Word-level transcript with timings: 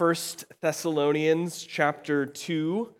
First 0.00 0.46
Thessalonians 0.62 1.62
chapter 1.62 2.24
2. 2.24 2.90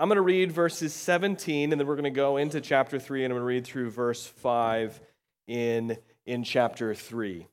I'm 0.00 0.08
going 0.08 0.16
to 0.16 0.22
read 0.22 0.50
verses 0.50 0.92
17, 0.92 1.70
and 1.70 1.80
then 1.80 1.86
we're 1.86 1.94
going 1.94 2.02
to 2.02 2.10
go 2.10 2.36
into 2.36 2.60
chapter 2.60 2.98
3, 2.98 3.24
and 3.24 3.32
I'm 3.32 3.36
going 3.36 3.42
to 3.42 3.46
read 3.46 3.64
through 3.64 3.90
verse 3.90 4.26
5 4.26 5.00
in, 5.46 5.96
in 6.26 6.42
chapter 6.42 6.96
3. 6.96 7.46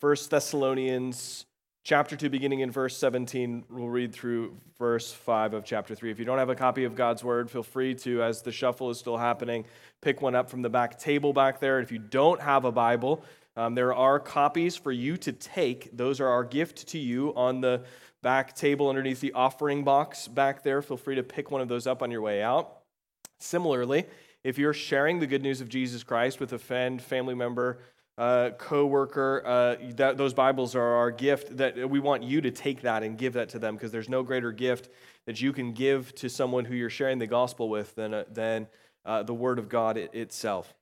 First 0.00 0.30
Thessalonians 0.30 1.46
chapter 1.82 2.14
2, 2.14 2.30
beginning 2.30 2.60
in 2.60 2.70
verse 2.70 2.96
17. 2.96 3.64
We'll 3.68 3.88
read 3.88 4.12
through 4.12 4.56
verse 4.78 5.12
5 5.12 5.54
of 5.54 5.64
chapter 5.64 5.96
3. 5.96 6.12
If 6.12 6.20
you 6.20 6.24
don't 6.24 6.38
have 6.38 6.50
a 6.50 6.54
copy 6.54 6.84
of 6.84 6.94
God's 6.94 7.24
word, 7.24 7.50
feel 7.50 7.64
free 7.64 7.96
to, 7.96 8.22
as 8.22 8.42
the 8.42 8.52
shuffle 8.52 8.88
is 8.90 9.00
still 9.00 9.16
happening, 9.16 9.64
pick 10.00 10.22
one 10.22 10.36
up 10.36 10.48
from 10.48 10.62
the 10.62 10.70
back 10.70 10.96
table 10.96 11.32
back 11.32 11.58
there. 11.58 11.80
If 11.80 11.90
you 11.90 11.98
don't 11.98 12.40
have 12.40 12.64
a 12.64 12.70
Bible, 12.70 13.24
um, 13.56 13.74
there 13.74 13.94
are 13.94 14.18
copies 14.18 14.76
for 14.76 14.92
you 14.92 15.16
to 15.18 15.32
take. 15.32 15.96
Those 15.96 16.20
are 16.20 16.28
our 16.28 16.44
gift 16.44 16.88
to 16.88 16.98
you 16.98 17.32
on 17.36 17.60
the 17.60 17.84
back 18.22 18.56
table 18.56 18.88
underneath 18.88 19.20
the 19.20 19.32
offering 19.32 19.84
box 19.84 20.26
back 20.26 20.62
there. 20.62 20.82
Feel 20.82 20.96
free 20.96 21.14
to 21.14 21.22
pick 21.22 21.50
one 21.50 21.60
of 21.60 21.68
those 21.68 21.86
up 21.86 22.02
on 22.02 22.10
your 22.10 22.22
way 22.22 22.42
out. 22.42 22.78
Similarly, 23.38 24.06
if 24.42 24.58
you're 24.58 24.72
sharing 24.72 25.20
the 25.20 25.26
good 25.26 25.42
news 25.42 25.60
of 25.60 25.68
Jesus 25.68 26.02
Christ 26.02 26.40
with 26.40 26.52
a 26.52 26.58
friend, 26.58 27.00
family 27.00 27.34
member, 27.34 27.78
uh, 28.16 28.50
co-worker, 28.58 29.42
uh, 29.44 30.12
those 30.14 30.34
Bibles 30.34 30.74
are 30.74 30.82
our 30.82 31.10
gift. 31.10 31.56
That 31.56 31.90
we 31.90 32.00
want 32.00 32.22
you 32.22 32.40
to 32.42 32.50
take 32.50 32.82
that 32.82 33.02
and 33.02 33.18
give 33.18 33.32
that 33.34 33.48
to 33.50 33.58
them 33.58 33.74
because 33.74 33.92
there's 33.92 34.08
no 34.08 34.22
greater 34.22 34.52
gift 34.52 34.88
that 35.26 35.40
you 35.40 35.52
can 35.52 35.72
give 35.72 36.14
to 36.16 36.28
someone 36.28 36.64
who 36.64 36.74
you're 36.74 36.90
sharing 36.90 37.18
the 37.18 37.26
gospel 37.26 37.68
with 37.68 37.94
than 37.94 38.14
uh, 38.14 38.24
than 38.30 38.68
uh, 39.04 39.22
the 39.22 39.34
Word 39.34 39.58
of 39.58 39.68
God 39.68 39.96
it, 39.96 40.14
itself. 40.14 40.74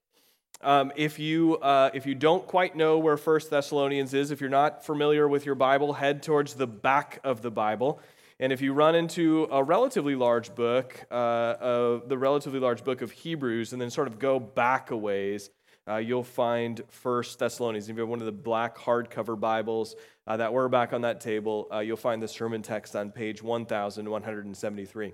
Um, 0.62 0.92
if, 0.94 1.18
you, 1.18 1.56
uh, 1.56 1.90
if 1.92 2.06
you 2.06 2.14
don't 2.14 2.46
quite 2.46 2.76
know 2.76 2.98
where 2.98 3.16
First 3.16 3.50
Thessalonians 3.50 4.14
is, 4.14 4.30
if 4.30 4.40
you're 4.40 4.48
not 4.48 4.84
familiar 4.84 5.26
with 5.26 5.44
your 5.44 5.56
Bible, 5.56 5.94
head 5.94 6.22
towards 6.22 6.54
the 6.54 6.68
back 6.68 7.18
of 7.24 7.42
the 7.42 7.50
Bible. 7.50 8.00
And 8.38 8.52
if 8.52 8.60
you 8.60 8.72
run 8.72 8.94
into 8.94 9.48
a 9.50 9.62
relatively 9.62 10.14
large 10.14 10.54
book, 10.54 11.04
uh, 11.10 12.00
the 12.06 12.16
relatively 12.18 12.60
large 12.60 12.84
book 12.84 13.02
of 13.02 13.10
Hebrews, 13.10 13.72
and 13.72 13.82
then 13.82 13.90
sort 13.90 14.08
of 14.08 14.18
go 14.18 14.38
back 14.38 14.90
a 14.90 14.96
ways, 14.96 15.50
uh, 15.88 15.96
you'll 15.96 16.22
find 16.22 16.80
First 16.88 17.38
Thessalonians. 17.38 17.88
If 17.88 17.96
you 17.96 18.00
have 18.00 18.08
one 18.08 18.20
of 18.20 18.26
the 18.26 18.32
black 18.32 18.78
hardcover 18.78 19.38
Bibles 19.38 19.96
uh, 20.26 20.36
that 20.36 20.52
were 20.52 20.68
back 20.68 20.92
on 20.92 21.02
that 21.02 21.20
table, 21.20 21.66
uh, 21.72 21.80
you'll 21.80 21.96
find 21.96 22.22
the 22.22 22.28
sermon 22.28 22.62
text 22.62 22.94
on 22.94 23.10
page 23.10 23.42
1173. 23.42 25.12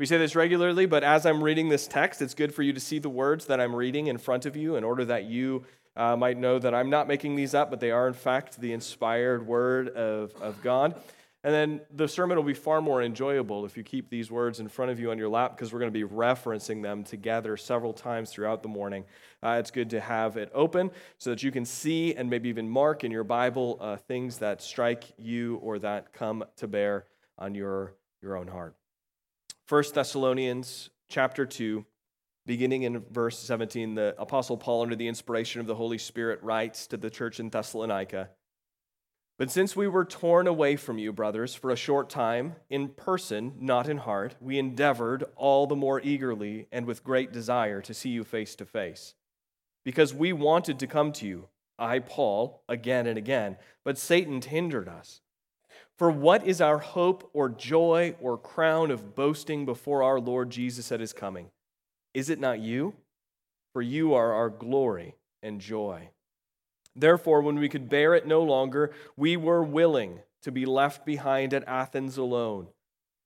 We 0.00 0.06
say 0.06 0.18
this 0.18 0.34
regularly, 0.34 0.86
but 0.86 1.04
as 1.04 1.24
I'm 1.24 1.40
reading 1.40 1.68
this 1.68 1.86
text, 1.86 2.20
it's 2.20 2.34
good 2.34 2.52
for 2.52 2.64
you 2.64 2.72
to 2.72 2.80
see 2.80 2.98
the 2.98 3.08
words 3.08 3.46
that 3.46 3.60
I'm 3.60 3.76
reading 3.76 4.08
in 4.08 4.18
front 4.18 4.44
of 4.44 4.56
you 4.56 4.74
in 4.74 4.82
order 4.82 5.04
that 5.04 5.26
you 5.26 5.64
uh, 5.96 6.16
might 6.16 6.36
know 6.36 6.58
that 6.58 6.74
I'm 6.74 6.90
not 6.90 7.06
making 7.06 7.36
these 7.36 7.54
up, 7.54 7.70
but 7.70 7.78
they 7.78 7.92
are, 7.92 8.08
in 8.08 8.14
fact, 8.14 8.60
the 8.60 8.72
inspired 8.72 9.46
word 9.46 9.90
of, 9.90 10.34
of 10.42 10.60
God. 10.62 10.96
And 11.44 11.54
then 11.54 11.80
the 11.94 12.08
sermon 12.08 12.36
will 12.36 12.44
be 12.44 12.54
far 12.54 12.80
more 12.80 13.04
enjoyable 13.04 13.64
if 13.64 13.76
you 13.76 13.84
keep 13.84 14.10
these 14.10 14.32
words 14.32 14.58
in 14.58 14.66
front 14.66 14.90
of 14.90 14.98
you 14.98 15.12
on 15.12 15.18
your 15.18 15.28
lap 15.28 15.56
because 15.56 15.72
we're 15.72 15.78
going 15.78 15.92
to 15.92 16.06
be 16.06 16.12
referencing 16.12 16.82
them 16.82 17.04
together 17.04 17.56
several 17.56 17.92
times 17.92 18.30
throughout 18.30 18.64
the 18.64 18.68
morning. 18.68 19.04
Uh, 19.44 19.58
it's 19.60 19.70
good 19.70 19.90
to 19.90 20.00
have 20.00 20.36
it 20.36 20.50
open 20.54 20.90
so 21.18 21.30
that 21.30 21.44
you 21.44 21.52
can 21.52 21.64
see 21.64 22.16
and 22.16 22.28
maybe 22.28 22.48
even 22.48 22.68
mark 22.68 23.04
in 23.04 23.12
your 23.12 23.24
Bible 23.24 23.78
uh, 23.80 23.94
things 23.94 24.38
that 24.38 24.60
strike 24.60 25.04
you 25.18 25.56
or 25.56 25.78
that 25.78 26.12
come 26.12 26.42
to 26.56 26.66
bear 26.66 27.04
on 27.38 27.54
your, 27.54 27.94
your 28.20 28.36
own 28.36 28.48
heart. 28.48 28.74
1 29.66 29.82
Thessalonians 29.94 30.90
chapter 31.08 31.46
2, 31.46 31.86
beginning 32.44 32.82
in 32.82 32.98
verse 33.10 33.38
17, 33.38 33.94
the 33.94 34.14
Apostle 34.18 34.58
Paul, 34.58 34.82
under 34.82 34.94
the 34.94 35.08
inspiration 35.08 35.58
of 35.58 35.66
the 35.66 35.74
Holy 35.74 35.96
Spirit, 35.96 36.38
writes 36.42 36.86
to 36.88 36.98
the 36.98 37.08
church 37.08 37.40
in 37.40 37.48
Thessalonica 37.48 38.28
But 39.38 39.50
since 39.50 39.74
we 39.74 39.88
were 39.88 40.04
torn 40.04 40.46
away 40.46 40.76
from 40.76 40.98
you, 40.98 41.14
brothers, 41.14 41.54
for 41.54 41.70
a 41.70 41.76
short 41.76 42.10
time, 42.10 42.56
in 42.68 42.90
person, 42.90 43.54
not 43.58 43.88
in 43.88 43.96
heart, 43.96 44.34
we 44.38 44.58
endeavored 44.58 45.24
all 45.34 45.66
the 45.66 45.74
more 45.74 45.98
eagerly 46.02 46.68
and 46.70 46.84
with 46.84 47.02
great 47.02 47.32
desire 47.32 47.80
to 47.80 47.94
see 47.94 48.10
you 48.10 48.22
face 48.22 48.54
to 48.56 48.66
face. 48.66 49.14
Because 49.82 50.12
we 50.12 50.34
wanted 50.34 50.78
to 50.78 50.86
come 50.86 51.10
to 51.12 51.26
you, 51.26 51.48
I, 51.78 52.00
Paul, 52.00 52.62
again 52.68 53.06
and 53.06 53.16
again, 53.16 53.56
but 53.82 53.96
Satan 53.96 54.42
hindered 54.42 54.88
us. 54.88 55.22
For 55.96 56.10
what 56.10 56.46
is 56.46 56.60
our 56.60 56.78
hope 56.78 57.30
or 57.32 57.48
joy 57.48 58.16
or 58.20 58.36
crown 58.36 58.90
of 58.90 59.14
boasting 59.14 59.64
before 59.64 60.02
our 60.02 60.18
Lord 60.18 60.50
Jesus 60.50 60.90
at 60.90 61.00
his 61.00 61.12
coming? 61.12 61.50
Is 62.12 62.30
it 62.30 62.40
not 62.40 62.58
you? 62.58 62.94
For 63.72 63.82
you 63.82 64.14
are 64.14 64.32
our 64.32 64.50
glory 64.50 65.14
and 65.42 65.60
joy. 65.60 66.10
Therefore, 66.96 67.42
when 67.42 67.56
we 67.56 67.68
could 67.68 67.88
bear 67.88 68.14
it 68.14 68.26
no 68.26 68.42
longer, 68.42 68.92
we 69.16 69.36
were 69.36 69.62
willing 69.62 70.20
to 70.42 70.52
be 70.52 70.64
left 70.64 71.06
behind 71.06 71.54
at 71.54 71.66
Athens 71.66 72.16
alone. 72.16 72.68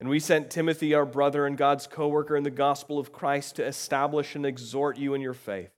And 0.00 0.08
we 0.08 0.20
sent 0.20 0.50
Timothy, 0.50 0.94
our 0.94 1.06
brother 1.06 1.44
and 1.46 1.56
God's 1.56 1.86
co 1.86 2.08
worker 2.08 2.36
in 2.36 2.44
the 2.44 2.50
gospel 2.50 2.98
of 2.98 3.12
Christ, 3.12 3.56
to 3.56 3.66
establish 3.66 4.34
and 4.34 4.46
exhort 4.46 4.96
you 4.96 5.14
in 5.14 5.20
your 5.20 5.34
faith, 5.34 5.72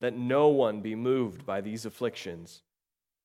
that 0.00 0.16
no 0.16 0.48
one 0.48 0.80
be 0.80 0.94
moved 0.94 1.46
by 1.46 1.60
these 1.60 1.86
afflictions 1.86 2.62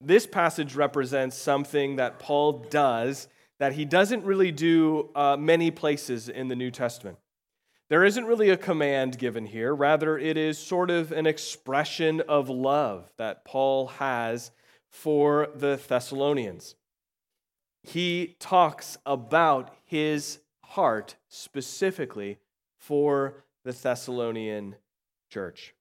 this 0.00 0.26
passage 0.26 0.74
represents 0.74 1.36
something 1.36 1.96
that 1.96 2.18
Paul 2.18 2.64
does 2.70 3.28
that 3.58 3.74
he 3.74 3.84
doesn't 3.84 4.24
really 4.24 4.50
do 4.50 5.10
uh, 5.14 5.36
many 5.36 5.70
places 5.70 6.28
in 6.28 6.48
the 6.48 6.56
New 6.56 6.70
Testament. 6.70 7.18
There 7.90 8.04
isn't 8.04 8.24
really 8.24 8.48
a 8.48 8.56
command 8.56 9.18
given 9.18 9.44
here, 9.44 9.74
rather, 9.74 10.16
it 10.16 10.36
is 10.36 10.58
sort 10.58 10.90
of 10.90 11.12
an 11.12 11.26
expression 11.26 12.20
of 12.22 12.48
love 12.48 13.10
that 13.18 13.44
Paul 13.44 13.88
has 13.88 14.52
for 14.88 15.48
the 15.54 15.78
Thessalonians. 15.88 16.76
He 17.82 18.36
talks 18.38 18.96
about 19.04 19.74
his 19.84 20.38
heart 20.62 21.16
specifically 21.28 22.38
for 22.78 23.44
the 23.64 23.72
Thessalonian 23.72 24.76
church. 25.28 25.74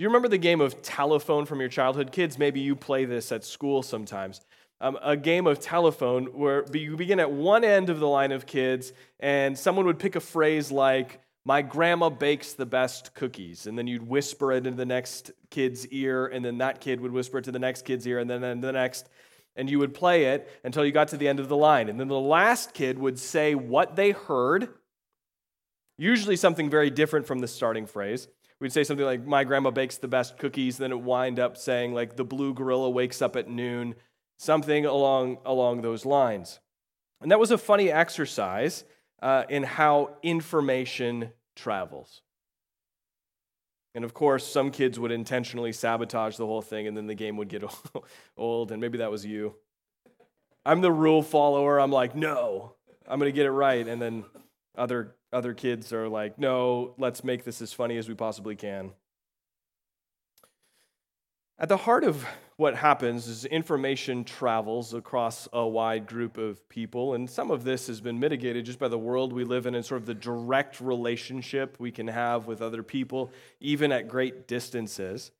Do 0.00 0.04
you 0.04 0.08
remember 0.08 0.28
the 0.28 0.38
game 0.38 0.62
of 0.62 0.80
telephone 0.80 1.44
from 1.44 1.60
your 1.60 1.68
childhood? 1.68 2.10
Kids, 2.10 2.38
maybe 2.38 2.58
you 2.58 2.74
play 2.74 3.04
this 3.04 3.30
at 3.32 3.44
school 3.44 3.82
sometimes. 3.82 4.40
Um, 4.80 4.98
a 5.02 5.14
game 5.14 5.46
of 5.46 5.60
telephone 5.60 6.24
where 6.28 6.64
you 6.72 6.96
begin 6.96 7.20
at 7.20 7.30
one 7.30 7.64
end 7.64 7.90
of 7.90 8.00
the 8.00 8.08
line 8.08 8.32
of 8.32 8.46
kids, 8.46 8.94
and 9.18 9.58
someone 9.58 9.84
would 9.84 9.98
pick 9.98 10.16
a 10.16 10.20
phrase 10.20 10.72
like, 10.72 11.20
My 11.44 11.60
grandma 11.60 12.08
bakes 12.08 12.54
the 12.54 12.64
best 12.64 13.12
cookies. 13.12 13.66
And 13.66 13.76
then 13.76 13.86
you'd 13.86 14.08
whisper 14.08 14.52
it 14.52 14.66
into 14.66 14.70
the 14.78 14.86
next 14.86 15.32
kid's 15.50 15.86
ear, 15.88 16.24
and 16.28 16.42
then 16.42 16.56
that 16.56 16.80
kid 16.80 17.02
would 17.02 17.12
whisper 17.12 17.36
it 17.36 17.44
to 17.44 17.52
the 17.52 17.58
next 17.58 17.84
kid's 17.84 18.06
ear, 18.06 18.20
and 18.20 18.30
then 18.30 18.62
the 18.62 18.72
next. 18.72 19.06
And 19.54 19.68
you 19.68 19.78
would 19.80 19.92
play 19.92 20.32
it 20.32 20.48
until 20.64 20.82
you 20.82 20.92
got 20.92 21.08
to 21.08 21.18
the 21.18 21.28
end 21.28 21.40
of 21.40 21.50
the 21.50 21.58
line. 21.58 21.90
And 21.90 22.00
then 22.00 22.08
the 22.08 22.18
last 22.18 22.72
kid 22.72 22.98
would 22.98 23.18
say 23.18 23.54
what 23.54 23.96
they 23.96 24.12
heard, 24.12 24.70
usually 25.98 26.36
something 26.36 26.70
very 26.70 26.88
different 26.88 27.26
from 27.26 27.40
the 27.40 27.48
starting 27.48 27.84
phrase. 27.84 28.28
We'd 28.60 28.72
say 28.72 28.84
something 28.84 29.06
like, 29.06 29.26
My 29.26 29.44
grandma 29.44 29.70
bakes 29.70 29.96
the 29.96 30.08
best 30.08 30.38
cookies. 30.38 30.76
Then 30.76 30.92
it 30.92 31.00
wind 31.00 31.38
up 31.38 31.56
saying, 31.56 31.94
like, 31.94 32.16
the 32.16 32.24
blue 32.24 32.54
gorilla 32.54 32.90
wakes 32.90 33.22
up 33.22 33.36
at 33.36 33.48
noon, 33.48 33.94
something 34.38 34.84
along, 34.84 35.38
along 35.44 35.80
those 35.80 36.04
lines. 36.04 36.60
And 37.20 37.30
that 37.30 37.40
was 37.40 37.50
a 37.50 37.58
funny 37.58 37.90
exercise 37.90 38.84
uh, 39.22 39.44
in 39.48 39.62
how 39.62 40.16
information 40.22 41.30
travels. 41.56 42.22
And 43.94 44.04
of 44.04 44.14
course, 44.14 44.46
some 44.46 44.70
kids 44.70 44.98
would 45.00 45.10
intentionally 45.10 45.72
sabotage 45.72 46.36
the 46.36 46.46
whole 46.46 46.62
thing, 46.62 46.86
and 46.86 46.96
then 46.96 47.06
the 47.06 47.14
game 47.14 47.36
would 47.38 47.48
get 47.48 47.64
old, 48.36 48.70
and 48.70 48.80
maybe 48.80 48.98
that 48.98 49.10
was 49.10 49.26
you. 49.26 49.56
I'm 50.64 50.80
the 50.80 50.92
rule 50.92 51.22
follower. 51.22 51.80
I'm 51.80 51.90
like, 51.90 52.14
no, 52.14 52.74
I'm 53.06 53.18
going 53.18 53.32
to 53.32 53.34
get 53.34 53.46
it 53.46 53.50
right. 53.50 53.86
And 53.86 54.00
then 54.00 54.24
other 54.76 55.16
other 55.32 55.54
kids 55.54 55.92
are 55.92 56.08
like, 56.08 56.38
no, 56.38 56.94
let's 56.98 57.22
make 57.24 57.44
this 57.44 57.62
as 57.62 57.72
funny 57.72 57.96
as 57.96 58.08
we 58.08 58.14
possibly 58.14 58.56
can. 58.56 58.92
At 61.58 61.68
the 61.68 61.76
heart 61.76 62.04
of 62.04 62.24
what 62.56 62.74
happens 62.74 63.28
is 63.28 63.44
information 63.44 64.24
travels 64.24 64.94
across 64.94 65.46
a 65.52 65.66
wide 65.66 66.06
group 66.06 66.38
of 66.38 66.66
people, 66.70 67.14
and 67.14 67.28
some 67.28 67.50
of 67.50 67.64
this 67.64 67.86
has 67.86 68.00
been 68.00 68.18
mitigated 68.18 68.64
just 68.64 68.78
by 68.78 68.88
the 68.88 68.98
world 68.98 69.32
we 69.32 69.44
live 69.44 69.66
in 69.66 69.74
and 69.74 69.84
sort 69.84 70.00
of 70.00 70.06
the 70.06 70.14
direct 70.14 70.80
relationship 70.80 71.76
we 71.78 71.92
can 71.92 72.08
have 72.08 72.46
with 72.46 72.62
other 72.62 72.82
people, 72.82 73.30
even 73.60 73.92
at 73.92 74.08
great 74.08 74.48
distances. 74.48 75.32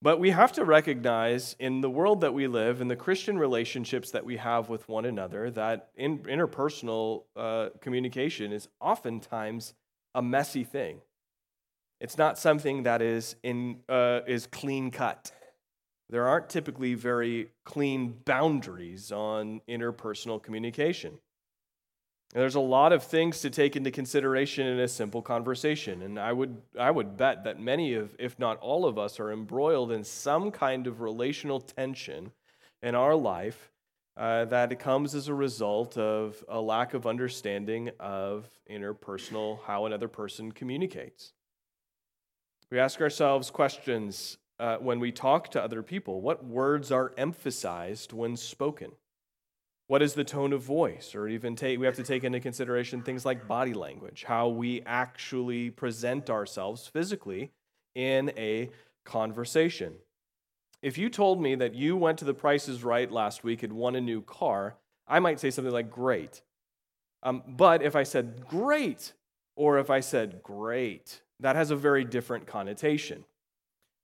But 0.00 0.20
we 0.20 0.30
have 0.30 0.52
to 0.52 0.64
recognize 0.64 1.56
in 1.58 1.80
the 1.80 1.90
world 1.90 2.20
that 2.20 2.32
we 2.32 2.46
live, 2.46 2.80
in 2.80 2.86
the 2.86 2.96
Christian 2.96 3.36
relationships 3.36 4.12
that 4.12 4.24
we 4.24 4.36
have 4.36 4.68
with 4.68 4.88
one 4.88 5.04
another, 5.04 5.50
that 5.50 5.90
in, 5.96 6.20
interpersonal 6.20 7.24
uh, 7.34 7.70
communication 7.80 8.52
is 8.52 8.68
oftentimes 8.80 9.74
a 10.14 10.22
messy 10.22 10.62
thing. 10.62 11.00
It's 12.00 12.16
not 12.16 12.38
something 12.38 12.84
that 12.84 13.02
is, 13.02 13.34
in, 13.42 13.80
uh, 13.88 14.20
is 14.26 14.46
clean 14.46 14.92
cut. 14.92 15.32
There 16.10 16.28
aren't 16.28 16.48
typically 16.48 16.94
very 16.94 17.50
clean 17.64 18.20
boundaries 18.24 19.10
on 19.10 19.60
interpersonal 19.68 20.40
communication. 20.40 21.18
There's 22.34 22.56
a 22.56 22.60
lot 22.60 22.92
of 22.92 23.02
things 23.02 23.40
to 23.40 23.50
take 23.50 23.74
into 23.74 23.90
consideration 23.90 24.66
in 24.66 24.78
a 24.80 24.88
simple 24.88 25.22
conversation, 25.22 26.02
and 26.02 26.18
I 26.18 26.32
would, 26.32 26.60
I 26.78 26.90
would 26.90 27.16
bet 27.16 27.44
that 27.44 27.58
many 27.58 27.94
of, 27.94 28.14
if 28.18 28.38
not 28.38 28.58
all 28.58 28.84
of 28.84 28.98
us, 28.98 29.18
are 29.18 29.32
embroiled 29.32 29.90
in 29.90 30.04
some 30.04 30.50
kind 30.50 30.86
of 30.86 31.00
relational 31.00 31.58
tension 31.60 32.32
in 32.82 32.94
our 32.94 33.14
life 33.14 33.70
uh, 34.18 34.44
that 34.46 34.78
comes 34.78 35.14
as 35.14 35.28
a 35.28 35.34
result 35.34 35.96
of 35.96 36.44
a 36.48 36.60
lack 36.60 36.92
of 36.92 37.06
understanding 37.06 37.90
of 37.98 38.50
interpersonal, 38.70 39.60
how 39.64 39.86
another 39.86 40.08
person 40.08 40.52
communicates. 40.52 41.32
We 42.70 42.78
ask 42.78 43.00
ourselves 43.00 43.50
questions 43.50 44.36
uh, 44.58 44.76
when 44.76 45.00
we 45.00 45.12
talk 45.12 45.50
to 45.52 45.62
other 45.62 45.82
people. 45.82 46.20
What 46.20 46.44
words 46.44 46.92
are 46.92 47.14
emphasized 47.16 48.12
when 48.12 48.36
spoken? 48.36 48.92
What 49.88 50.02
is 50.02 50.14
the 50.14 50.24
tone 50.24 50.52
of 50.52 50.62
voice? 50.62 51.14
Or 51.14 51.26
even 51.28 51.56
take, 51.56 51.78
we 51.80 51.86
have 51.86 51.96
to 51.96 52.02
take 52.02 52.22
into 52.22 52.40
consideration 52.40 53.02
things 53.02 53.26
like 53.26 53.48
body 53.48 53.74
language, 53.74 54.24
how 54.24 54.48
we 54.48 54.82
actually 54.86 55.70
present 55.70 56.30
ourselves 56.30 56.86
physically 56.86 57.50
in 57.94 58.30
a 58.36 58.70
conversation. 59.04 59.94
If 60.82 60.98
you 60.98 61.08
told 61.08 61.42
me 61.42 61.54
that 61.56 61.74
you 61.74 61.96
went 61.96 62.18
to 62.18 62.24
the 62.24 62.34
Price 62.34 62.68
Is 62.68 62.84
Right 62.84 63.10
last 63.10 63.42
week 63.42 63.62
and 63.62 63.72
won 63.72 63.96
a 63.96 64.00
new 64.00 64.20
car, 64.22 64.76
I 65.08 65.18
might 65.18 65.40
say 65.40 65.50
something 65.50 65.72
like, 65.72 65.90
great. 65.90 66.42
Um, 67.22 67.42
but 67.48 67.82
if 67.82 67.96
I 67.96 68.04
said 68.04 68.46
great, 68.46 69.14
or 69.56 69.78
if 69.78 69.90
I 69.90 70.00
said 70.00 70.42
great, 70.42 71.22
that 71.40 71.56
has 71.56 71.70
a 71.70 71.76
very 71.76 72.04
different 72.04 72.46
connotation. 72.46 73.24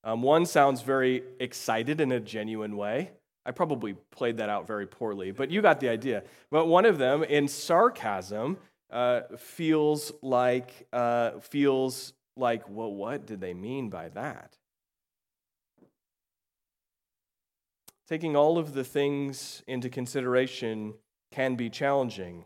Um, 0.03 0.23
one 0.23 0.47
sounds 0.47 0.81
very 0.81 1.23
excited 1.39 2.01
in 2.01 2.11
a 2.11 2.21
genuine 2.21 2.77
way. 2.77 3.13
I 3.47 3.51
probably 3.51 3.95
played 4.11 4.39
that 4.39 4.49
out 4.49 4.67
very 4.67 4.87
poorly, 4.87 5.31
but 5.31 5.51
you 5.51 5.61
got 5.61 5.81
the 5.81 5.89
idea. 5.89 6.23
But 6.51 6.67
one 6.67 6.87
of 6.87 6.99
them, 6.99 7.23
in 7.23 7.47
sarcasm, 7.47 8.57
uh, 8.91 9.23
feels 9.37 10.13
like 10.23 10.87
uh, 10.93 11.33
feels 11.41 12.15
like, 12.37 12.69
well, 12.69 12.93
what 12.93 13.27
did 13.27 13.41
they 13.41 13.55
mean 13.55 13.91
by 13.91 14.09
that? 14.11 14.57
Taking 18.09 18.37
all 18.37 18.59
of 18.59 18.75
the 18.75 18.85
things 18.85 19.63
into 19.67 19.89
consideration 19.89 20.95
can 21.33 21.55
be 21.55 21.71
challenging. 21.71 22.45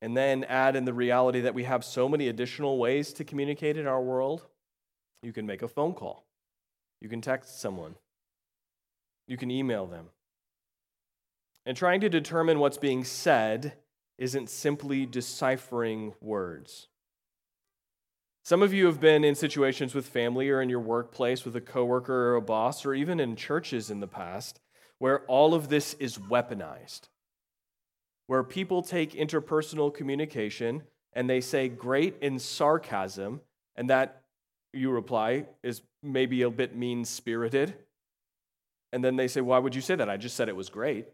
And 0.00 0.16
then 0.16 0.44
add 0.44 0.74
in 0.74 0.84
the 0.84 0.92
reality 0.92 1.40
that 1.40 1.54
we 1.54 1.64
have 1.64 1.84
so 1.84 2.08
many 2.08 2.28
additional 2.28 2.78
ways 2.78 3.12
to 3.14 3.24
communicate 3.24 3.76
in 3.76 3.86
our 3.86 4.02
world. 4.02 4.46
You 5.22 5.32
can 5.32 5.46
make 5.46 5.62
a 5.62 5.68
phone 5.68 5.94
call, 5.94 6.24
you 7.00 7.08
can 7.08 7.20
text 7.20 7.60
someone, 7.60 7.94
you 9.32 9.38
can 9.38 9.50
email 9.50 9.86
them. 9.86 10.10
And 11.64 11.74
trying 11.74 12.02
to 12.02 12.10
determine 12.10 12.58
what's 12.58 12.76
being 12.76 13.02
said 13.02 13.72
isn't 14.18 14.50
simply 14.50 15.06
deciphering 15.06 16.12
words. 16.20 16.88
Some 18.44 18.62
of 18.62 18.74
you 18.74 18.84
have 18.84 19.00
been 19.00 19.24
in 19.24 19.34
situations 19.34 19.94
with 19.94 20.06
family 20.06 20.50
or 20.50 20.60
in 20.60 20.68
your 20.68 20.80
workplace 20.80 21.46
with 21.46 21.56
a 21.56 21.62
coworker 21.62 22.32
or 22.32 22.34
a 22.34 22.42
boss 22.42 22.84
or 22.84 22.92
even 22.92 23.18
in 23.20 23.34
churches 23.34 23.90
in 23.90 24.00
the 24.00 24.06
past 24.06 24.60
where 24.98 25.20
all 25.20 25.54
of 25.54 25.70
this 25.70 25.94
is 25.94 26.18
weaponized. 26.18 27.08
Where 28.26 28.42
people 28.42 28.82
take 28.82 29.14
interpersonal 29.14 29.94
communication 29.94 30.82
and 31.14 31.30
they 31.30 31.40
say 31.40 31.70
great 31.70 32.16
in 32.20 32.38
sarcasm 32.38 33.40
and 33.76 33.88
that 33.88 34.24
you 34.74 34.90
reply 34.90 35.46
is 35.62 35.80
maybe 36.02 36.42
a 36.42 36.50
bit 36.50 36.76
mean 36.76 37.06
spirited 37.06 37.74
and 38.92 39.02
then 39.02 39.16
they 39.16 39.28
say, 39.28 39.40
Why 39.40 39.58
would 39.58 39.74
you 39.74 39.80
say 39.80 39.94
that? 39.94 40.10
I 40.10 40.16
just 40.16 40.36
said 40.36 40.48
it 40.48 40.56
was 40.56 40.68
great. 40.68 41.06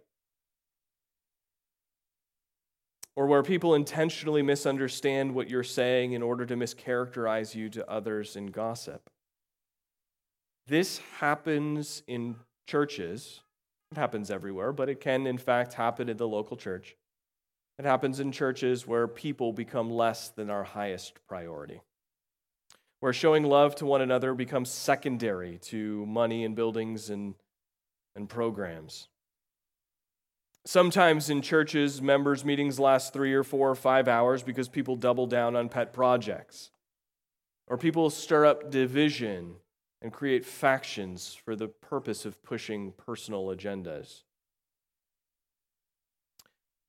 Or 3.17 3.27
where 3.27 3.43
people 3.43 3.75
intentionally 3.75 4.43
misunderstand 4.43 5.35
what 5.35 5.51
you're 5.51 5.65
saying 5.65 6.13
in 6.13 6.23
order 6.23 6.47
to 6.47 6.57
mischaracterize 6.57 7.55
you 7.55 7.69
to 7.71 7.89
others 7.91 8.37
in 8.37 8.47
gossip. 8.47 9.11
This 10.69 11.01
happens 11.19 12.03
in 12.07 12.37
churches. 12.69 13.41
It 13.91 13.99
happens 13.99 14.31
everywhere, 14.31 14.73
but 14.73 14.89
it 14.89 15.01
can, 15.01 15.27
in 15.27 15.39
fact, 15.39 15.75
happen 15.75 16.09
in 16.09 16.17
the 16.17 16.29
local 16.29 16.57
church. 16.57 16.95
It 17.79 17.85
happens 17.85 18.21
in 18.21 18.33
churches 18.33 18.87
where 18.87 19.09
people 19.09 19.53
become 19.53 19.91
less 19.91 20.29
than 20.31 20.51
our 20.51 20.65
highest 20.65 21.15
priority, 21.29 21.81
where 23.01 23.13
showing 23.13 23.45
love 23.45 23.75
to 23.77 23.87
one 23.87 24.03
another 24.03 24.35
becomes 24.35 24.69
secondary 24.69 25.59
to 25.59 26.05
money 26.07 26.45
and 26.45 26.55
buildings 26.55 27.09
and 27.09 27.35
and 28.19 28.29
programs. 28.29 29.09
Sometimes 30.67 31.31
in 31.31 31.41
churches, 31.41 32.03
members' 32.03 32.45
meetings 32.45 32.79
last 32.79 33.15
three 33.15 33.33
or 33.33 33.45
four 33.45 33.71
or 33.71 33.75
five 33.75 34.09
hours 34.09 34.43
because 34.43 34.69
people 34.69 34.97
double 34.97 35.27
down 35.27 35.57
on 35.57 35.71
pet 35.71 35.95
projects. 35.95 36.71
Or 37.69 37.79
people 37.79 38.11
stir 38.11 38.45
up 38.45 38.71
division 38.71 39.55
and 40.03 40.13
create 40.13 40.45
factions 40.45 41.39
for 41.43 41.57
the 41.57 41.69
purpose 41.69 42.27
of 42.27 42.43
pushing 42.43 42.93
personal 42.93 43.47
agendas. 43.47 44.25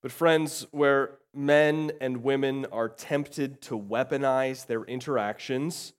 But, 0.01 0.11
friends, 0.11 0.65
where 0.71 1.19
men 1.33 1.91
and 2.01 2.23
women 2.23 2.65
are 2.71 2.89
tempted 2.89 3.61
to 3.63 3.77
weaponize 3.77 4.65
their 4.65 4.83
interactions, 4.83 5.93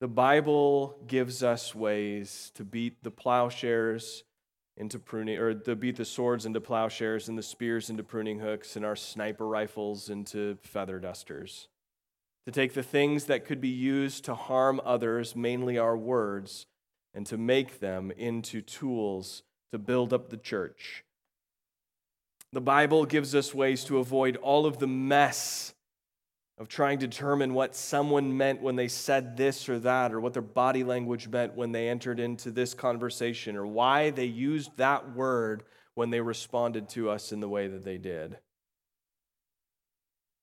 the 0.00 0.08
Bible 0.08 0.98
gives 1.06 1.42
us 1.42 1.74
ways 1.74 2.50
to 2.54 2.64
beat 2.64 3.02
the 3.02 3.10
plowshares 3.10 4.24
into 4.80 4.98
pruning, 4.98 5.38
or 5.38 5.52
to 5.52 5.76
beat 5.76 5.96
the 5.96 6.04
swords 6.04 6.46
into 6.46 6.60
plowshares 6.60 7.28
and 7.28 7.36
the 7.36 7.42
spears 7.42 7.90
into 7.90 8.02
pruning 8.02 8.40
hooks 8.40 8.74
and 8.74 8.84
our 8.84 8.96
sniper 8.96 9.46
rifles 9.46 10.08
into 10.08 10.56
feather 10.62 10.98
dusters. 10.98 11.68
To 12.46 12.52
take 12.52 12.72
the 12.72 12.82
things 12.82 13.26
that 13.26 13.44
could 13.44 13.60
be 13.60 13.68
used 13.68 14.24
to 14.24 14.34
harm 14.34 14.80
others, 14.84 15.36
mainly 15.36 15.76
our 15.76 15.96
words, 15.96 16.64
and 17.12 17.26
to 17.26 17.36
make 17.36 17.80
them 17.80 18.10
into 18.10 18.62
tools 18.62 19.42
to 19.70 19.78
build 19.78 20.14
up 20.14 20.30
the 20.30 20.38
church. 20.38 21.04
The 22.52 22.62
Bible 22.62 23.04
gives 23.04 23.34
us 23.34 23.54
ways 23.54 23.84
to 23.84 23.98
avoid 23.98 24.36
all 24.36 24.64
of 24.64 24.78
the 24.78 24.88
mess 24.88 25.74
of 26.60 26.68
trying 26.68 26.98
to 26.98 27.06
determine 27.06 27.54
what 27.54 27.74
someone 27.74 28.36
meant 28.36 28.60
when 28.60 28.76
they 28.76 28.86
said 28.86 29.34
this 29.34 29.66
or 29.66 29.78
that, 29.78 30.12
or 30.12 30.20
what 30.20 30.34
their 30.34 30.42
body 30.42 30.84
language 30.84 31.26
meant 31.26 31.56
when 31.56 31.72
they 31.72 31.88
entered 31.88 32.20
into 32.20 32.50
this 32.50 32.74
conversation, 32.74 33.56
or 33.56 33.66
why 33.66 34.10
they 34.10 34.26
used 34.26 34.76
that 34.76 35.16
word 35.16 35.62
when 35.94 36.10
they 36.10 36.20
responded 36.20 36.86
to 36.90 37.08
us 37.08 37.32
in 37.32 37.40
the 37.40 37.48
way 37.48 37.66
that 37.66 37.82
they 37.82 37.96
did. 37.96 38.36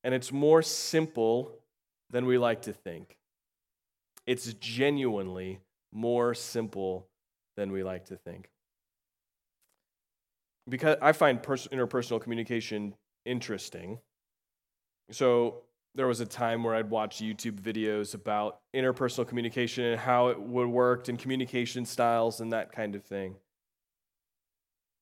And 0.04 0.16
it's 0.16 0.32
more 0.32 0.64
simple 0.64 1.60
than 2.10 2.26
we 2.26 2.40
like 2.40 2.64
to 2.64 2.74
think. 2.74 3.20
It's 4.26 4.52
genuinely 4.54 5.60
more 5.92 6.34
simple 6.34 7.08
than 7.56 7.72
we 7.72 7.84
like 7.84 8.06
to 8.06 8.16
think. 8.16 8.50
Because 10.68 10.98
I 11.00 11.12
find 11.12 11.44
pers- 11.44 11.68
interpersonal 11.68 12.20
communication 12.20 12.96
interesting. 13.24 14.00
So 15.12 15.64
there 15.96 16.08
was 16.08 16.20
a 16.20 16.26
time 16.26 16.64
where 16.64 16.76
I'd 16.76 16.90
watch 16.90 17.18
YouTube 17.18 17.60
videos 17.60 18.14
about 18.14 18.60
interpersonal 18.76 19.28
communication 19.28 19.84
and 19.84 20.00
how 20.00 20.28
it 20.28 20.40
would 20.40 20.68
work 20.68 21.08
and 21.08 21.18
communication 21.18 21.86
styles 21.86 22.40
and 22.40 22.54
that 22.54 22.72
kind 22.72 22.96
of 22.96 23.04
thing. 23.04 23.36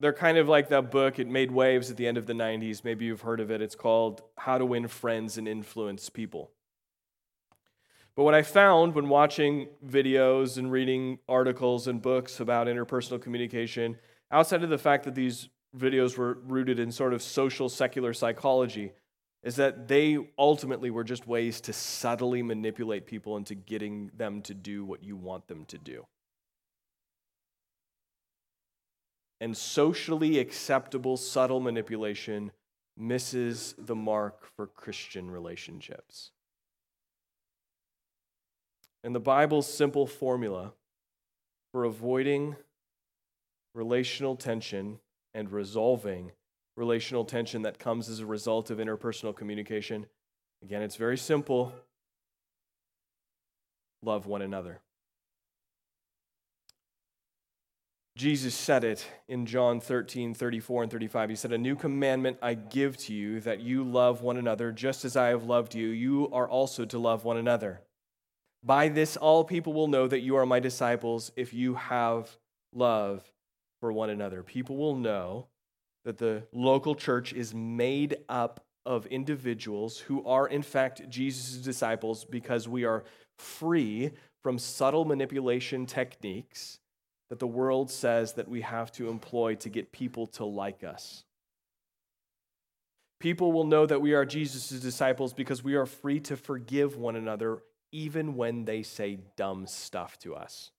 They're 0.00 0.12
kind 0.12 0.36
of 0.36 0.48
like 0.48 0.68
that 0.68 0.90
book, 0.90 1.18
it 1.18 1.26
made 1.26 1.50
waves 1.50 1.90
at 1.90 1.96
the 1.96 2.06
end 2.06 2.18
of 2.18 2.26
the 2.26 2.34
90s. 2.34 2.84
Maybe 2.84 3.06
you've 3.06 3.22
heard 3.22 3.40
of 3.40 3.50
it. 3.50 3.62
It's 3.62 3.74
called 3.74 4.22
How 4.36 4.58
to 4.58 4.66
Win 4.66 4.88
Friends 4.88 5.38
and 5.38 5.48
Influence 5.48 6.10
People. 6.10 6.50
But 8.14 8.24
what 8.24 8.34
I 8.34 8.42
found 8.42 8.94
when 8.94 9.10
watching 9.10 9.68
videos 9.86 10.56
and 10.56 10.72
reading 10.72 11.18
articles 11.28 11.86
and 11.86 12.00
books 12.00 12.40
about 12.40 12.66
interpersonal 12.66 13.20
communication, 13.20 13.96
outside 14.30 14.64
of 14.64 14.70
the 14.70 14.78
fact 14.78 15.04
that 15.04 15.14
these 15.14 15.50
videos 15.76 16.16
were 16.16 16.38
rooted 16.46 16.78
in 16.78 16.90
sort 16.90 17.12
of 17.12 17.22
social 17.22 17.68
secular 17.68 18.14
psychology, 18.14 18.92
is 19.46 19.54
that 19.54 19.86
they 19.86 20.18
ultimately 20.36 20.90
were 20.90 21.04
just 21.04 21.28
ways 21.28 21.60
to 21.60 21.72
subtly 21.72 22.42
manipulate 22.42 23.06
people 23.06 23.36
into 23.36 23.54
getting 23.54 24.10
them 24.16 24.42
to 24.42 24.52
do 24.52 24.84
what 24.84 25.04
you 25.04 25.14
want 25.14 25.46
them 25.46 25.64
to 25.66 25.78
do. 25.78 26.04
And 29.40 29.56
socially 29.56 30.40
acceptable, 30.40 31.16
subtle 31.16 31.60
manipulation 31.60 32.50
misses 32.96 33.76
the 33.78 33.94
mark 33.94 34.48
for 34.56 34.66
Christian 34.66 35.30
relationships. 35.30 36.32
And 39.04 39.14
the 39.14 39.20
Bible's 39.20 39.72
simple 39.72 40.08
formula 40.08 40.72
for 41.70 41.84
avoiding 41.84 42.56
relational 43.74 44.34
tension 44.34 44.98
and 45.34 45.52
resolving 45.52 46.32
relational 46.76 47.24
tension 47.24 47.62
that 47.62 47.78
comes 47.78 48.08
as 48.08 48.20
a 48.20 48.26
result 48.26 48.70
of 48.70 48.78
interpersonal 48.78 49.34
communication. 49.34 50.06
Again, 50.62 50.82
it's 50.82 50.96
very 50.96 51.18
simple 51.18 51.72
love 54.02 54.26
one 54.26 54.42
another. 54.42 54.80
Jesus 58.16 58.54
said 58.54 58.82
it 58.82 59.06
in 59.28 59.44
John 59.44 59.78
13, 59.78 60.32
34 60.32 60.84
and 60.84 60.92
35. 60.92 61.30
He 61.30 61.36
said, 61.36 61.52
A 61.52 61.58
new 61.58 61.76
commandment 61.76 62.38
I 62.40 62.54
give 62.54 62.96
to 62.98 63.12
you, 63.12 63.40
that 63.40 63.60
you 63.60 63.84
love 63.84 64.22
one 64.22 64.38
another, 64.38 64.72
just 64.72 65.04
as 65.04 65.16
I 65.16 65.28
have 65.28 65.44
loved 65.44 65.74
you. 65.74 65.88
You 65.88 66.30
are 66.32 66.48
also 66.48 66.86
to 66.86 66.98
love 66.98 67.24
one 67.24 67.36
another. 67.36 67.82
By 68.62 68.88
this, 68.88 69.18
all 69.18 69.44
people 69.44 69.74
will 69.74 69.88
know 69.88 70.08
that 70.08 70.20
you 70.20 70.36
are 70.36 70.46
my 70.46 70.60
disciples 70.60 71.30
if 71.36 71.52
you 71.52 71.74
have 71.74 72.38
love 72.72 73.30
for 73.80 73.92
one 73.92 74.08
another. 74.08 74.42
People 74.42 74.78
will 74.78 74.96
know 74.96 75.48
that 76.06 76.18
the 76.18 76.44
local 76.52 76.94
church 76.94 77.32
is 77.32 77.52
made 77.52 78.16
up 78.28 78.64
of 78.86 79.06
individuals 79.06 79.98
who 79.98 80.24
are, 80.24 80.46
in 80.46 80.62
fact, 80.62 81.02
Jesus' 81.10 81.56
disciples 81.56 82.24
because 82.24 82.68
we 82.68 82.84
are 82.84 83.02
free 83.38 84.12
from 84.40 84.56
subtle 84.56 85.04
manipulation 85.04 85.84
techniques 85.84 86.78
that 87.28 87.40
the 87.40 87.46
world 87.46 87.90
says 87.90 88.34
that 88.34 88.48
we 88.48 88.60
have 88.60 88.92
to 88.92 89.08
employ 89.10 89.56
to 89.56 89.68
get 89.68 89.90
people 89.90 90.28
to 90.28 90.44
like 90.44 90.84
us. 90.84 91.24
People 93.18 93.50
will 93.50 93.64
know 93.64 93.84
that 93.84 94.00
we 94.00 94.14
are 94.14 94.24
Jesus' 94.24 94.80
disciples 94.80 95.32
because 95.32 95.64
we 95.64 95.74
are 95.74 95.86
free 95.86 96.20
to 96.20 96.36
forgive 96.36 96.96
one 96.96 97.16
another 97.16 97.64
even 97.90 98.36
when 98.36 98.64
they 98.64 98.84
say 98.84 99.18
dumb 99.36 99.66
stuff 99.66 100.18
to 100.20 100.36
us. 100.36 100.70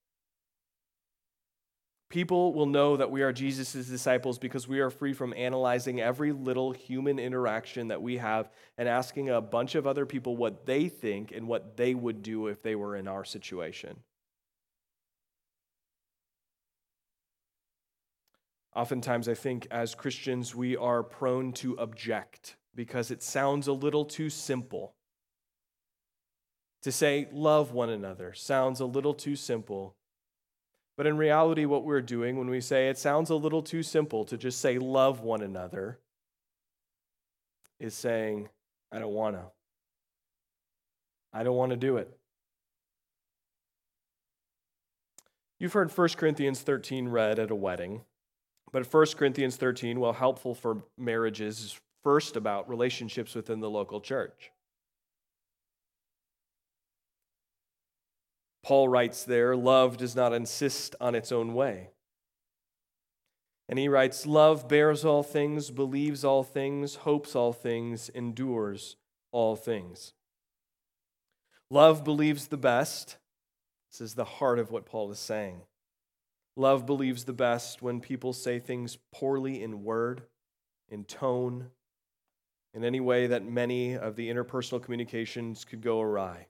People 2.10 2.54
will 2.54 2.66
know 2.66 2.96
that 2.96 3.10
we 3.10 3.20
are 3.20 3.32
Jesus' 3.34 3.86
disciples 3.86 4.38
because 4.38 4.66
we 4.66 4.80
are 4.80 4.88
free 4.88 5.12
from 5.12 5.34
analyzing 5.34 6.00
every 6.00 6.32
little 6.32 6.72
human 6.72 7.18
interaction 7.18 7.88
that 7.88 8.00
we 8.00 8.16
have 8.16 8.50
and 8.78 8.88
asking 8.88 9.28
a 9.28 9.42
bunch 9.42 9.74
of 9.74 9.86
other 9.86 10.06
people 10.06 10.34
what 10.34 10.64
they 10.64 10.88
think 10.88 11.32
and 11.32 11.46
what 11.46 11.76
they 11.76 11.94
would 11.94 12.22
do 12.22 12.46
if 12.46 12.62
they 12.62 12.74
were 12.74 12.96
in 12.96 13.08
our 13.08 13.24
situation. 13.24 13.98
Oftentimes, 18.74 19.28
I 19.28 19.34
think 19.34 19.66
as 19.70 19.94
Christians, 19.94 20.54
we 20.54 20.76
are 20.76 21.02
prone 21.02 21.52
to 21.54 21.74
object 21.74 22.56
because 22.74 23.10
it 23.10 23.22
sounds 23.22 23.66
a 23.66 23.72
little 23.72 24.04
too 24.04 24.30
simple. 24.30 24.94
To 26.82 26.92
say, 26.92 27.28
love 27.32 27.72
one 27.72 27.90
another, 27.90 28.32
sounds 28.32 28.80
a 28.80 28.86
little 28.86 29.14
too 29.14 29.36
simple. 29.36 29.96
But 30.98 31.06
in 31.06 31.16
reality, 31.16 31.64
what 31.64 31.84
we're 31.84 32.00
doing 32.00 32.36
when 32.36 32.50
we 32.50 32.60
say 32.60 32.88
it 32.88 32.98
sounds 32.98 33.30
a 33.30 33.36
little 33.36 33.62
too 33.62 33.84
simple 33.84 34.24
to 34.24 34.36
just 34.36 34.60
say, 34.60 34.78
love 34.78 35.20
one 35.20 35.42
another, 35.42 36.00
is 37.78 37.94
saying, 37.94 38.48
I 38.90 38.98
don't 38.98 39.14
want 39.14 39.36
to. 39.36 39.44
I 41.32 41.44
don't 41.44 41.56
want 41.56 41.70
to 41.70 41.76
do 41.76 41.98
it. 41.98 42.18
You've 45.60 45.72
heard 45.72 45.96
1 45.96 46.08
Corinthians 46.16 46.62
13 46.62 47.08
read 47.08 47.38
at 47.38 47.52
a 47.52 47.54
wedding. 47.54 48.00
But 48.72 48.92
1 48.92 49.06
Corinthians 49.16 49.54
13, 49.54 50.00
while 50.00 50.12
helpful 50.12 50.52
for 50.52 50.82
marriages, 50.98 51.60
is 51.60 51.80
first 52.02 52.34
about 52.34 52.68
relationships 52.68 53.36
within 53.36 53.60
the 53.60 53.70
local 53.70 54.00
church. 54.00 54.50
Paul 58.68 58.90
writes 58.90 59.24
there, 59.24 59.56
love 59.56 59.96
does 59.96 60.14
not 60.14 60.34
insist 60.34 60.94
on 61.00 61.14
its 61.14 61.32
own 61.32 61.54
way. 61.54 61.88
And 63.66 63.78
he 63.78 63.88
writes, 63.88 64.26
Love 64.26 64.68
bears 64.68 65.06
all 65.06 65.22
things, 65.22 65.70
believes 65.70 66.22
all 66.22 66.42
things, 66.42 66.96
hopes 66.96 67.34
all 67.34 67.54
things, 67.54 68.10
endures 68.10 68.96
all 69.32 69.56
things. 69.56 70.12
Love 71.70 72.04
believes 72.04 72.48
the 72.48 72.58
best. 72.58 73.16
This 73.90 74.02
is 74.02 74.12
the 74.12 74.26
heart 74.26 74.58
of 74.58 74.70
what 74.70 74.84
Paul 74.84 75.10
is 75.12 75.18
saying. 75.18 75.62
Love 76.54 76.84
believes 76.84 77.24
the 77.24 77.32
best 77.32 77.80
when 77.80 78.00
people 78.00 78.34
say 78.34 78.58
things 78.58 78.98
poorly 79.14 79.62
in 79.62 79.82
word, 79.82 80.24
in 80.90 81.04
tone, 81.04 81.70
in 82.74 82.84
any 82.84 83.00
way 83.00 83.28
that 83.28 83.46
many 83.46 83.96
of 83.96 84.14
the 84.16 84.28
interpersonal 84.28 84.82
communications 84.82 85.64
could 85.64 85.80
go 85.80 86.02
awry. 86.02 86.48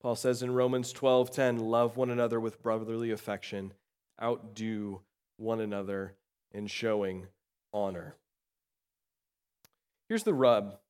Paul 0.00 0.16
says 0.16 0.42
in 0.42 0.54
Romans 0.54 0.92
12:10, 0.92 1.58
"Love 1.58 1.96
one 1.96 2.10
another 2.10 2.40
with 2.40 2.62
brotherly 2.62 3.10
affection, 3.10 3.74
outdo 4.20 5.02
one 5.36 5.60
another 5.60 6.16
in 6.50 6.66
showing 6.66 7.28
honor." 7.72 8.16
Here's 10.08 10.24
the 10.24 10.34
rub, 10.34 10.80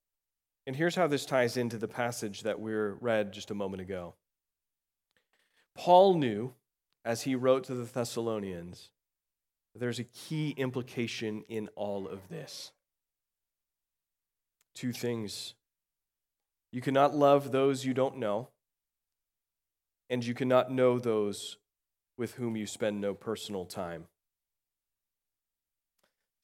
and 0.65 0.77
here's 0.77 0.95
how 0.95 1.09
this 1.09 1.27
ties 1.27 1.57
into 1.57 1.77
the 1.77 1.89
passage 1.89 2.43
that 2.43 2.61
we 2.61 2.73
read 2.73 3.33
just 3.33 3.51
a 3.51 3.55
moment 3.55 3.83
ago. 3.83 4.15
Paul 5.75 6.15
knew 6.15 6.55
as 7.05 7.23
he 7.23 7.35
wrote 7.35 7.65
to 7.65 7.75
the 7.75 7.85
Thessalonians, 7.85 8.91
there's 9.75 9.99
a 9.99 10.05
key 10.05 10.51
implication 10.51 11.43
in 11.49 11.69
all 11.75 12.07
of 12.07 12.29
this. 12.29 12.73
Two 14.75 14.93
things. 14.93 15.55
You 16.71 16.81
cannot 16.81 17.15
love 17.15 17.51
those 17.51 17.85
you 17.85 17.93
don't 17.93 18.17
know, 18.17 18.51
and 20.11 20.25
you 20.25 20.35
cannot 20.35 20.71
know 20.71 20.99
those 20.99 21.57
with 22.19 22.35
whom 22.35 22.57
you 22.57 22.67
spend 22.67 23.01
no 23.01 23.15
personal 23.15 23.65
time. 23.65 24.05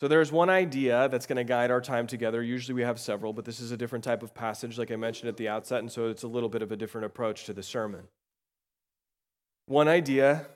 So 0.00 0.08
there's 0.08 0.30
one 0.30 0.50
idea 0.50 1.08
that's 1.08 1.26
going 1.26 1.36
to 1.36 1.44
guide 1.44 1.70
our 1.70 1.80
time 1.80 2.06
together. 2.06 2.42
Usually 2.42 2.74
we 2.74 2.82
have 2.82 3.00
several, 3.00 3.32
but 3.32 3.44
this 3.44 3.60
is 3.60 3.72
a 3.72 3.76
different 3.76 4.04
type 4.04 4.22
of 4.22 4.34
passage, 4.34 4.78
like 4.78 4.90
I 4.90 4.96
mentioned 4.96 5.28
at 5.28 5.36
the 5.36 5.48
outset, 5.48 5.80
and 5.80 5.90
so 5.90 6.08
it's 6.08 6.22
a 6.22 6.28
little 6.28 6.48
bit 6.48 6.62
of 6.62 6.70
a 6.70 6.76
different 6.76 7.06
approach 7.06 7.44
to 7.44 7.52
the 7.52 7.62
sermon. 7.62 8.04
One 9.64 9.88
idea 9.88 10.46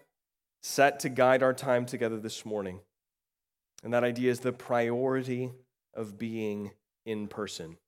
set 0.63 1.01
to 1.01 1.09
guide 1.09 1.43
our 1.43 1.55
time 1.55 1.87
together 1.87 2.19
this 2.19 2.45
morning, 2.45 2.81
and 3.83 3.93
that 3.95 4.05
idea 4.05 4.31
is 4.31 4.41
the 4.41 4.53
priority 4.53 5.53
of 5.95 6.19
being 6.19 6.73
in 7.07 7.27
person. 7.27 7.79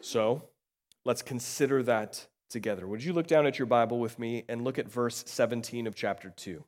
So 0.00 0.48
let's 1.04 1.22
consider 1.22 1.82
that 1.82 2.26
together. 2.48 2.86
Would 2.86 3.04
you 3.04 3.12
look 3.12 3.26
down 3.26 3.46
at 3.46 3.58
your 3.58 3.66
Bible 3.66 3.98
with 3.98 4.18
me 4.18 4.44
and 4.48 4.64
look 4.64 4.78
at 4.78 4.88
verse 4.88 5.24
17 5.26 5.86
of 5.86 5.94
chapter 5.94 6.30
2? 6.30 6.64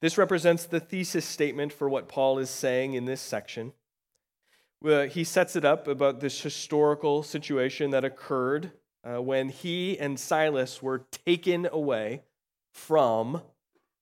This 0.00 0.18
represents 0.18 0.64
the 0.64 0.80
thesis 0.80 1.24
statement 1.24 1.72
for 1.72 1.88
what 1.88 2.08
Paul 2.08 2.38
is 2.38 2.50
saying 2.50 2.94
in 2.94 3.04
this 3.04 3.20
section. 3.20 3.72
He 4.82 5.24
sets 5.24 5.56
it 5.56 5.64
up 5.64 5.86
about 5.86 6.20
this 6.20 6.40
historical 6.40 7.22
situation 7.22 7.90
that 7.90 8.04
occurred 8.04 8.72
uh, 9.04 9.20
when 9.20 9.48
he 9.48 9.98
and 9.98 10.18
Silas 10.18 10.82
were 10.82 11.06
taken 11.26 11.68
away 11.70 12.22
from 12.72 13.42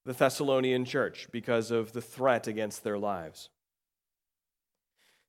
the 0.04 0.12
Thessalonian 0.12 0.84
church 0.84 1.28
because 1.32 1.70
of 1.70 1.92
the 1.92 2.00
threat 2.00 2.46
against 2.46 2.84
their 2.84 2.98
lives. 2.98 3.50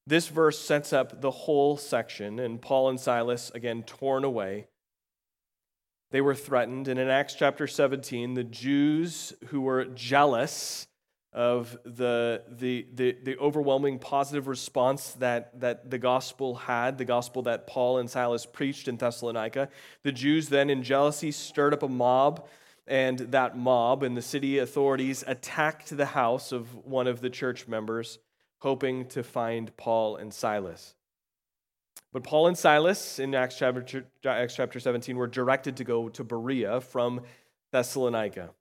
This 0.10 0.28
verse 0.28 0.58
sets 0.58 0.92
up 0.92 1.22
the 1.22 1.30
whole 1.30 1.78
section, 1.78 2.39
and 2.39 2.60
Paul 2.60 2.89
and 2.89 3.00
Silas, 3.00 3.51
again, 3.54 3.84
torn 3.84 4.24
away. 4.24 4.66
They 6.10 6.20
were 6.20 6.34
threatened, 6.34 6.88
and 6.88 7.00
in 7.00 7.10
Acts 7.10 7.36
chapter 7.36 7.68
17, 7.68 8.34
the 8.34 8.44
Jews 8.44 9.34
who 9.50 9.62
were 9.62 9.86
jealous 9.86 10.88
of 11.32 11.78
the, 11.84 12.42
the, 12.50 12.88
the, 12.92 13.18
the, 13.22 13.38
overwhelming 13.38 14.00
positive 14.00 14.48
response 14.48 15.12
that, 15.20 15.60
that 15.60 15.92
the 15.92 16.00
gospel 16.00 16.56
had, 16.56 16.98
the 16.98 17.06
gospel 17.06 17.44
that 17.44 17.68
Paul 17.68 18.00
and 18.00 18.10
Silas 18.10 18.48
preached 18.48 18.88
in 18.88 18.98
Thessalonica. 18.98 19.70
The 20.01 20.12
Jews 20.12 20.50
then, 20.50 20.72
in 20.72 20.82
jealousy, 20.82 21.32
stirred 21.32 21.75
up 21.75 21.84
a 21.84 21.88
mob, 21.88 22.48
and 22.88 23.20
that 23.20 23.56
mob 23.56 24.01
and 24.01 24.18
the 24.18 24.24
city 24.24 24.58
authorities 24.58 25.24
attacked 25.28 25.96
the 25.96 26.08
house 26.08 26.51
of 26.51 26.74
one 26.84 27.06
of 27.06 27.22
the 27.22 27.30
church 27.30 27.68
members, 27.68 28.18
hoping 28.60 29.06
to 29.08 29.24
find 29.24 29.75
Paul 29.78 30.18
and 30.18 30.34
Silas. 30.34 30.96
But 32.12 32.24
Paul 32.24 32.48
and 32.48 32.58
Silas 32.58 33.20
in 33.20 33.36
Acts 33.36 33.58
chapter, 33.58 34.06
Acts 34.25 34.56
chapter 34.56 34.80
17 34.80 35.16
were 35.16 35.28
directed 35.28 35.78
to 35.78 35.84
go 35.84 36.10
to 36.10 36.24
Berea 36.24 36.82
from 36.82 37.22
Thessalonica. 37.72 38.51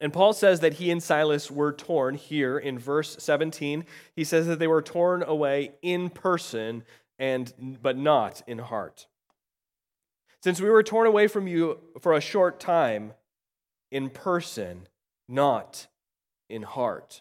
And 0.00 0.12
Paul 0.14 0.32
says 0.32 0.60
that 0.60 0.74
he 0.74 0.90
and 0.90 1.02
Silas 1.02 1.50
were 1.50 1.72
torn 1.72 2.14
here 2.14 2.58
in 2.58 2.78
verse 2.78 3.16
17. 3.18 3.84
He 4.16 4.24
says 4.24 4.46
that 4.46 4.58
they 4.58 4.66
were 4.66 4.80
torn 4.80 5.22
away 5.22 5.72
in 5.82 6.08
person 6.08 6.84
and 7.18 7.78
but 7.82 7.98
not 7.98 8.42
in 8.46 8.58
heart. 8.58 9.06
Since 10.42 10.58
we 10.58 10.70
were 10.70 10.82
torn 10.82 11.06
away 11.06 11.26
from 11.26 11.46
you 11.46 11.80
for 12.00 12.14
a 12.14 12.20
short 12.20 12.58
time 12.58 13.12
in 13.90 14.08
person, 14.08 14.88
not 15.28 15.86
in 16.48 16.62
heart. 16.62 17.20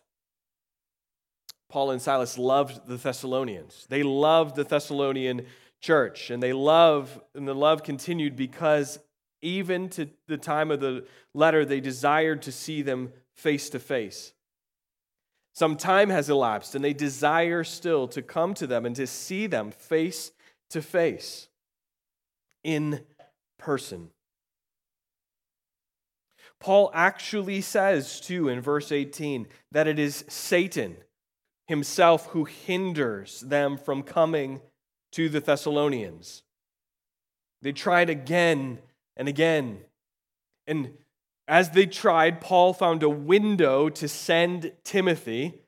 Paul 1.70 1.92
and 1.92 2.02
Silas 2.02 2.38
loved 2.38 2.88
the 2.88 2.98
Thessalonians. 2.98 3.86
They 3.90 4.04
loved 4.04 4.56
the 4.56 4.64
Thessalonian 4.64 5.46
church, 5.82 6.30
and 6.30 6.42
they 6.42 6.52
love 6.52 7.22
and 7.36 7.48
the 7.48 7.54
love 7.56 7.84
continued 7.84 8.36
because 8.36 9.00
Even 9.42 9.88
to 9.90 10.10
the 10.28 10.38
time 10.38 10.70
of 10.70 10.82
the 10.82 11.06
letter, 11.34 11.64
they 11.64 11.80
desired 11.80 12.42
to 12.42 12.52
see 12.52 12.82
them 12.82 13.14
face 13.36 13.70
to 13.70 13.80
face. 13.80 14.34
Some 15.54 15.78
time 15.78 16.10
has 16.10 16.30
elapsed, 16.30 16.76
and 16.76 16.84
they 16.84 16.94
desire 16.94 17.64
still 17.64 18.08
to 18.10 18.22
come 18.22 18.54
to 18.56 18.68
them 18.68 18.86
and 18.86 18.96
to 18.98 19.08
see 19.08 19.48
them 19.48 19.72
face 19.72 20.32
to 20.72 20.82
face 20.82 21.48
in 22.64 23.02
person. 23.58 24.10
Paul 26.60 26.92
actually 26.94 27.62
says, 27.62 28.20
too, 28.20 28.50
in 28.50 28.60
verse 28.60 28.92
18, 28.92 29.48
that 29.72 29.88
it 29.88 29.98
is 29.98 30.26
Satan 30.28 30.98
himself 31.70 32.26
who 32.32 32.46
hinders 32.46 33.42
them 33.42 33.78
from 33.78 34.02
coming 34.02 34.60
to 35.12 35.30
the 35.30 35.40
Thessalonians. 35.40 36.42
They 37.62 37.72
tried 37.74 38.10
again 38.10 38.80
and 39.16 39.28
again. 39.28 39.82
And 40.66 40.98
as 41.48 41.70
they 41.70 41.86
tried, 41.86 42.42
Paul 42.42 42.74
found 42.74 43.04
a 43.04 43.10
window 43.10 43.88
to 43.88 44.08
send 44.08 44.72
Timothy 44.84 45.62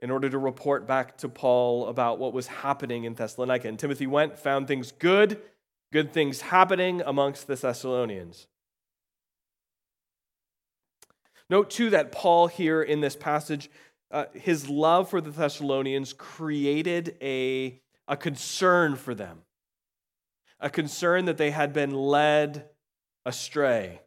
in 0.00 0.10
order 0.10 0.28
to 0.28 0.38
report 0.38 0.84
back 0.84 1.16
to 1.18 1.28
Paul 1.28 1.86
about 1.86 2.18
what 2.18 2.32
was 2.32 2.48
happening 2.48 3.04
in 3.04 3.14
Thessalonica. 3.14 3.68
And 3.68 3.78
Timothy 3.78 4.08
went, 4.08 4.36
found 4.36 4.66
things 4.66 4.90
good, 4.90 5.40
good 5.92 6.12
things 6.12 6.40
happening 6.40 7.02
amongst 7.06 7.46
the 7.46 7.54
Thessalonians. 7.54 8.48
Note 11.48 11.70
too 11.70 11.90
that 11.90 12.10
Paul 12.10 12.48
here 12.48 12.82
in 12.82 13.00
this 13.00 13.14
passage, 13.14 13.70
uh, 14.12 14.26
his 14.34 14.68
love 14.68 15.10
for 15.10 15.20
the 15.20 15.30
Thessalonians 15.30 16.12
created 16.12 17.16
a, 17.20 17.80
a 18.06 18.16
concern 18.16 18.94
for 18.94 19.14
them 19.14 19.42
a 20.62 20.70
concern 20.70 21.24
that 21.24 21.36
they 21.36 21.50
had 21.50 21.72
been 21.72 21.90
led 21.90 22.68
astray. 23.26 24.00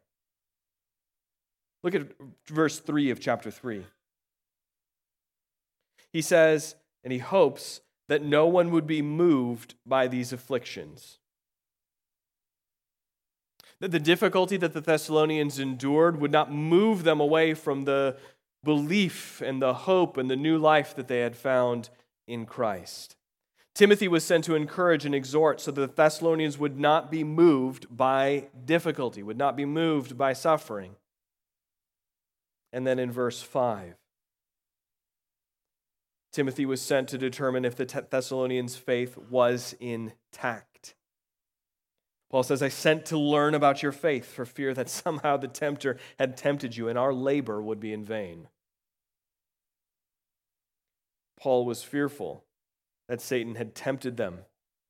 Look 1.84 1.94
at 1.94 2.08
verse 2.48 2.80
3 2.80 3.10
of 3.10 3.20
chapter 3.20 3.50
3. 3.50 3.84
He 6.12 6.22
says, 6.22 6.74
and 7.04 7.12
he 7.12 7.18
hopes 7.18 7.82
that 8.08 8.24
no 8.24 8.46
one 8.46 8.70
would 8.70 8.86
be 8.86 9.02
moved 9.02 9.74
by 9.84 10.08
these 10.08 10.32
afflictions. 10.32 11.18
That 13.80 13.90
the 13.90 14.00
difficulty 14.00 14.56
that 14.56 14.72
the 14.72 14.80
Thessalonians 14.80 15.58
endured 15.58 16.18
would 16.18 16.32
not 16.32 16.50
move 16.50 17.04
them 17.04 17.20
away 17.20 17.52
from 17.52 17.84
the 17.84 18.16
belief 18.66 19.40
and 19.40 19.62
the 19.62 19.72
hope 19.72 20.18
and 20.18 20.30
the 20.30 20.36
new 20.36 20.58
life 20.58 20.94
that 20.96 21.08
they 21.08 21.20
had 21.20 21.36
found 21.36 21.88
in 22.26 22.44
Christ. 22.44 23.16
Timothy 23.74 24.08
was 24.08 24.24
sent 24.24 24.44
to 24.44 24.54
encourage 24.54 25.06
and 25.06 25.14
exhort 25.14 25.60
so 25.60 25.70
that 25.70 25.80
the 25.80 26.02
Thessalonians 26.02 26.58
would 26.58 26.78
not 26.78 27.10
be 27.10 27.24
moved 27.24 27.94
by 27.94 28.48
difficulty, 28.64 29.22
would 29.22 29.38
not 29.38 29.56
be 29.56 29.64
moved 29.64 30.18
by 30.18 30.32
suffering. 30.32 30.96
And 32.72 32.86
then 32.86 32.98
in 32.98 33.10
verse 33.10 33.40
5, 33.42 33.94
Timothy 36.32 36.66
was 36.66 36.82
sent 36.82 37.08
to 37.08 37.18
determine 37.18 37.64
if 37.64 37.76
the 37.76 38.06
Thessalonians' 38.10 38.76
faith 38.76 39.16
was 39.16 39.74
intact. 39.80 40.94
Paul 42.30 42.42
says, 42.42 42.62
I 42.62 42.68
sent 42.68 43.06
to 43.06 43.18
learn 43.18 43.54
about 43.54 43.82
your 43.82 43.92
faith 43.92 44.26
for 44.26 44.44
fear 44.44 44.74
that 44.74 44.88
somehow 44.90 45.36
the 45.36 45.48
tempter 45.48 45.98
had 46.18 46.36
tempted 46.36 46.76
you 46.76 46.88
and 46.88 46.98
our 46.98 47.12
labor 47.12 47.62
would 47.62 47.80
be 47.80 47.92
in 47.92 48.04
vain. 48.04 48.48
Paul 51.38 51.64
was 51.64 51.82
fearful 51.82 52.44
that 53.08 53.20
Satan 53.20 53.54
had 53.54 53.74
tempted 53.74 54.16
them 54.16 54.40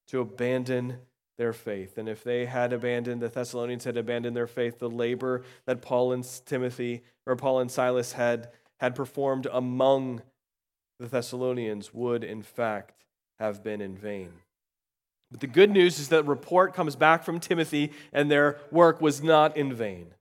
to 0.09 0.21
abandon 0.21 0.99
their 1.39 1.53
faith. 1.53 1.99
And 1.99 2.09
if 2.09 2.25
they 2.25 2.47
had 2.47 2.73
abandoned, 2.73 3.21
the 3.21 3.29
Thessalonians 3.29 3.85
had 3.85 3.97
abandoned 3.97 4.37
their 4.37 4.47
faith, 4.47 4.79
the 4.79 4.89
labor 4.89 5.43
that 5.67 5.83
Paul 5.83 6.13
and 6.13 6.25
Timothy, 6.47 7.03
or 7.27 7.37
Paul 7.37 7.61
and 7.61 7.71
Silas 7.71 8.13
had, 8.13 8.51
had 8.81 8.95
performed 8.95 9.47
among 9.53 10.23
the 10.99 11.07
Thessalonians 11.07 11.93
would, 11.93 12.25
in 12.25 12.43
fact, 12.43 13.05
have 13.39 13.63
been 13.63 13.81
in 13.81 13.97
vain. 13.97 14.33
But 15.31 15.41
the 15.41 15.47
good 15.47 15.71
news 15.71 15.99
is 15.99 16.09
that 16.09 16.25
report 16.27 16.73
comes 16.73 16.97
back 16.97 17.25
from 17.25 17.41
Timothy, 17.41 17.93
and 18.13 18.31
their 18.31 18.59
work 18.71 19.01
was 19.01 19.23
not 19.23 19.57
in 19.57 19.75
vain. 19.75 20.15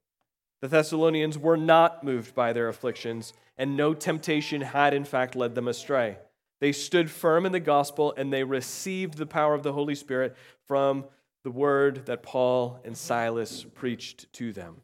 The 0.61 0.67
Thessalonians 0.67 1.37
were 1.37 1.57
not 1.57 2.03
moved 2.03 2.33
by 2.33 2.51
their 2.51 2.67
afflictions, 2.67 3.33
and 3.57 3.77
no 3.77 3.93
temptation 3.93 4.61
had, 4.61 4.93
in 4.93 5.05
fact, 5.05 5.35
led 5.35 5.55
them 5.55 5.67
astray. 5.67 6.17
They 6.61 6.71
stood 6.71 7.11
firm 7.11 7.45
in 7.45 7.51
the 7.51 7.59
gospel 7.59 8.13
and 8.17 8.31
they 8.31 8.43
received 8.43 9.17
the 9.17 9.25
power 9.25 9.53
of 9.53 9.63
the 9.63 9.73
Holy 9.73 9.95
Spirit 9.95 10.35
from 10.67 11.05
the 11.43 11.51
word 11.51 12.05
that 12.07 12.23
Paul 12.23 12.79
and 12.83 12.97
Silas 12.97 13.63
preached 13.63 14.31
to 14.33 14.51
them. 14.51 14.81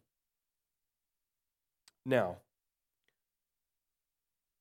Now, 2.06 2.38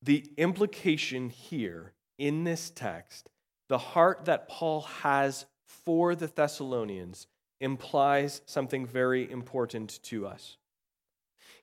the 0.03 0.25
implication 0.37 1.29
here 1.29 1.92
in 2.18 2.44
this 2.44 2.70
text, 2.70 3.29
the 3.68 3.79
heart 3.79 4.25
that 4.25 4.49
Paul 4.49 4.83
has 4.83 5.46
for 5.66 6.14
the 6.14 6.27
Thessalonians, 6.27 7.27
implies 7.61 8.42
something 8.46 8.87
very 8.87 9.31
important 9.31 10.03
to 10.05 10.27
us. 10.27 10.57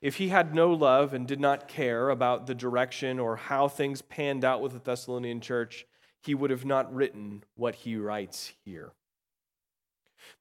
If 0.00 0.16
he 0.16 0.28
had 0.28 0.54
no 0.54 0.72
love 0.72 1.12
and 1.12 1.26
did 1.26 1.40
not 1.40 1.68
care 1.68 2.10
about 2.10 2.46
the 2.46 2.54
direction 2.54 3.18
or 3.18 3.36
how 3.36 3.68
things 3.68 4.02
panned 4.02 4.44
out 4.44 4.60
with 4.60 4.72
the 4.72 4.78
Thessalonian 4.78 5.40
church, 5.40 5.86
he 6.22 6.34
would 6.34 6.50
have 6.50 6.64
not 6.64 6.92
written 6.94 7.44
what 7.56 7.76
he 7.76 7.96
writes 7.96 8.52
here. 8.64 8.92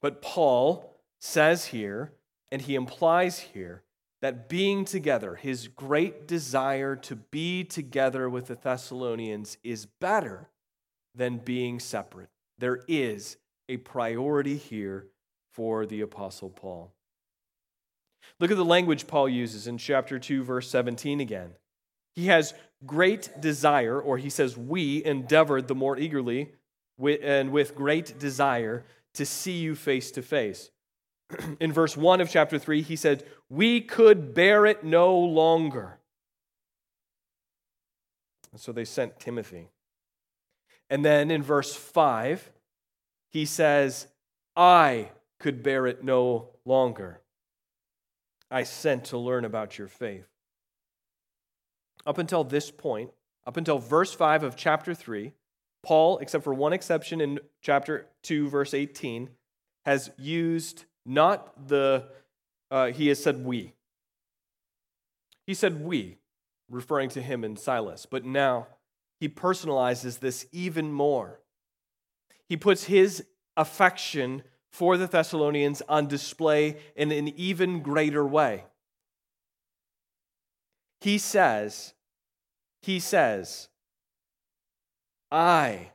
But 0.02 0.22
Paul 0.22 1.00
says 1.20 1.66
here, 1.66 2.14
and 2.52 2.62
he 2.62 2.76
implies 2.76 3.40
here, 3.40 3.84
that 4.22 4.50
being 4.50 4.84
together, 4.84 5.36
his 5.36 5.68
great 5.68 6.28
desire 6.28 6.96
to 6.96 7.16
be 7.16 7.64
together 7.64 8.30
with 8.30 8.48
the 8.48 8.56
Thessalonians, 8.56 9.58
is 9.64 9.86
better 9.86 10.50
than 11.14 11.38
being 11.38 11.80
separate. 11.80 12.30
There 12.58 12.84
is 12.88 13.38
a 13.70 13.78
priority 13.78 14.58
here 14.58 15.08
for 15.54 15.86
the 15.86 16.02
Apostle 16.02 16.50
Paul. 16.50 16.94
Look 18.40 18.52
at 18.52 18.58
the 18.58 18.66
language 18.66 19.08
Paul 19.08 19.30
uses 19.30 19.68
in 19.68 19.78
chapter 19.78 20.20
2, 20.20 20.44
verse 20.44 20.70
17 20.70 21.20
again. 21.20 21.52
He 22.16 22.28
has 22.28 22.54
great 22.86 23.30
desire, 23.40 24.00
or 24.00 24.18
he 24.18 24.30
says, 24.30 24.58
We 24.58 25.04
endeavored 25.04 25.68
the 25.68 25.76
more 25.76 25.98
eagerly 25.98 26.52
and 27.00 27.52
with 27.52 27.76
great 27.76 28.18
desire 28.20 28.86
to 29.16 29.26
see 29.26 29.58
you 29.58 29.76
face 29.76 30.12
to 30.12 30.22
face. 30.22 30.72
In 31.60 31.72
verse 31.72 31.98
1 31.98 32.22
of 32.22 32.30
chapter 32.30 32.58
3, 32.58 32.82
he 32.82 32.96
said, 32.96 33.24
We 33.50 33.82
could 33.82 34.34
bear 34.34 34.66
it 34.66 34.84
no 34.84 35.18
longer. 35.18 36.00
And 38.52 38.62
so 38.62 38.72
they 38.72 38.86
sent 38.86 39.20
Timothy. 39.20 39.70
And 40.90 41.04
then 41.04 41.30
in 41.32 41.44
verse 41.44 41.76
5, 41.76 42.50
he 43.30 43.46
says, 43.46 44.08
I 44.56 45.12
could 45.40 45.62
bear 45.62 45.86
it 45.86 46.04
no 46.04 46.50
longer. 46.66 47.22
I 48.50 48.64
sent 48.64 49.06
to 49.06 49.18
learn 49.18 49.46
about 49.46 49.78
your 49.78 49.88
faith. 49.88 50.28
Up 52.06 52.18
until 52.18 52.44
this 52.44 52.72
point, 52.72 53.12
up 53.46 53.58
until 53.58 53.80
verse 53.80 54.14
5 54.14 54.44
of 54.44 54.56
chapter 54.56 54.94
3, 54.94 55.34
Paul, 55.84 56.18
except 56.20 56.44
for 56.44 56.54
one 56.54 56.74
exception 56.74 57.22
in 57.22 57.40
chapter 57.62 58.08
2, 58.24 58.50
verse 58.50 58.74
18, 58.74 59.30
has 59.86 60.12
used 60.18 60.86
not 61.06 61.68
the, 61.68 62.06
uh, 62.72 62.88
he 62.88 63.08
has 63.08 63.22
said 63.22 63.46
we. 63.46 63.74
He 65.46 65.54
said 65.54 65.82
we, 65.82 66.18
referring 66.70 67.10
to 67.12 67.22
him 67.22 67.44
and 67.44 67.58
Silas. 67.58 68.06
But 68.06 68.26
now 68.26 68.68
he 69.20 69.30
personalizes 69.30 70.20
this 70.20 70.46
even 70.52 70.92
more. 70.92 71.40
He 72.50 72.58
puts 72.58 72.86
his 72.86 73.24
affection 73.56 74.44
for 74.78 74.96
the 74.96 75.08
Thessalonians 75.08 75.82
on 75.90 76.06
display 76.06 76.78
in 76.96 77.12
an 77.12 77.30
even 77.30 77.82
greater 77.82 78.24
way. 78.24 78.64
He 81.02 81.18
says, 81.18 81.96
he 82.84 83.00
says, 83.00 83.70
I 85.32 85.94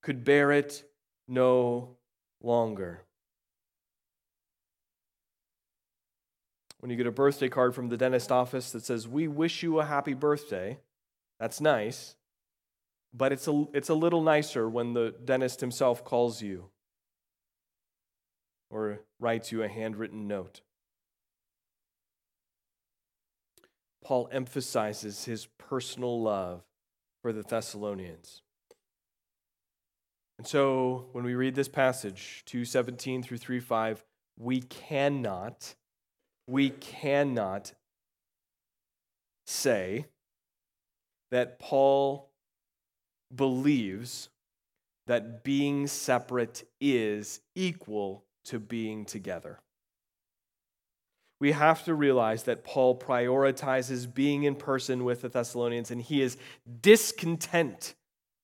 could 0.00 0.24
bear 0.24 0.50
it 0.50 0.82
no 1.28 1.98
longer. 2.42 3.02
When 6.80 6.90
you 6.90 6.96
get 6.96 7.06
a 7.06 7.12
birthday 7.12 7.50
card 7.50 7.74
from 7.74 7.90
the 7.90 7.98
dentist 7.98 8.32
office 8.32 8.72
that 8.72 8.86
says, 8.86 9.06
We 9.06 9.28
wish 9.28 9.62
you 9.62 9.78
a 9.78 9.84
happy 9.84 10.14
birthday, 10.14 10.78
that's 11.38 11.60
nice. 11.60 12.16
But 13.12 13.32
it's 13.32 13.46
a, 13.46 13.66
it's 13.74 13.90
a 13.90 13.94
little 13.94 14.22
nicer 14.22 14.70
when 14.70 14.94
the 14.94 15.14
dentist 15.22 15.60
himself 15.60 16.02
calls 16.02 16.40
you 16.40 16.71
or 18.72 19.00
writes 19.20 19.52
you 19.52 19.62
a 19.62 19.68
handwritten 19.68 20.26
note. 20.26 20.62
Paul 24.02 24.28
emphasizes 24.32 25.26
his 25.26 25.46
personal 25.58 26.20
love 26.20 26.64
for 27.20 27.32
the 27.32 27.42
Thessalonians. 27.42 28.42
And 30.38 30.46
so 30.46 31.10
when 31.12 31.22
we 31.22 31.34
read 31.34 31.54
this 31.54 31.68
passage, 31.68 32.42
217 32.46 33.22
through 33.22 33.38
3:5, 33.38 34.02
we 34.36 34.62
cannot, 34.62 35.74
we 36.48 36.70
cannot 36.70 37.74
say 39.46 40.06
that 41.30 41.58
Paul 41.58 42.30
believes 43.32 44.30
that 45.06 45.44
being 45.44 45.86
separate 45.86 46.64
is 46.80 47.40
equal 47.54 48.24
to 48.44 48.58
being 48.58 49.04
together. 49.04 49.60
We 51.40 51.52
have 51.52 51.84
to 51.86 51.94
realize 51.94 52.44
that 52.44 52.62
Paul 52.62 52.98
prioritizes 52.98 54.12
being 54.12 54.44
in 54.44 54.54
person 54.54 55.04
with 55.04 55.22
the 55.22 55.28
Thessalonians 55.28 55.90
and 55.90 56.00
he 56.00 56.22
is 56.22 56.36
discontent 56.80 57.94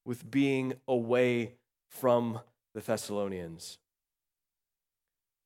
with 0.05 0.29
being 0.29 0.75
away 0.89 1.55
from 1.89 2.41
the 2.75 2.81
Thessalonians. 2.81 3.79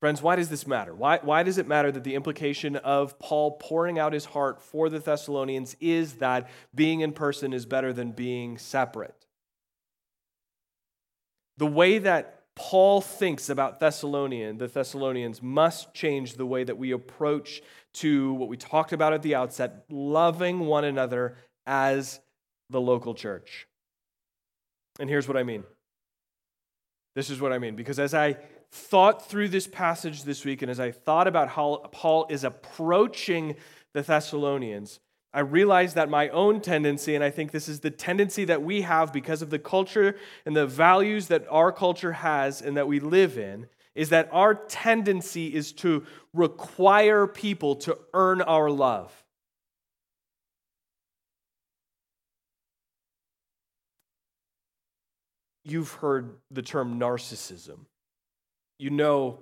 Friends, 0.00 0.20
why 0.20 0.34
does 0.34 0.48
this 0.48 0.66
matter? 0.66 0.94
Why, 0.94 1.20
why 1.22 1.44
does 1.44 1.58
it 1.58 1.68
matter 1.68 1.92
that 1.92 2.02
the 2.02 2.16
implication 2.16 2.74
of 2.74 3.20
Paul 3.20 3.52
pouring 3.52 4.00
out 4.00 4.12
his 4.12 4.24
heart 4.24 4.60
for 4.60 4.88
the 4.88 4.98
Thessalonians 4.98 5.76
is 5.78 6.14
that 6.14 6.50
being 6.74 7.02
in 7.02 7.12
person 7.12 7.52
is 7.52 7.66
better 7.66 7.92
than 7.92 8.10
being 8.10 8.58
separate? 8.58 9.26
The 11.58 11.68
way 11.68 11.98
that 11.98 12.41
Paul 12.54 13.00
thinks 13.00 13.48
about 13.48 13.80
Thessalonian, 13.80 14.58
the 14.58 14.68
Thessalonians 14.68 15.42
must 15.42 15.94
change 15.94 16.34
the 16.34 16.46
way 16.46 16.64
that 16.64 16.76
we 16.76 16.92
approach 16.92 17.62
to 17.94 18.34
what 18.34 18.48
we 18.48 18.56
talked 18.56 18.92
about 18.92 19.12
at 19.12 19.22
the 19.22 19.34
outset, 19.34 19.84
loving 19.90 20.60
one 20.60 20.84
another 20.84 21.36
as 21.66 22.20
the 22.68 22.80
local 22.80 23.14
church. 23.14 23.66
And 25.00 25.08
here's 25.08 25.28
what 25.28 25.36
I 25.36 25.42
mean. 25.42 25.64
This 27.14 27.30
is 27.30 27.40
what 27.40 27.52
I 27.52 27.58
mean 27.58 27.76
because 27.76 27.98
as 27.98 28.14
I 28.14 28.36
thought 28.70 29.28
through 29.28 29.48
this 29.48 29.66
passage 29.66 30.24
this 30.24 30.44
week 30.44 30.62
and 30.62 30.70
as 30.70 30.80
I 30.80 30.92
thought 30.92 31.26
about 31.26 31.48
how 31.48 31.76
Paul 31.92 32.26
is 32.30 32.42
approaching 32.42 33.56
the 33.92 34.02
Thessalonians, 34.02 35.00
I 35.34 35.40
realize 35.40 35.94
that 35.94 36.08
my 36.10 36.28
own 36.28 36.60
tendency, 36.60 37.14
and 37.14 37.24
I 37.24 37.30
think 37.30 37.50
this 37.50 37.68
is 37.68 37.80
the 37.80 37.90
tendency 37.90 38.44
that 38.44 38.62
we 38.62 38.82
have 38.82 39.12
because 39.12 39.42
of 39.42 39.50
the 39.50 39.58
culture 39.58 40.16
and 40.44 40.54
the 40.54 40.66
values 40.66 41.28
that 41.28 41.46
our 41.48 41.72
culture 41.72 42.12
has 42.12 42.60
and 42.60 42.76
that 42.76 42.86
we 42.86 43.00
live 43.00 43.38
in, 43.38 43.66
is 43.94 44.10
that 44.10 44.28
our 44.32 44.54
tendency 44.54 45.54
is 45.54 45.72
to 45.72 46.04
require 46.34 47.26
people 47.26 47.76
to 47.76 47.98
earn 48.14 48.42
our 48.42 48.70
love. 48.70 49.12
You've 55.64 55.92
heard 55.92 56.36
the 56.50 56.62
term 56.62 56.98
narcissism 56.98 57.86
you 58.82 58.90
know 58.90 59.38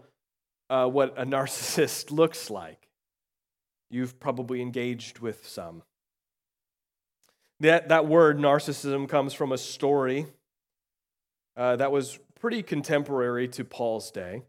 uh, 0.69 0.87
what 0.87 1.15
a 1.19 1.25
narcissist 1.37 2.11
looks 2.11 2.51
like. 2.51 2.90
You've 3.91 4.21
probably 4.21 4.63
engaged 4.63 5.19
with 5.19 5.47
some. 5.47 5.83
That, 7.59 7.89
that 7.89 8.07
word, 8.07 8.39
narcissism, 8.39 9.09
comes 9.09 9.35
from 9.35 9.53
a 9.53 9.59
story 9.59 10.27
uh, 11.57 11.77
that 11.77 11.93
was 11.93 12.19
pretty 12.39 12.63
contemporary 12.63 13.49
to 13.49 13.65
Paul's 13.65 14.11
day. 14.11 14.43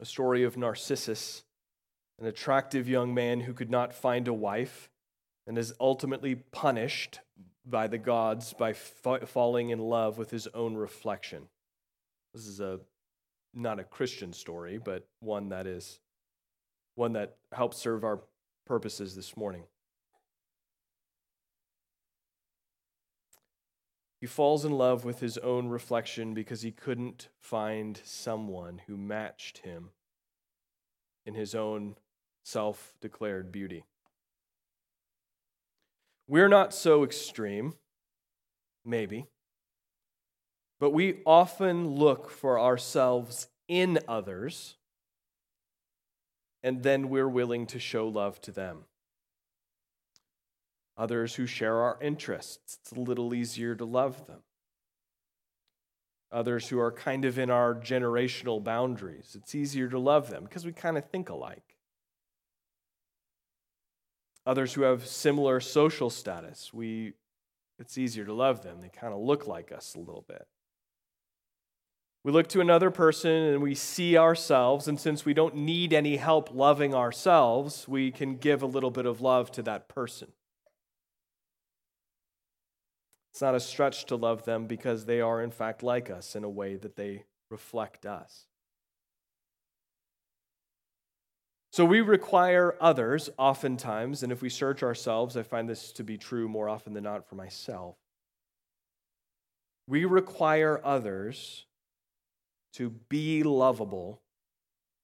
A 0.00 0.06
story 0.06 0.42
of 0.44 0.56
Narcissus, 0.56 1.44
an 2.18 2.26
attractive 2.26 2.88
young 2.88 3.12
man 3.12 3.40
who 3.40 3.52
could 3.52 3.70
not 3.70 3.92
find 3.92 4.28
a 4.28 4.32
wife 4.32 4.88
and 5.46 5.58
is 5.58 5.74
ultimately 5.80 6.34
punished 6.34 7.20
by 7.64 7.86
the 7.86 7.98
gods 7.98 8.52
by 8.52 8.72
fa- 8.72 9.26
falling 9.26 9.70
in 9.70 9.78
love 9.78 10.16
with 10.16 10.30
his 10.30 10.46
own 10.54 10.76
reflection. 10.76 11.48
This 12.32 12.46
is 12.46 12.60
a 12.60 12.80
not 13.52 13.80
a 13.80 13.84
Christian 13.84 14.32
story, 14.32 14.78
but 14.78 15.06
one 15.20 15.48
that 15.48 15.66
is 15.66 15.98
one 16.96 17.12
that 17.12 17.36
helps 17.52 17.76
serve 17.76 18.02
our 18.02 18.20
purposes 18.66 19.14
this 19.14 19.36
morning. 19.36 19.62
He 24.20 24.26
falls 24.26 24.64
in 24.64 24.72
love 24.72 25.04
with 25.04 25.20
his 25.20 25.38
own 25.38 25.68
reflection 25.68 26.34
because 26.34 26.62
he 26.62 26.72
couldn't 26.72 27.28
find 27.38 28.00
someone 28.02 28.80
who 28.86 28.96
matched 28.96 29.58
him 29.58 29.90
in 31.24 31.34
his 31.34 31.54
own 31.54 31.96
self 32.42 32.94
declared 33.00 33.52
beauty. 33.52 33.84
We're 36.26 36.48
not 36.48 36.74
so 36.74 37.04
extreme, 37.04 37.74
maybe. 38.84 39.26
But 40.80 40.90
we 40.90 41.20
often 41.24 41.88
look 41.88 42.30
for 42.30 42.58
ourselves 42.58 43.48
in 43.68 43.98
others, 44.08 44.76
and 46.66 46.82
then 46.82 47.08
we're 47.08 47.28
willing 47.28 47.64
to 47.64 47.78
show 47.78 48.08
love 48.08 48.40
to 48.40 48.50
them. 48.50 48.86
Others 50.98 51.36
who 51.36 51.46
share 51.46 51.76
our 51.76 51.96
interests, 52.02 52.78
it's 52.80 52.90
a 52.90 52.98
little 52.98 53.32
easier 53.32 53.76
to 53.76 53.84
love 53.84 54.26
them. 54.26 54.40
Others 56.32 56.68
who 56.68 56.80
are 56.80 56.90
kind 56.90 57.24
of 57.24 57.38
in 57.38 57.50
our 57.50 57.72
generational 57.72 58.62
boundaries, 58.62 59.36
it's 59.38 59.54
easier 59.54 59.88
to 59.88 59.98
love 60.00 60.28
them 60.28 60.42
because 60.42 60.66
we 60.66 60.72
kind 60.72 60.98
of 60.98 61.08
think 61.08 61.28
alike. 61.28 61.76
Others 64.44 64.72
who 64.72 64.82
have 64.82 65.06
similar 65.06 65.60
social 65.60 66.10
status, 66.10 66.74
we, 66.74 67.12
it's 67.78 67.96
easier 67.96 68.24
to 68.24 68.34
love 68.34 68.64
them. 68.64 68.80
They 68.80 68.88
kind 68.88 69.14
of 69.14 69.20
look 69.20 69.46
like 69.46 69.70
us 69.70 69.94
a 69.94 70.00
little 70.00 70.24
bit. 70.26 70.48
We 72.26 72.32
look 72.32 72.48
to 72.48 72.60
another 72.60 72.90
person 72.90 73.30
and 73.30 73.62
we 73.62 73.76
see 73.76 74.18
ourselves, 74.18 74.88
and 74.88 74.98
since 74.98 75.24
we 75.24 75.32
don't 75.32 75.54
need 75.54 75.92
any 75.92 76.16
help 76.16 76.52
loving 76.52 76.92
ourselves, 76.92 77.86
we 77.86 78.10
can 78.10 78.34
give 78.34 78.62
a 78.62 78.66
little 78.66 78.90
bit 78.90 79.06
of 79.06 79.20
love 79.20 79.52
to 79.52 79.62
that 79.62 79.88
person. 79.88 80.32
It's 83.30 83.40
not 83.40 83.54
a 83.54 83.60
stretch 83.60 84.06
to 84.06 84.16
love 84.16 84.44
them 84.44 84.66
because 84.66 85.04
they 85.04 85.20
are, 85.20 85.40
in 85.40 85.52
fact, 85.52 85.84
like 85.84 86.10
us 86.10 86.34
in 86.34 86.42
a 86.42 86.50
way 86.50 86.74
that 86.74 86.96
they 86.96 87.26
reflect 87.48 88.04
us. 88.04 88.48
So 91.70 91.84
we 91.84 92.00
require 92.00 92.74
others 92.80 93.30
oftentimes, 93.38 94.24
and 94.24 94.32
if 94.32 94.42
we 94.42 94.48
search 94.48 94.82
ourselves, 94.82 95.36
I 95.36 95.44
find 95.44 95.68
this 95.68 95.92
to 95.92 96.02
be 96.02 96.18
true 96.18 96.48
more 96.48 96.68
often 96.68 96.92
than 96.92 97.04
not 97.04 97.28
for 97.28 97.36
myself. 97.36 97.94
We 99.86 100.04
require 100.04 100.80
others 100.82 101.66
to 102.76 102.90
be 103.08 103.42
lovable 103.42 104.20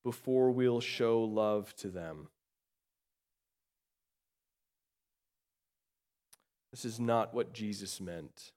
before 0.04 0.50
we'll 0.50 0.80
show 0.80 1.22
love 1.22 1.74
to 1.76 1.88
them. 1.88 2.28
This 6.70 6.84
is 6.84 7.00
not 7.00 7.32
what 7.32 7.54
Jesus 7.54 7.98
meant 7.98 8.52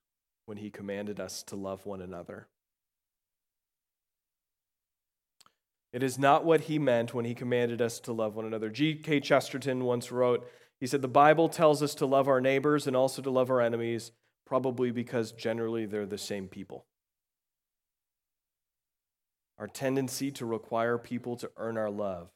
when 0.46 0.58
he 0.58 0.70
commanded 0.70 1.22
us 1.22 1.44
to 1.44 1.56
love 1.56 1.86
one 1.86 2.02
another. 2.02 2.48
It 5.94 6.04
is 6.04 6.20
not 6.20 6.44
what 6.44 6.62
he 6.62 6.78
meant 6.78 7.14
when 7.14 7.24
he 7.24 7.34
commanded 7.34 7.82
us 7.82 8.02
to 8.02 8.12
love 8.12 8.36
one 8.36 8.46
another. 8.46 8.70
G.K. 8.70 9.22
Chesterton 9.22 9.86
once 9.86 10.12
wrote, 10.12 10.46
he 10.78 10.88
said, 10.88 11.02
The 11.02 11.08
Bible 11.08 11.48
tells 11.48 11.82
us 11.82 11.96
to 11.96 12.06
love 12.06 12.28
our 12.28 12.42
neighbors 12.42 12.86
and 12.86 12.98
also 12.98 13.22
to 13.22 13.30
love 13.30 13.50
our 13.50 13.62
enemies, 13.62 14.12
probably 14.46 14.92
because 14.92 15.32
generally 15.32 15.86
they're 15.86 16.06
the 16.06 16.18
same 16.18 16.50
people 16.50 16.86
our 19.58 19.68
tendency 19.68 20.32
to 20.32 20.46
require 20.46 20.98
people 20.98 21.36
to 21.38 21.52
earn 21.58 21.78
our 21.78 21.90
love. 21.90 22.30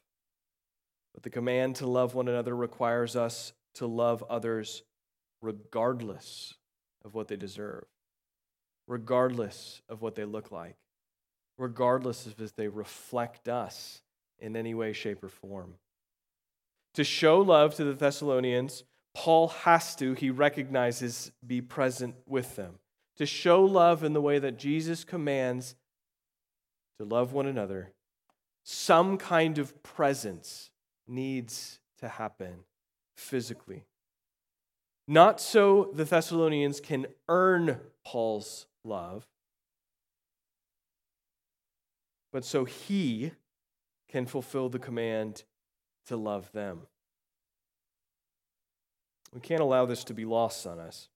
But 1.14 1.22
the 1.22 1.30
command 1.30 1.76
to 1.76 1.86
love 1.86 2.14
one 2.14 2.28
another 2.28 2.56
requires 2.56 3.16
us 3.16 3.52
to 3.74 3.86
love 3.86 4.24
others 4.30 4.82
regardless 5.42 6.54
of 7.04 7.14
what 7.14 7.28
they 7.28 7.36
deserve, 7.36 7.84
regardless 8.86 9.82
of 9.88 10.02
what 10.02 10.14
they 10.14 10.24
look 10.24 10.52
like, 10.52 10.76
regardless 11.58 12.26
of 12.26 12.40
if 12.40 12.54
they 12.54 12.68
reflect 12.68 13.48
us 13.48 14.02
in 14.38 14.56
any 14.56 14.74
way, 14.74 14.92
shape, 14.92 15.22
or 15.22 15.28
form. 15.28 15.74
To 16.94 17.04
show 17.04 17.40
love 17.40 17.74
to 17.76 17.84
the 17.84 17.92
Thessalonians, 17.92 18.84
Paul 19.14 19.48
has 19.48 19.94
to, 19.96 20.14
he 20.14 20.30
recognizes, 20.30 21.32
be 21.46 21.60
present 21.60 22.14
with 22.26 22.56
them. 22.56 22.78
To 23.16 23.26
show 23.26 23.64
love 23.64 24.02
in 24.02 24.12
the 24.12 24.20
way 24.20 24.38
that 24.38 24.58
Jesus 24.58 25.04
commands 25.04 25.74
to 27.00 27.06
love 27.06 27.32
one 27.32 27.46
another, 27.46 27.92
some 28.62 29.16
kind 29.16 29.56
of 29.56 29.82
presence 29.82 30.68
needs 31.08 31.80
to 31.98 32.06
happen 32.06 32.64
physically. 33.16 33.84
Not 35.08 35.40
so 35.40 35.90
the 35.94 36.04
Thessalonians 36.04 36.78
can 36.78 37.06
earn 37.26 37.80
Paul's 38.04 38.66
love, 38.84 39.26
but 42.34 42.44
so 42.44 42.66
he 42.66 43.32
can 44.10 44.26
fulfill 44.26 44.68
the 44.68 44.78
command 44.78 45.44
to 46.06 46.18
love 46.18 46.52
them. 46.52 46.82
We 49.32 49.40
can't 49.40 49.62
allow 49.62 49.86
this 49.86 50.04
to 50.04 50.12
be 50.12 50.26
lost 50.26 50.66
on 50.66 50.78
us. 50.78 51.08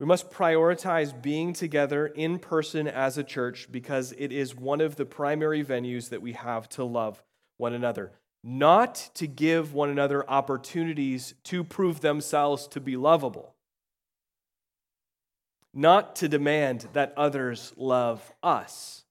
We 0.00 0.06
must 0.06 0.30
prioritize 0.30 1.20
being 1.20 1.52
together 1.52 2.06
in 2.06 2.38
person 2.38 2.88
as 2.88 3.16
a 3.16 3.24
church 3.24 3.68
because 3.70 4.12
it 4.18 4.32
is 4.32 4.54
one 4.54 4.80
of 4.80 4.96
the 4.96 5.06
primary 5.06 5.64
venues 5.64 6.08
that 6.08 6.22
we 6.22 6.32
have 6.32 6.68
to 6.70 6.84
love 6.84 7.22
one 7.58 7.74
another, 7.74 8.12
not 8.42 9.10
to 9.14 9.26
give 9.28 9.72
one 9.72 9.90
another 9.90 10.28
opportunities 10.28 11.34
to 11.44 11.62
prove 11.62 12.00
themselves 12.00 12.66
to 12.68 12.80
be 12.80 12.96
lovable, 12.96 13.54
not 15.72 16.16
to 16.16 16.28
demand 16.28 16.88
that 16.92 17.14
others 17.16 17.72
love 17.76 18.32
us, 18.42 19.04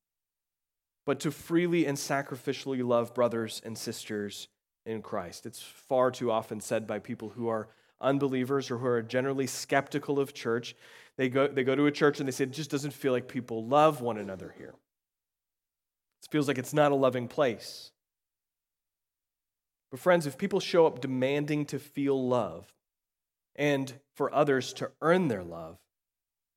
but 1.05 1.21
to 1.21 1.31
freely 1.31 1.85
and 1.85 1.97
sacrificially 1.97 2.85
love 2.85 3.13
brothers 3.13 3.61
and 3.63 3.77
sisters 3.77 4.49
in 4.85 5.01
Christ. 5.01 5.45
It's 5.45 5.61
far 5.61 6.11
too 6.11 6.29
often 6.29 6.59
said 6.59 6.85
by 6.85 6.99
people 6.99 7.29
who 7.29 7.47
are 7.47 7.69
unbelievers 8.03 8.69
or 8.69 8.77
who 8.77 8.85
are 8.85 9.01
generally 9.01 9.47
skeptical 9.47 10.19
of 10.19 10.33
church. 10.33 10.75
They 11.17 11.29
go, 11.29 11.47
they 11.47 11.63
go 11.63 11.75
to 11.75 11.85
a 11.85 11.91
church 11.91 12.19
and 12.19 12.27
they 12.27 12.31
say, 12.31 12.43
it 12.43 12.51
just 12.51 12.71
doesn't 12.71 12.93
feel 12.93 13.11
like 13.11 13.27
people 13.27 13.65
love 13.65 14.01
one 14.01 14.17
another 14.17 14.53
here. 14.57 14.75
It 16.21 16.29
feels 16.29 16.47
like 16.47 16.57
it's 16.57 16.73
not 16.73 16.91
a 16.91 16.95
loving 16.95 17.27
place. 17.27 17.91
But, 19.91 19.99
friends, 19.99 20.25
if 20.25 20.37
people 20.37 20.59
show 20.59 20.87
up 20.87 21.01
demanding 21.01 21.65
to 21.67 21.79
feel 21.79 22.27
love 22.27 22.73
and 23.55 23.93
for 24.15 24.33
others 24.33 24.73
to 24.73 24.91
earn 25.01 25.27
their 25.27 25.43
love, 25.43 25.77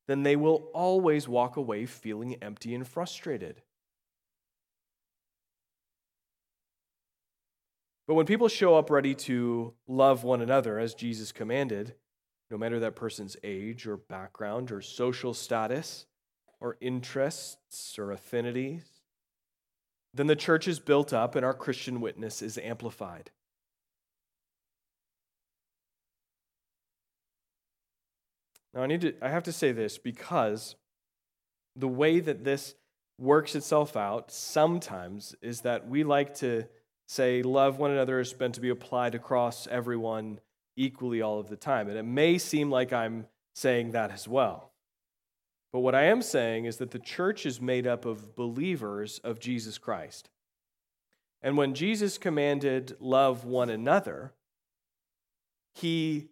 then 0.09 0.23
they 0.23 0.37
will 0.37 0.71
always 0.73 1.29
walk 1.29 1.57
away 1.57 1.85
feeling 1.85 2.37
empty 2.43 2.75
and 2.75 2.87
frustrated. 2.87 3.61
But 8.07 8.15
when 8.15 8.27
people 8.27 8.49
show 8.49 8.77
up 8.77 8.91
ready 8.91 9.15
to 9.15 9.75
love 9.89 10.23
one 10.23 10.41
another 10.41 10.79
as 10.79 10.95
Jesus 10.95 11.33
commanded, 11.33 11.95
no 12.51 12.57
matter 12.57 12.79
that 12.81 12.95
person's 12.95 13.37
age 13.43 13.87
or 13.87 13.97
background 13.97 14.71
or 14.71 14.81
social 14.81 15.35
status 15.35 16.07
or 16.61 16.77
interests 16.81 17.99
or 17.99 18.13
affinities, 18.13 18.85
then 20.15 20.29
the 20.29 20.37
church 20.37 20.69
is 20.69 20.79
built 20.79 21.13
up 21.13 21.35
and 21.35 21.45
our 21.45 21.53
Christian 21.53 22.01
witness 22.01 22.43
is 22.43 22.59
amplified. 22.59 23.31
Now 28.73 28.83
I 28.83 28.87
need 28.87 29.01
to 29.01 29.15
I 29.23 29.31
have 29.31 29.45
to 29.45 29.53
say 29.53 29.73
this 29.73 29.99
because 29.99 30.77
the 31.75 31.89
way 31.89 32.21
that 32.21 32.45
this 32.45 32.75
works 33.19 33.55
itself 33.55 33.97
out 33.97 34.31
sometimes 34.31 35.35
is 35.41 35.63
that 35.63 35.89
we 35.89 36.05
like 36.05 36.35
to 36.37 36.67
say 37.07 37.43
love 37.43 37.79
one 37.79 37.91
another 37.91 38.21
is 38.21 38.39
meant 38.39 38.55
to 38.55 38.61
be 38.61 38.69
applied 38.69 39.15
across 39.15 39.67
everyone 39.69 40.41
equally 40.77 41.23
all 41.23 41.39
of 41.39 41.49
the 41.49 41.57
time. 41.57 41.89
And 41.89 41.97
it 41.97 42.05
may 42.05 42.39
seem 42.39 42.71
like 42.71 42.93
I'm 42.93 43.27
saying 43.55 43.93
that 43.93 44.11
as 44.11 44.29
well. 44.29 44.73
But 45.73 45.81
what 45.81 45.95
I 45.95 46.05
am 46.05 46.23
saying 46.23 46.65
is 46.65 46.77
that 46.79 46.91
the 46.91 46.99
church 46.99 47.47
is 47.47 47.61
made 47.61 47.87
up 47.87 48.05
of 48.05 48.37
believers 48.37 49.21
of 49.25 49.41
Jesus 49.41 49.79
Christ. 49.79 50.31
And 51.43 51.57
when 51.57 51.75
Jesus 51.75 52.19
commanded 52.19 52.97
love 52.99 53.45
one 53.45 53.71
another, 53.71 54.33
he, 55.75 56.29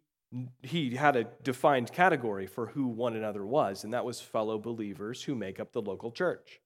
he 0.63 0.97
had 0.97 1.15
a 1.15 1.25
defined 1.43 1.93
category 1.93 2.47
for 2.47 2.69
who 2.69 2.87
one 2.87 3.15
another 3.15 3.45
was, 3.45 3.85
and 3.85 3.93
that 3.93 4.05
was 4.05 4.21
fellow 4.21 4.59
believers 4.59 5.23
who 5.23 5.35
make 5.35 5.61
up 5.61 5.73
the 5.73 5.83
local 5.83 6.11
church. 6.11 6.61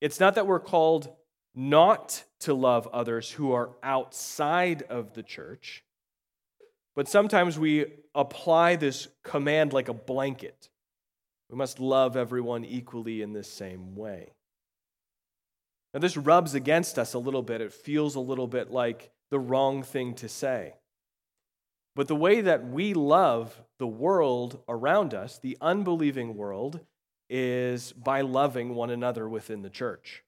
It's 0.00 0.18
not 0.18 0.34
that 0.34 0.46
we're 0.46 0.60
called 0.60 1.14
not 1.54 2.24
to 2.40 2.54
love 2.54 2.88
others 2.92 3.30
who 3.30 3.52
are 3.52 3.70
outside 3.82 4.82
of 4.82 5.14
the 5.14 5.22
church, 5.22 5.84
but 6.94 7.08
sometimes 7.08 7.58
we 7.58 7.86
apply 8.14 8.76
this 8.76 9.08
command 9.22 9.72
like 9.72 9.88
a 9.88 9.94
blanket. 9.94 10.68
We 11.50 11.56
must 11.56 11.80
love 11.80 12.16
everyone 12.16 12.64
equally 12.64 13.22
in 13.22 13.32
this 13.32 13.50
same 13.50 13.94
way. 13.94 14.32
Now, 15.92 16.00
this 16.00 16.16
rubs 16.16 16.54
against 16.54 16.98
us 16.98 17.12
a 17.12 17.18
little 17.18 17.42
bit. 17.42 17.60
It 17.60 17.72
feels 17.72 18.14
a 18.14 18.20
little 18.20 18.46
bit 18.46 18.70
like 18.70 19.10
the 19.30 19.38
wrong 19.38 19.82
thing 19.82 20.14
to 20.14 20.28
say. 20.28 20.74
But 21.94 22.08
the 22.08 22.16
way 22.16 22.40
that 22.40 22.66
we 22.66 22.94
love 22.94 23.60
the 23.78 23.86
world 23.86 24.62
around 24.66 25.12
us, 25.12 25.38
the 25.38 25.58
unbelieving 25.60 26.34
world, 26.34 26.80
is 27.28 27.92
by 27.92 28.22
loving 28.22 28.74
one 28.74 28.88
another 28.88 29.28
within 29.28 29.60
the 29.60 29.70
church 29.70 30.22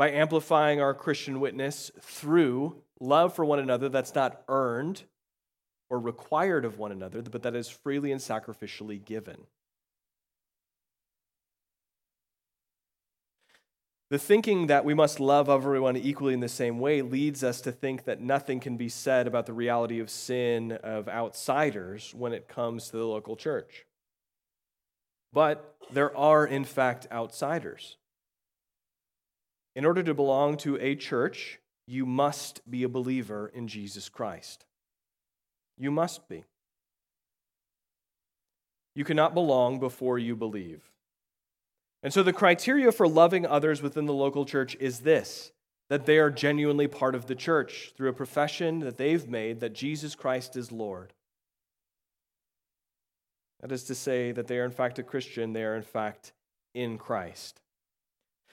by 0.00 0.10
amplifying 0.12 0.80
our 0.80 0.94
Christian 0.94 1.40
witness 1.40 1.90
through 2.00 2.74
love 3.00 3.34
for 3.34 3.44
one 3.44 3.58
another 3.58 3.90
that's 3.90 4.14
not 4.14 4.42
earned 4.48 5.02
or 5.90 5.98
required 6.00 6.64
of 6.64 6.78
one 6.78 6.90
another, 6.90 7.20
but 7.20 7.42
that 7.42 7.54
is 7.54 7.68
freely 7.68 8.10
and 8.10 8.18
sacrificially 8.18 9.04
given. 9.04 9.42
The 14.08 14.18
thinking 14.18 14.68
that 14.68 14.86
we 14.86 14.94
must 14.94 15.20
love 15.20 15.50
everyone 15.50 15.98
equally 15.98 16.32
in 16.32 16.40
the 16.40 16.48
same 16.48 16.78
way 16.78 17.02
leads 17.02 17.44
us 17.44 17.60
to 17.60 17.70
think 17.70 18.04
that 18.04 18.22
nothing 18.22 18.58
can 18.58 18.78
be 18.78 18.88
said 18.88 19.26
about 19.26 19.44
the 19.44 19.52
reality 19.52 20.00
of 20.00 20.08
sin 20.08 20.72
of 20.82 21.10
outsiders 21.10 22.14
when 22.16 22.32
it 22.32 22.48
comes 22.48 22.88
to 22.88 22.96
the 22.96 23.04
local 23.04 23.36
church. 23.36 23.84
But 25.30 25.76
there 25.92 26.16
are, 26.16 26.46
in 26.46 26.64
fact, 26.64 27.06
outsiders. 27.12 27.98
In 29.74 29.84
order 29.84 30.02
to 30.02 30.14
belong 30.14 30.56
to 30.58 30.76
a 30.80 30.96
church, 30.96 31.60
you 31.86 32.06
must 32.06 32.68
be 32.70 32.82
a 32.82 32.88
believer 32.88 33.50
in 33.54 33.68
Jesus 33.68 34.08
Christ. 34.08 34.64
You 35.78 35.90
must 35.90 36.28
be. 36.28 36.44
You 38.94 39.04
cannot 39.04 39.34
belong 39.34 39.78
before 39.78 40.18
you 40.18 40.34
believe. 40.36 40.90
And 42.02 42.12
so 42.12 42.22
the 42.22 42.32
criteria 42.32 42.92
for 42.92 43.06
loving 43.06 43.46
others 43.46 43.82
within 43.82 44.06
the 44.06 44.12
local 44.12 44.44
church 44.44 44.76
is 44.80 45.00
this 45.00 45.52
that 45.88 46.06
they 46.06 46.18
are 46.18 46.30
genuinely 46.30 46.86
part 46.86 47.16
of 47.16 47.26
the 47.26 47.34
church 47.34 47.92
through 47.96 48.08
a 48.08 48.12
profession 48.12 48.78
that 48.78 48.96
they've 48.96 49.28
made 49.28 49.58
that 49.58 49.72
Jesus 49.72 50.14
Christ 50.14 50.56
is 50.56 50.70
Lord. 50.70 51.12
That 53.60 53.72
is 53.72 53.82
to 53.84 53.96
say, 53.96 54.30
that 54.30 54.46
they 54.46 54.58
are 54.58 54.64
in 54.64 54.70
fact 54.70 55.00
a 55.00 55.02
Christian, 55.02 55.52
they 55.52 55.64
are 55.64 55.74
in 55.74 55.82
fact 55.82 56.32
in 56.74 56.96
Christ. 56.96 57.59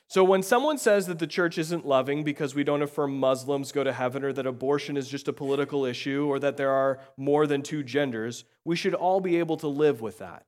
So 0.10 0.24
when 0.24 0.42
someone 0.42 0.78
says 0.78 1.06
that 1.08 1.20
the 1.20 1.28
church 1.28 1.58
isn't 1.58 1.86
loving 1.86 2.24
because 2.24 2.56
we 2.56 2.64
don't 2.64 2.82
affirm 2.82 3.20
Muslims 3.20 3.74
go 3.74 3.84
to 3.84 3.92
heaven 3.92 4.24
or 4.24 4.32
that 4.32 4.48
abortion 4.48 4.96
is 4.96 5.10
just 5.10 5.28
a 5.28 5.34
political 5.34 5.84
issue 5.84 6.26
or 6.28 6.40
that 6.40 6.56
there 6.56 6.72
are 6.72 7.00
more 7.18 7.46
than 7.46 7.62
two 7.62 7.84
genders, 7.84 8.46
we 8.64 8.78
should 8.78 8.94
all 8.94 9.20
be 9.20 9.38
able 9.38 9.58
to 9.58 9.68
live 9.68 10.00
with 10.00 10.20
that. 10.20 10.46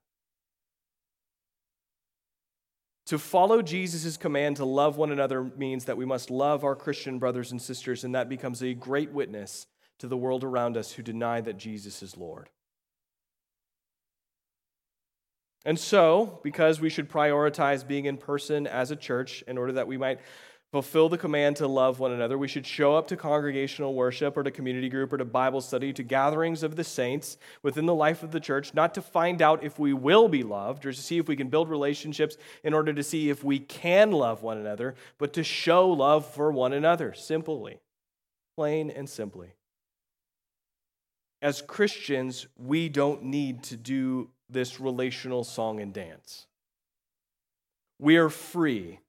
To 3.07 3.17
follow 3.17 3.61
Jesus' 3.61 4.17
command 4.17 4.57
to 4.57 4.65
love 4.65 4.95
one 4.95 5.11
another 5.11 5.43
means 5.43 5.85
that 5.85 5.97
we 5.97 6.05
must 6.05 6.29
love 6.29 6.63
our 6.63 6.75
Christian 6.75 7.17
brothers 7.17 7.51
and 7.51 7.59
sisters, 7.59 8.03
and 8.03 8.13
that 8.13 8.29
becomes 8.29 8.61
a 8.61 8.75
great 8.75 9.11
witness 9.11 9.65
to 9.97 10.07
the 10.07 10.15
world 10.15 10.43
around 10.43 10.77
us 10.77 10.91
who 10.91 11.01
deny 11.01 11.41
that 11.41 11.57
Jesus 11.57 12.03
is 12.03 12.15
Lord. 12.15 12.49
And 15.65 15.77
so, 15.77 16.39
because 16.43 16.79
we 16.79 16.89
should 16.89 17.09
prioritize 17.09 17.85
being 17.85 18.05
in 18.05 18.17
person 18.17 18.65
as 18.65 18.91
a 18.91 18.95
church 18.95 19.43
in 19.47 19.57
order 19.57 19.73
that 19.73 19.87
we 19.87 19.97
might 19.97 20.19
fulfill 20.71 21.09
the 21.09 21.17
command 21.17 21.55
to 21.57 21.67
love 21.67 21.99
one 21.99 22.11
another, 22.11 22.37
we 22.37 22.47
should 22.47 22.65
show 22.65 22.95
up 22.95 23.07
to 23.07 23.17
congregational 23.17 23.95
worship 23.95 24.37
or 24.37 24.43
to 24.43 24.51
community 24.51 24.87
group 24.87 25.11
or 25.11 25.17
to 25.17 25.25
Bible 25.25 25.61
study, 25.61 25.91
to 25.91 26.03
gatherings 26.03 26.61
of 26.61 26.75
the 26.75 26.83
saints 26.83 27.37
within 27.63 27.87
the 27.87 27.93
life 27.93 28.21
of 28.21 28.31
the 28.31 28.39
church, 28.39 28.73
not 28.73 28.93
to 28.93 29.01
find 29.01 29.41
out 29.41 29.63
if 29.63 29.79
we 29.79 29.93
will 29.93 30.29
be 30.29 30.43
loved 30.43 30.85
or 30.85 30.93
to 30.93 31.01
see 31.01 31.17
if 31.17 31.27
we 31.27 31.35
can 31.35 31.49
build 31.49 31.69
relationships 31.69 32.37
in 32.63 32.73
order 32.73 32.93
to 32.93 33.03
see 33.03 33.29
if 33.29 33.43
we 33.43 33.59
can 33.59 34.11
love 34.11 34.43
one 34.43 34.59
another, 34.59 34.95
but 35.17 35.33
to 35.33 35.43
show 35.43 35.89
love 35.89 36.25
for 36.25 36.51
one 36.51 36.71
another, 36.71 37.13
simply, 37.13 37.79
plain 38.55 38.91
and 38.91 39.09
simply. 39.09 39.53
As 41.41 41.61
Christians, 41.61 42.47
we 42.57 42.89
don't 42.89 43.23
need 43.23 43.63
to 43.63 43.77
do 43.77 44.29
this 44.49 44.79
relational 44.79 45.43
song 45.43 45.79
and 45.79 45.93
dance. 45.93 46.47
We 47.99 48.17
are 48.17 48.29
free 48.29 48.99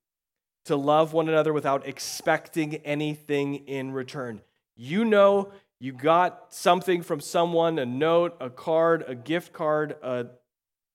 to 0.67 0.77
love 0.77 1.13
one 1.13 1.29
another 1.29 1.53
without 1.53 1.87
expecting 1.87 2.77
anything 2.77 3.67
in 3.67 3.93
return. 3.93 4.43
You 4.77 5.05
know, 5.05 5.53
you 5.79 5.93
got 5.93 6.53
something 6.53 7.03
from 7.03 7.21
someone 7.21 7.79
a 7.79 7.87
note, 7.87 8.37
a 8.41 8.51
card, 8.51 9.05
a 9.07 9.15
gift 9.15 9.53
card, 9.53 9.97
a 10.03 10.27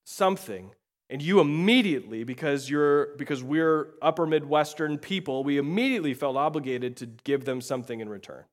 something 0.06 0.72
and 1.10 1.22
you 1.22 1.40
immediately 1.40 2.24
because 2.24 2.70
you're 2.70 3.16
because 3.18 3.44
we're 3.44 3.94
upper 4.02 4.26
midwestern 4.26 4.98
people 4.98 5.44
we 5.44 5.58
immediately 5.58 6.14
felt 6.14 6.38
obligated 6.38 6.96
to 6.98 7.06
give 7.24 7.46
them 7.46 7.62
something 7.62 8.00
in 8.00 8.10
return 8.10 8.44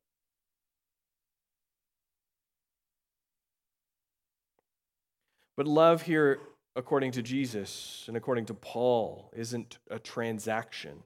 But 5.62 5.70
love 5.70 6.02
here, 6.02 6.40
according 6.74 7.12
to 7.12 7.22
Jesus 7.22 8.06
and 8.08 8.16
according 8.16 8.46
to 8.46 8.54
Paul, 8.54 9.30
isn't 9.32 9.78
a 9.88 10.00
transaction, 10.00 11.04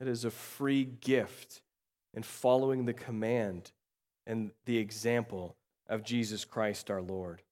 it 0.00 0.08
is 0.08 0.24
a 0.24 0.32
free 0.32 0.84
gift 0.84 1.62
in 2.12 2.24
following 2.24 2.86
the 2.86 2.92
command 2.92 3.70
and 4.26 4.50
the 4.64 4.78
example 4.78 5.54
of 5.88 6.02
Jesus 6.02 6.44
Christ 6.44 6.90
our 6.90 7.00
Lord. 7.00 7.42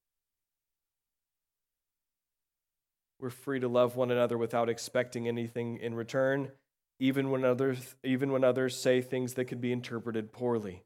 We're 3.21 3.31
free 3.31 3.61
to 3.61 3.69
love 3.69 3.95
one 3.95 4.11
another 4.11 4.37
without 4.37 4.69
expecting 4.69 5.29
anything 5.29 5.77
in 5.77 5.95
return, 5.95 6.51
even 6.99 7.31
when 7.31 7.45
others, 7.45 7.95
even 8.03 8.33
when 8.33 8.43
others 8.43 8.77
say 8.77 9.01
things 9.01 9.35
that 9.35 9.45
could 9.45 9.61
be 9.61 9.71
interpreted 9.71 10.33
poorly. 10.33 10.83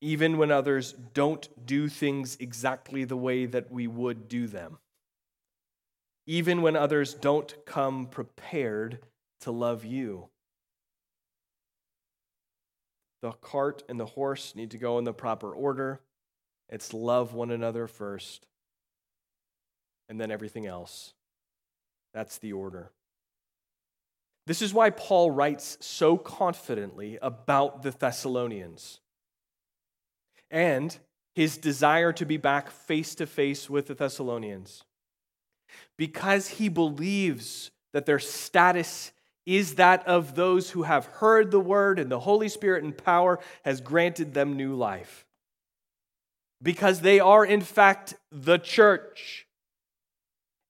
Even 0.00 0.38
when 0.38 0.50
others 0.50 0.92
don't 1.12 1.66
do 1.66 1.88
things 1.88 2.36
exactly 2.40 3.04
the 3.04 3.16
way 3.16 3.46
that 3.46 3.70
we 3.70 3.86
would 3.86 4.28
do 4.28 4.46
them. 4.46 4.78
Even 6.26 6.62
when 6.62 6.76
others 6.76 7.12
don't 7.12 7.54
come 7.66 8.06
prepared 8.06 9.00
to 9.40 9.50
love 9.50 9.84
you. 9.84 10.28
The 13.20 13.32
cart 13.32 13.82
and 13.88 14.00
the 14.00 14.06
horse 14.06 14.54
need 14.54 14.70
to 14.70 14.78
go 14.78 14.98
in 14.98 15.04
the 15.04 15.12
proper 15.12 15.52
order. 15.52 16.00
It's 16.70 16.94
love 16.94 17.34
one 17.34 17.50
another 17.50 17.86
first, 17.86 18.46
and 20.08 20.20
then 20.20 20.30
everything 20.30 20.66
else. 20.66 21.12
That's 22.14 22.38
the 22.38 22.52
order. 22.52 22.92
This 24.46 24.62
is 24.62 24.72
why 24.72 24.90
Paul 24.90 25.30
writes 25.30 25.76
so 25.80 26.16
confidently 26.16 27.18
about 27.20 27.82
the 27.82 27.90
Thessalonians 27.90 29.00
and 30.50 30.98
his 31.34 31.56
desire 31.56 32.12
to 32.12 32.24
be 32.24 32.36
back 32.36 32.70
face 32.70 33.14
to 33.16 33.26
face 33.26 33.70
with 33.70 33.86
the 33.86 33.94
Thessalonians. 33.94 34.84
Because 35.96 36.48
he 36.48 36.68
believes 36.68 37.70
that 37.92 38.06
their 38.06 38.18
status 38.18 39.12
is 39.46 39.76
that 39.76 40.06
of 40.06 40.34
those 40.34 40.70
who 40.70 40.82
have 40.82 41.06
heard 41.06 41.50
the 41.50 41.60
word 41.60 41.98
and 41.98 42.10
the 42.10 42.20
Holy 42.20 42.48
Spirit 42.48 42.84
and 42.84 42.96
power 42.96 43.38
has 43.64 43.80
granted 43.80 44.34
them 44.34 44.56
new 44.56 44.74
life. 44.74 45.24
Because 46.62 47.00
they 47.00 47.20
are, 47.20 47.44
in 47.44 47.60
fact, 47.60 48.14
the 48.30 48.58
church, 48.58 49.46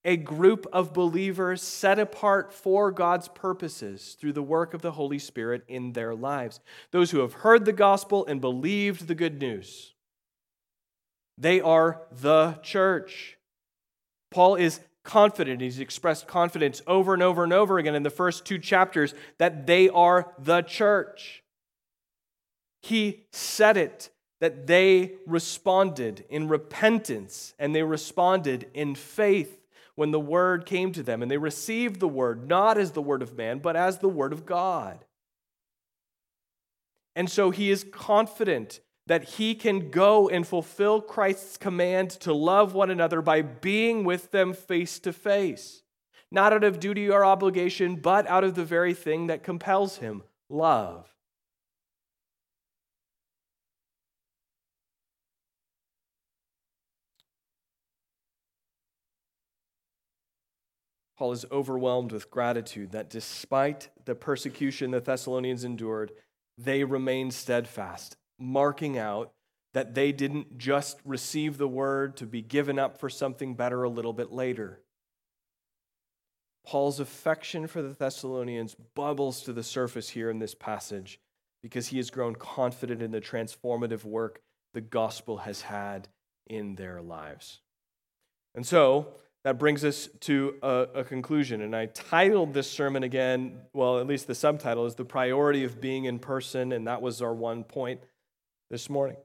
a 0.03 0.17
group 0.17 0.65
of 0.73 0.93
believers 0.93 1.61
set 1.61 1.99
apart 1.99 2.51
for 2.51 2.91
God's 2.91 3.27
purposes 3.27 4.15
through 4.19 4.33
the 4.33 4.41
work 4.41 4.73
of 4.73 4.81
the 4.81 4.93
Holy 4.93 5.19
Spirit 5.19 5.63
in 5.67 5.93
their 5.93 6.15
lives. 6.15 6.59
Those 6.91 7.11
who 7.11 7.19
have 7.19 7.33
heard 7.33 7.65
the 7.65 7.73
gospel 7.73 8.25
and 8.25 8.41
believed 8.41 9.07
the 9.07 9.15
good 9.15 9.39
news. 9.39 9.93
They 11.37 11.61
are 11.61 12.01
the 12.11 12.59
church. 12.63 13.37
Paul 14.31 14.55
is 14.55 14.79
confident. 15.03 15.61
He's 15.61 15.79
expressed 15.79 16.27
confidence 16.27 16.81
over 16.87 17.13
and 17.13 17.23
over 17.23 17.43
and 17.43 17.53
over 17.53 17.77
again 17.77 17.95
in 17.95 18.03
the 18.03 18.09
first 18.09 18.45
two 18.45 18.59
chapters 18.59 19.13
that 19.37 19.65
they 19.67 19.89
are 19.89 20.33
the 20.39 20.61
church. 20.61 21.43
He 22.81 23.25
said 23.31 23.77
it 23.77 24.09
that 24.39 24.65
they 24.65 25.13
responded 25.27 26.25
in 26.29 26.47
repentance 26.47 27.53
and 27.59 27.75
they 27.75 27.83
responded 27.83 28.67
in 28.73 28.95
faith 28.95 29.60
when 30.01 30.09
the 30.09 30.19
word 30.19 30.65
came 30.65 30.91
to 30.91 31.03
them. 31.03 31.21
And 31.21 31.29
they 31.29 31.37
received 31.37 31.99
the 31.99 32.07
word 32.07 32.49
not 32.49 32.79
as 32.79 32.93
the 32.93 33.03
word 33.03 33.21
of 33.21 33.37
man, 33.37 33.59
but 33.59 33.75
as 33.75 33.99
the 33.99 34.09
word 34.09 34.33
of 34.33 34.47
God. 34.47 35.05
And 37.15 37.29
so 37.29 37.51
he 37.51 37.69
is 37.69 37.85
confident 37.91 38.79
that 39.05 39.35
he 39.35 39.53
can 39.53 39.91
go 39.91 40.27
and 40.27 40.47
fulfill 40.47 41.01
Christ's 41.01 41.55
command 41.55 42.09
to 42.21 42.33
love 42.33 42.73
one 42.73 42.89
another 42.89 43.21
by 43.21 43.43
being 43.43 44.03
with 44.03 44.31
them 44.31 44.53
face 44.53 44.97
to 45.01 45.13
face, 45.13 45.83
not 46.31 46.51
out 46.51 46.63
of 46.63 46.79
duty 46.79 47.07
or 47.07 47.23
obligation, 47.23 47.95
but 47.95 48.25
out 48.25 48.43
of 48.43 48.55
the 48.55 48.65
very 48.65 48.95
thing 48.95 49.27
that 49.27 49.43
compels 49.43 49.97
him 49.97 50.23
love. 50.49 51.10
Paul 61.21 61.33
is 61.33 61.45
overwhelmed 61.51 62.11
with 62.11 62.31
gratitude 62.31 62.93
that 62.93 63.11
despite 63.11 63.89
the 64.05 64.15
persecution 64.15 64.89
the 64.89 64.99
Thessalonians 64.99 65.63
endured, 65.63 66.13
they 66.57 66.83
remained 66.83 67.35
steadfast 67.35 68.17
marking 68.39 68.97
out 68.97 69.31
that 69.75 69.93
they 69.93 70.11
didn't 70.11 70.57
just 70.57 70.99
receive 71.05 71.59
the 71.59 71.67
word 71.67 72.17
to 72.17 72.25
be 72.25 72.41
given 72.41 72.79
up 72.79 72.99
for 72.99 73.07
something 73.07 73.53
better 73.53 73.83
a 73.83 73.89
little 73.89 74.13
bit 74.13 74.31
later. 74.31 74.81
Paul's 76.65 76.99
affection 76.99 77.67
for 77.67 77.83
the 77.83 77.93
Thessalonians 77.93 78.75
bubbles 78.95 79.43
to 79.43 79.53
the 79.53 79.61
surface 79.61 80.09
here 80.09 80.31
in 80.31 80.39
this 80.39 80.55
passage 80.55 81.19
because 81.61 81.89
he 81.89 81.97
has 81.97 82.09
grown 82.09 82.33
confident 82.33 82.99
in 82.99 83.11
the 83.11 83.21
transformative 83.21 84.03
work 84.03 84.41
the 84.73 84.81
gospel 84.81 85.37
has 85.37 85.61
had 85.61 86.07
in 86.47 86.73
their 86.77 86.99
lives. 86.99 87.61
And 88.55 88.65
so, 88.65 89.13
that 89.43 89.57
brings 89.57 89.83
us 89.83 90.07
to 90.21 90.55
a, 90.61 90.87
a, 90.95 91.03
conclusion. 91.03 91.61
And 91.61 91.75
I 91.75 91.87
titled 91.87 92.53
this 92.53 92.69
sermon 92.69 93.03
again, 93.03 93.61
well, 93.73 93.99
at 93.99 94.05
least 94.05 94.27
the 94.27 94.35
subtitle 94.35 94.85
is 94.85 94.95
The 94.95 95.05
Priority 95.05 95.63
of 95.63 95.81
Being 95.81 96.05
in 96.05 96.19
Person, 96.19 96.71
and 96.71 96.87
that 96.87 97.01
was 97.01 97.21
our 97.21 97.33
one 97.33 97.63
point 97.63 98.01
this 98.69 98.89
morning. 98.89 99.17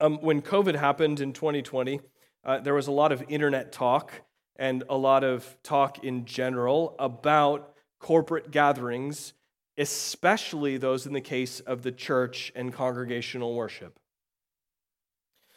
Um, 0.00 0.18
when 0.20 0.42
COVID 0.42 0.74
happened 0.74 1.20
in 1.20 1.32
2020, 1.32 2.00
uh, 2.44 2.58
there 2.58 2.74
was 2.74 2.88
a 2.88 2.92
lot 2.92 3.12
of 3.12 3.22
internet 3.28 3.70
talk 3.70 4.12
and 4.56 4.82
a 4.90 4.96
lot 4.96 5.22
of 5.22 5.56
talk 5.62 6.02
in 6.02 6.24
general 6.24 6.96
about 6.98 7.74
corporate 8.00 8.50
gatherings, 8.50 9.32
especially 9.78 10.76
those 10.76 11.06
in 11.06 11.12
the 11.12 11.20
case 11.20 11.60
of 11.60 11.82
the 11.82 11.92
church 11.92 12.52
and 12.56 12.72
congregational 12.72 13.54
worship. 13.54 14.00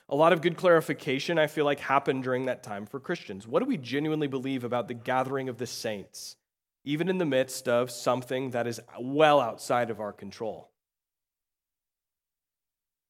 A 0.08 0.16
lot 0.16 0.34
of 0.34 0.42
good 0.42 0.56
clarification, 0.56 1.40
I 1.40 1.48
feel 1.48 1.66
like, 1.66 1.80
happened 1.80 2.24
during 2.24 2.46
that 2.46 2.64
time 2.64 2.86
for 2.86 3.00
Christians. 3.00 3.48
What 3.48 3.60
do 3.60 3.66
we 3.66 3.78
genuinely 3.78 4.28
believe 4.28 4.64
about 4.64 4.88
the 4.88 4.94
gathering 4.94 5.50
of 5.50 5.58
the 5.58 5.66
saints, 5.66 6.36
even 6.84 7.10
in 7.10 7.18
the 7.18 7.26
midst 7.26 7.68
of 7.68 7.90
something 7.90 8.52
that 8.52 8.68
is 8.68 8.80
well 9.00 9.40
outside 9.40 9.90
of 9.90 10.00
our 10.00 10.14
control? 10.14 10.70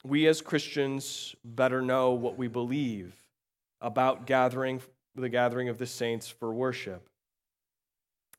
we 0.05 0.27
as 0.27 0.41
Christians 0.41 1.36
better 1.43 1.81
know 1.81 2.12
what 2.12 2.38
we 2.38 2.47
believe 2.47 3.15
about 3.81 4.27
gathering 4.27 4.81
the 5.15 5.29
gathering 5.29 5.69
of 5.69 5.77
the 5.77 5.86
saints 5.86 6.27
for 6.27 6.53
worship. 6.53 7.08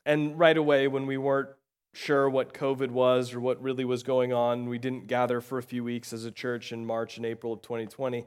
And 0.05 0.37
right 0.37 0.55
away, 0.55 0.87
when 0.87 1.07
we 1.07 1.17
weren't 1.17 1.49
sure 1.93 2.29
what 2.29 2.53
COVID 2.53 2.91
was 2.91 3.33
or 3.33 3.39
what 3.39 3.61
really 3.61 3.83
was 3.83 4.03
going 4.03 4.31
on, 4.31 4.69
we 4.69 4.77
didn't 4.77 5.07
gather 5.07 5.41
for 5.41 5.57
a 5.57 5.63
few 5.63 5.83
weeks 5.83 6.13
as 6.13 6.23
a 6.23 6.31
church 6.31 6.71
in 6.71 6.85
March 6.85 7.17
and 7.17 7.25
April 7.25 7.51
of 7.51 7.63
2020. 7.63 8.25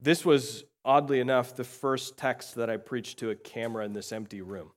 This 0.00 0.24
was, 0.24 0.64
oddly 0.84 1.20
enough, 1.20 1.54
the 1.54 1.64
first 1.64 2.16
text 2.16 2.54
that 2.56 2.68
I 2.68 2.76
preached 2.76 3.18
to 3.20 3.30
a 3.30 3.34
camera 3.34 3.84
in 3.84 3.92
this 3.92 4.12
empty 4.12 4.42
room. 4.42 4.72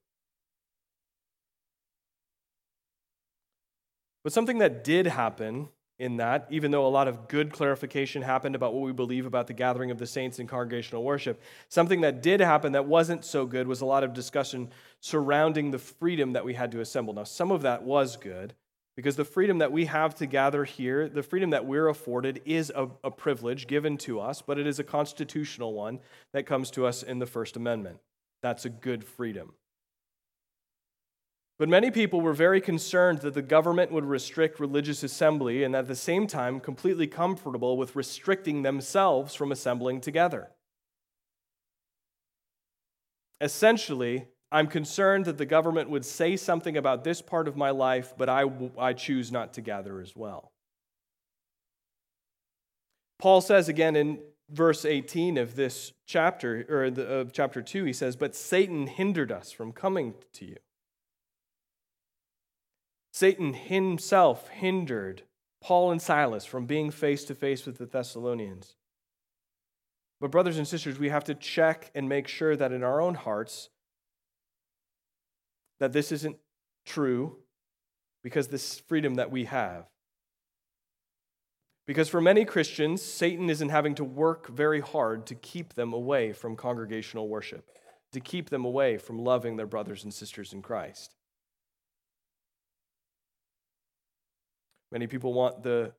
But 4.24 4.34
something 4.34 4.58
that 4.58 4.84
did 4.84 5.08
happen 5.08 5.70
in 6.00 6.18
that, 6.18 6.48
even 6.52 6.70
though 6.70 6.86
a 6.86 6.90
lot 6.90 7.08
of 7.08 7.28
good 7.28 7.52
clarification 7.52 8.22
happened 8.22 8.56
about 8.56 8.74
what 8.74 8.84
we 8.84 8.92
believe 8.92 9.26
about 9.26 9.48
the 9.48 9.54
gathering 9.54 9.90
of 9.90 9.98
the 9.98 10.06
saints 10.06 10.38
in 10.38 10.48
congregational 10.48 11.04
worship, 11.04 11.42
something 11.70 12.02
that 12.02 12.22
did 12.22 12.40
happen 12.40 12.74
that 12.74 12.86
wasn't 12.86 13.26
so 13.26 13.46
good 13.46 13.68
was 13.68 13.82
a 13.82 13.86
lot 13.86 14.04
of 14.04 14.14
discussion 14.14 14.70
surrounding 15.00 15.72
the 15.72 15.80
freedom 15.80 16.34
that 16.34 16.46
we 16.46 16.54
had 16.54 16.72
to 16.72 16.82
assemble. 16.82 17.14
Now, 17.14 17.24
some 17.24 17.52
of 17.52 17.64
that 17.64 17.84
was 17.84 18.16
good 18.16 18.54
because 18.98 19.16
the 19.16 19.24
freedom 19.24 19.60
that 19.60 19.72
we 19.72 19.86
have 19.86 20.16
to 20.16 20.26
gather 20.26 20.66
here, 20.66 21.08
the 21.08 21.22
freedom 21.22 21.52
that 21.52 21.68
we're 21.68 21.88
afforded, 21.88 22.42
is 22.46 22.72
a, 22.76 22.90
a 23.04 23.12
privilege 23.12 23.68
given 23.68 23.96
to 24.00 24.20
us, 24.20 24.42
but 24.42 24.58
it 24.58 24.66
is 24.66 24.80
a 24.80 24.84
constitutional 24.84 25.76
one 25.76 26.00
that 26.34 26.48
comes 26.48 26.72
to 26.72 26.88
us 26.88 27.04
in 27.04 27.20
the 27.20 27.28
First 27.28 27.56
Amendment. 27.56 28.00
That's 28.42 28.66
a 28.66 28.70
good 28.70 29.04
freedom. 29.04 29.54
But 31.60 31.70
many 31.70 31.92
people 31.92 32.22
were 32.22 32.34
very 32.34 32.60
concerned 32.60 33.20
that 33.20 33.36
the 33.36 33.44
government 33.44 33.92
would 33.92 34.06
restrict 34.06 34.60
religious 34.60 35.04
assembly 35.04 35.64
and 35.64 35.76
at 35.76 35.88
the 35.88 35.96
same 35.96 36.26
time 36.26 36.60
completely 36.60 37.06
comfortable 37.06 37.78
with 37.78 37.96
restricting 37.96 38.64
themselves 38.64 39.36
from 39.36 39.52
assembling 39.52 40.02
together. 40.02 40.50
Essentially, 43.40 44.28
I'm 44.52 44.68
concerned 44.68 45.26
that 45.26 45.38
the 45.38 45.46
government 45.46 45.90
would 45.90 46.06
say 46.06 46.38
something 46.38 46.78
about 46.78 47.04
this 47.04 47.22
part 47.22 47.48
of 47.48 47.58
my 47.58 47.70
life, 47.72 48.14
but 48.18 48.30
I, 48.30 48.46
I 48.78 48.94
choose 48.94 49.32
not 49.32 49.54
to 49.54 49.62
gather 49.62 50.00
as 50.00 50.16
well. 50.16 50.52
Paul 53.20 53.42
says 53.42 53.68
again 53.68 53.96
in 53.96 54.20
verse 54.50 54.86
18 54.86 55.38
of 55.38 55.56
this 55.56 55.92
chapter, 56.06 56.66
or 56.70 56.90
the, 56.90 57.06
of 57.08 57.34
chapter 57.34 57.62
2, 57.62 57.84
he 57.84 57.94
says, 57.94 58.16
But 58.16 58.36
Satan 58.36 58.88
hindered 58.88 59.32
us 59.32 59.52
from 59.52 59.74
coming 59.74 60.14
to 60.34 60.46
you. 60.46 60.58
Satan 63.12 63.54
himself 63.54 64.48
hindered 64.50 65.24
Paul 65.62 65.92
and 65.92 66.02
Silas 66.02 66.46
from 66.46 66.66
being 66.66 66.92
face 66.92 67.24
to 67.26 67.36
face 67.36 67.66
with 67.66 67.80
the 67.80 67.86
Thessalonians. 67.88 68.76
But, 70.22 70.32
brothers 70.32 70.58
and 70.58 70.68
sisters, 70.68 70.98
we 70.98 71.10
have 71.10 71.24
to 71.26 71.36
check 71.36 71.92
and 71.94 72.08
make 72.08 72.28
sure 72.28 72.56
that 72.56 72.72
in 72.72 72.84
our 72.84 73.02
own 73.02 73.16
hearts, 73.16 73.70
that 75.80 75.94
this 75.94 76.12
isn't 76.12 76.38
true 76.86 77.38
because 78.24 78.48
this 78.48 78.80
freedom 78.80 79.16
that 79.16 79.32
we 79.32 79.46
have. 79.46 79.86
Because 81.86 82.10
for 82.10 82.20
many 82.20 82.44
Christians, 82.44 83.02
Satan 83.02 83.50
isn't 83.50 83.70
having 83.70 83.96
to 83.96 84.04
work 84.04 84.48
very 84.48 84.82
hard 84.82 85.26
to 85.28 85.36
keep 85.36 85.74
them 85.74 85.94
away 85.94 86.34
from 86.34 86.58
congregational 86.58 87.30
worship, 87.30 87.70
to 88.12 88.20
keep 88.20 88.50
them 88.50 88.66
away 88.66 88.98
from 88.98 89.20
loving 89.20 89.56
their 89.56 89.66
brothers 89.66 90.04
and 90.04 90.14
sisters 90.14 90.52
in 90.52 90.62
Christ. 90.62 91.16
Many 94.92 95.08
people 95.08 95.34
want 95.34 95.64
the 95.64 95.94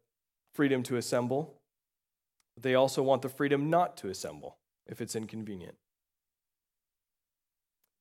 freedom 0.55 0.83
to 0.85 0.97
assemble, 0.97 1.61
but 2.55 2.63
they 2.63 2.75
also 2.75 3.03
want 3.03 3.23
the 3.23 3.29
freedom 3.29 3.71
not 3.71 3.97
to 3.99 4.09
assemble 4.09 4.59
if 4.87 5.01
it's 5.01 5.17
inconvenient. 5.17 5.77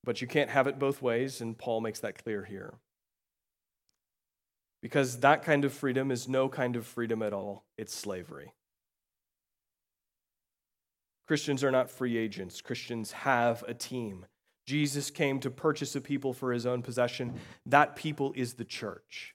But 0.03 0.21
you 0.21 0.27
can't 0.27 0.49
have 0.49 0.67
it 0.67 0.79
both 0.79 1.01
ways, 1.01 1.41
and 1.41 1.57
Paul 1.57 1.81
makes 1.81 1.99
that 1.99 2.23
clear 2.23 2.45
here. 2.45 2.75
Because 4.81 5.19
that 5.19 5.43
kind 5.43 5.65
of 5.65 5.73
freedom 5.73 6.11
is 6.11 6.27
no 6.27 6.47
kind 6.47 6.75
of 6.75 6.85
freedom 6.85 7.21
at 7.21 7.33
all, 7.33 7.65
it's 7.77 7.95
slavery. 7.95 8.53
Christians 11.27 11.63
are 11.63 11.71
not 11.71 11.89
free 11.89 12.17
agents, 12.17 12.61
Christians 12.61 13.11
have 13.11 13.63
a 13.67 13.73
team. 13.73 14.25
Jesus 14.65 15.09
came 15.09 15.39
to 15.39 15.49
purchase 15.49 15.95
a 15.95 16.01
people 16.01 16.33
for 16.33 16.51
his 16.51 16.65
own 16.65 16.81
possession. 16.81 17.39
That 17.65 17.95
people 17.95 18.33
is 18.35 18.55
the 18.55 18.65
church. 18.65 19.33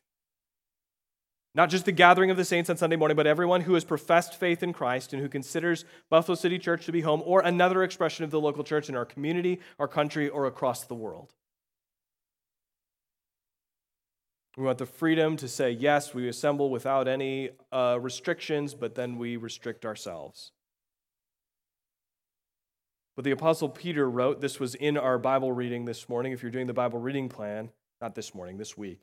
Not 1.54 1.68
just 1.68 1.84
the 1.84 1.92
gathering 1.92 2.30
of 2.30 2.38
the 2.38 2.46
saints 2.46 2.70
on 2.70 2.78
Sunday 2.78 2.96
morning, 2.96 3.16
but 3.16 3.26
everyone 3.26 3.60
who 3.62 3.74
has 3.74 3.84
professed 3.84 4.34
faith 4.34 4.62
in 4.62 4.72
Christ 4.72 5.12
and 5.12 5.20
who 5.20 5.28
considers 5.28 5.84
Buffalo 6.08 6.34
City 6.34 6.58
Church 6.58 6.86
to 6.86 6.92
be 6.92 7.02
home 7.02 7.22
or 7.26 7.42
another 7.42 7.82
expression 7.82 8.24
of 8.24 8.30
the 8.30 8.40
local 8.40 8.64
church 8.64 8.88
in 8.88 8.96
our 8.96 9.04
community, 9.04 9.60
our 9.78 9.88
country, 9.88 10.30
or 10.30 10.46
across 10.46 10.84
the 10.84 10.94
world. 10.94 11.34
We 14.56 14.64
want 14.64 14.78
the 14.78 14.86
freedom 14.86 15.36
to 15.38 15.48
say, 15.48 15.70
yes, 15.70 16.14
we 16.14 16.28
assemble 16.28 16.70
without 16.70 17.06
any 17.08 17.50
uh, 17.70 17.98
restrictions, 18.00 18.74
but 18.74 18.94
then 18.94 19.16
we 19.16 19.36
restrict 19.36 19.84
ourselves. 19.84 20.52
But 23.14 23.24
the 23.24 23.30
Apostle 23.30 23.68
Peter 23.68 24.08
wrote, 24.08 24.40
this 24.40 24.58
was 24.58 24.74
in 24.74 24.96
our 24.96 25.18
Bible 25.18 25.52
reading 25.52 25.84
this 25.84 26.08
morning, 26.08 26.32
if 26.32 26.42
you're 26.42 26.50
doing 26.50 26.66
the 26.66 26.74
Bible 26.74 26.98
reading 26.98 27.28
plan, 27.28 27.70
not 28.00 28.14
this 28.14 28.34
morning, 28.34 28.56
this 28.56 28.76
week. 28.76 29.00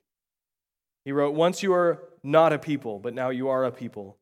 He 1.06 1.12
wrote, 1.12 1.34
Once 1.34 1.64
you 1.64 1.72
were 1.72 2.09
not 2.24 2.53
a 2.53 2.59
people, 2.59 2.99
but 2.99 3.13
now 3.13 3.30
you 3.30 3.49
are 3.49 3.65
a 3.65 3.72
people. 3.72 4.17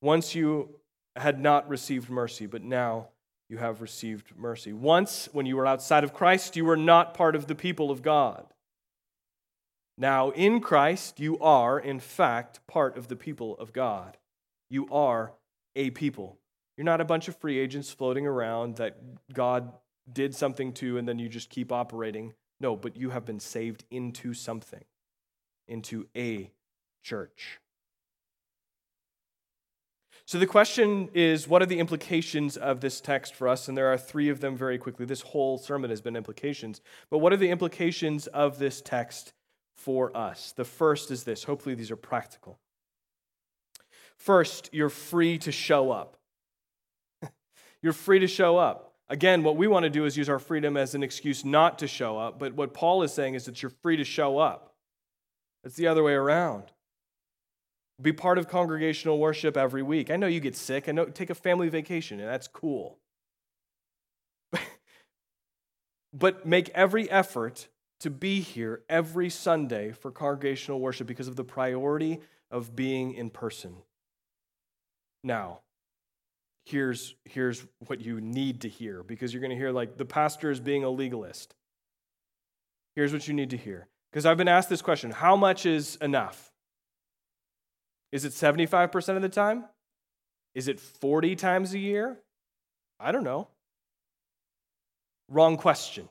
Once 0.00 0.34
you 0.34 0.68
had 1.16 1.40
not 1.40 1.68
received 1.68 2.10
mercy, 2.10 2.46
but 2.46 2.62
now 2.62 3.08
you 3.48 3.58
have 3.58 3.80
received 3.80 4.36
mercy. 4.36 4.72
Once, 4.72 5.28
when 5.32 5.46
you 5.46 5.56
were 5.56 5.66
outside 5.66 6.04
of 6.04 6.12
Christ, 6.12 6.56
you 6.56 6.64
were 6.64 6.76
not 6.76 7.14
part 7.14 7.36
of 7.36 7.46
the 7.46 7.54
people 7.54 7.90
of 7.90 8.02
God. 8.02 8.46
Now, 9.96 10.30
in 10.30 10.60
Christ, 10.60 11.20
you 11.20 11.38
are, 11.38 11.78
in 11.78 12.00
fact, 12.00 12.66
part 12.66 12.96
of 12.96 13.08
the 13.08 13.16
people 13.16 13.56
of 13.58 13.72
God. 13.72 14.16
You 14.70 14.88
are 14.90 15.32
a 15.76 15.90
people. 15.90 16.38
You're 16.76 16.84
not 16.84 17.00
a 17.00 17.04
bunch 17.04 17.28
of 17.28 17.36
free 17.36 17.58
agents 17.58 17.92
floating 17.92 18.26
around 18.26 18.76
that 18.76 18.98
God 19.32 19.72
did 20.12 20.34
something 20.34 20.72
to 20.74 20.98
and 20.98 21.08
then 21.08 21.18
you 21.18 21.28
just 21.28 21.48
keep 21.48 21.70
operating. 21.70 22.34
No, 22.60 22.76
but 22.76 22.96
you 22.96 23.10
have 23.10 23.24
been 23.24 23.40
saved 23.40 23.84
into 23.90 24.34
something, 24.34 24.84
into 25.68 26.08
a 26.16 26.50
church. 27.04 27.60
So 30.26 30.38
the 30.38 30.46
question 30.46 31.10
is 31.14 31.46
what 31.46 31.62
are 31.62 31.66
the 31.66 31.78
implications 31.78 32.56
of 32.56 32.80
this 32.80 33.00
text 33.00 33.36
for 33.36 33.46
us? 33.46 33.68
And 33.68 33.78
there 33.78 33.92
are 33.92 33.98
three 33.98 34.28
of 34.30 34.40
them 34.40 34.56
very 34.56 34.78
quickly. 34.78 35.06
This 35.06 35.20
whole 35.20 35.58
sermon 35.58 35.90
has 35.90 36.00
been 36.00 36.16
implications. 36.16 36.80
But 37.10 37.18
what 37.18 37.32
are 37.32 37.36
the 37.36 37.50
implications 37.50 38.26
of 38.26 38.58
this 38.58 38.80
text 38.80 39.34
for 39.74 40.16
us. 40.16 40.52
The 40.52 40.64
first 40.64 41.10
is 41.10 41.24
this 41.24 41.44
hopefully, 41.44 41.74
these 41.74 41.90
are 41.90 41.96
practical. 41.96 42.58
First, 44.16 44.70
you're 44.72 44.88
free 44.88 45.38
to 45.38 45.52
show 45.52 45.90
up. 45.90 46.16
you're 47.82 47.92
free 47.92 48.20
to 48.20 48.28
show 48.28 48.56
up. 48.56 48.94
Again, 49.08 49.42
what 49.42 49.56
we 49.56 49.66
want 49.66 49.84
to 49.84 49.90
do 49.90 50.06
is 50.06 50.16
use 50.16 50.28
our 50.28 50.38
freedom 50.38 50.76
as 50.76 50.94
an 50.94 51.02
excuse 51.02 51.44
not 51.44 51.78
to 51.80 51.86
show 51.86 52.18
up, 52.18 52.38
but 52.38 52.54
what 52.54 52.72
Paul 52.72 53.02
is 53.02 53.12
saying 53.12 53.34
is 53.34 53.44
that 53.44 53.62
you're 53.62 53.72
free 53.82 53.96
to 53.96 54.04
show 54.04 54.38
up. 54.38 54.74
It's 55.62 55.76
the 55.76 55.88
other 55.88 56.02
way 56.02 56.14
around. 56.14 56.64
Be 58.00 58.12
part 58.12 58.38
of 58.38 58.48
congregational 58.48 59.18
worship 59.18 59.56
every 59.56 59.82
week. 59.82 60.10
I 60.10 60.16
know 60.16 60.26
you 60.26 60.40
get 60.40 60.56
sick. 60.56 60.88
I 60.88 60.92
know 60.92 61.04
take 61.06 61.30
a 61.30 61.34
family 61.34 61.68
vacation, 61.68 62.18
and 62.18 62.28
that's 62.28 62.48
cool. 62.48 62.98
but 66.12 66.44
make 66.44 66.70
every 66.70 67.08
effort 67.10 67.68
to 68.00 68.10
be 68.10 68.40
here 68.40 68.82
every 68.88 69.30
Sunday 69.30 69.92
for 69.92 70.10
congregational 70.10 70.80
worship 70.80 71.06
because 71.06 71.28
of 71.28 71.36
the 71.36 71.44
priority 71.44 72.20
of 72.50 72.74
being 72.74 73.14
in 73.14 73.30
person. 73.30 73.76
Now, 75.22 75.60
here's, 76.64 77.14
here's 77.24 77.64
what 77.86 78.00
you 78.00 78.20
need 78.20 78.62
to 78.62 78.68
hear 78.68 79.02
because 79.02 79.32
you're 79.32 79.40
going 79.40 79.50
to 79.50 79.56
hear 79.56 79.70
like 79.70 79.96
the 79.96 80.04
pastor 80.04 80.50
is 80.50 80.60
being 80.60 80.84
a 80.84 80.90
legalist. 80.90 81.54
Here's 82.94 83.12
what 83.12 83.26
you 83.26 83.34
need 83.34 83.50
to 83.50 83.56
hear. 83.56 83.88
Because 84.10 84.26
I've 84.26 84.36
been 84.36 84.48
asked 84.48 84.68
this 84.68 84.82
question 84.82 85.10
how 85.10 85.36
much 85.36 85.66
is 85.66 85.96
enough? 85.96 86.52
Is 88.14 88.24
it 88.24 88.32
75% 88.32 89.16
of 89.16 89.22
the 89.22 89.28
time? 89.28 89.64
Is 90.54 90.68
it 90.68 90.78
40 90.78 91.34
times 91.34 91.74
a 91.74 91.80
year? 91.80 92.16
I 93.00 93.10
don't 93.10 93.24
know. 93.24 93.48
Wrong 95.28 95.56
question 95.56 96.08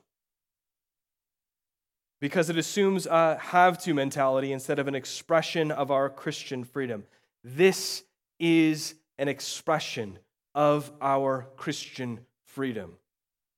because 2.20 2.50
it 2.50 2.58
assumes 2.58 3.06
a 3.06 3.38
have 3.38 3.78
to 3.78 3.94
mentality 3.94 4.52
instead 4.52 4.78
of 4.78 4.86
an 4.86 4.94
expression 4.94 5.70
of 5.70 5.90
our 5.90 6.10
Christian 6.10 6.64
freedom. 6.64 7.04
This 7.42 8.02
is 8.38 8.94
an 9.18 9.28
expression 9.28 10.18
of 10.54 10.92
our 11.00 11.46
Christian 11.56 12.20
freedom. 12.46 12.92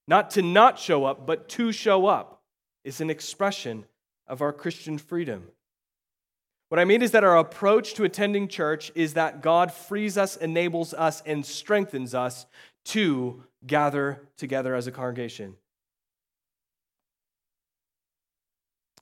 Not 0.06 0.30
to 0.32 0.42
not 0.42 0.78
show 0.78 1.04
up, 1.04 1.26
but 1.26 1.48
to 1.50 1.72
show 1.72 2.06
up 2.06 2.42
is 2.84 3.00
an 3.00 3.10
expression 3.10 3.86
of 4.28 4.40
our 4.40 4.52
Christian 4.52 4.98
freedom. 4.98 5.48
What 6.68 6.80
I 6.80 6.84
mean 6.84 7.02
is 7.02 7.12
that 7.12 7.22
our 7.22 7.36
approach 7.36 7.94
to 7.94 8.04
attending 8.04 8.48
church 8.48 8.90
is 8.94 9.14
that 9.14 9.40
God 9.40 9.72
frees 9.72 10.18
us, 10.18 10.36
enables 10.36 10.92
us, 10.94 11.22
and 11.24 11.46
strengthens 11.46 12.14
us 12.14 12.46
to 12.86 13.44
gather 13.66 14.20
together 14.36 14.74
as 14.74 14.86
a 14.86 14.92
congregation. 14.92 15.54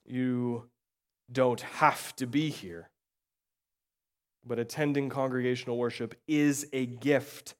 You 0.05 0.69
don't 1.31 1.61
have 1.61 2.15
to 2.17 2.27
be 2.27 2.49
here. 2.49 2.89
But 4.45 4.59
attending 4.59 5.09
congregational 5.09 5.77
worship 5.77 6.13
is 6.27 6.67
a 6.71 6.85
gift 6.85 7.55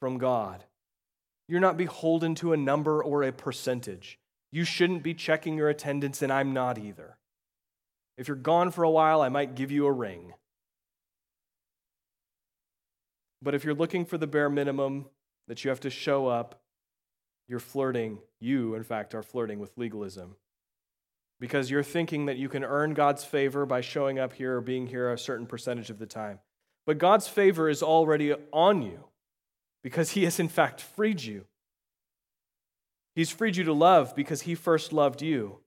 from 0.00 0.18
God. 0.18 0.64
You're 1.48 1.58
not 1.58 1.76
beholden 1.76 2.36
to 2.36 2.52
a 2.52 2.56
number 2.56 3.02
or 3.02 3.24
a 3.24 3.32
percentage. 3.32 4.20
You 4.52 4.62
shouldn't 4.62 5.02
be 5.02 5.14
checking 5.14 5.56
your 5.56 5.68
attendance, 5.68 6.22
and 6.22 6.32
I'm 6.32 6.52
not 6.52 6.78
either. 6.78 7.16
If 8.18 8.28
you're 8.28 8.36
gone 8.36 8.72
for 8.72 8.82
a 8.82 8.90
while, 8.90 9.22
I 9.22 9.30
might 9.30 9.54
give 9.54 9.70
you 9.70 9.86
a 9.86 9.92
ring. 9.92 10.34
But 13.40 13.54
if 13.54 13.64
you're 13.64 13.74
looking 13.74 14.04
for 14.04 14.18
the 14.18 14.26
bare 14.26 14.50
minimum 14.50 15.06
that 15.46 15.64
you 15.64 15.70
have 15.70 15.80
to 15.80 15.90
show 15.90 16.26
up, 16.26 16.60
you're 17.48 17.60
flirting. 17.60 18.18
You, 18.40 18.74
in 18.74 18.82
fact, 18.82 19.14
are 19.14 19.22
flirting 19.22 19.60
with 19.60 19.78
legalism 19.78 20.34
because 21.40 21.70
you're 21.70 21.84
thinking 21.84 22.26
that 22.26 22.36
you 22.36 22.48
can 22.48 22.64
earn 22.64 22.94
God's 22.94 23.24
favor 23.24 23.64
by 23.64 23.80
showing 23.80 24.18
up 24.18 24.32
here 24.32 24.56
or 24.56 24.60
being 24.60 24.88
here 24.88 25.12
a 25.12 25.18
certain 25.18 25.46
percentage 25.46 25.88
of 25.88 26.00
the 26.00 26.06
time. 26.06 26.40
But 26.86 26.98
God's 26.98 27.28
favor 27.28 27.68
is 27.68 27.82
already 27.82 28.34
on 28.52 28.82
you 28.82 29.04
because 29.82 30.10
He 30.10 30.24
has, 30.24 30.40
in 30.40 30.48
fact, 30.48 30.80
freed 30.80 31.22
you. 31.22 31.44
He's 33.14 33.30
freed 33.30 33.56
you 33.56 33.64
to 33.64 33.72
love 33.72 34.16
because 34.16 34.42
He 34.42 34.54
first 34.54 34.92
loved 34.92 35.22
you. 35.22 35.60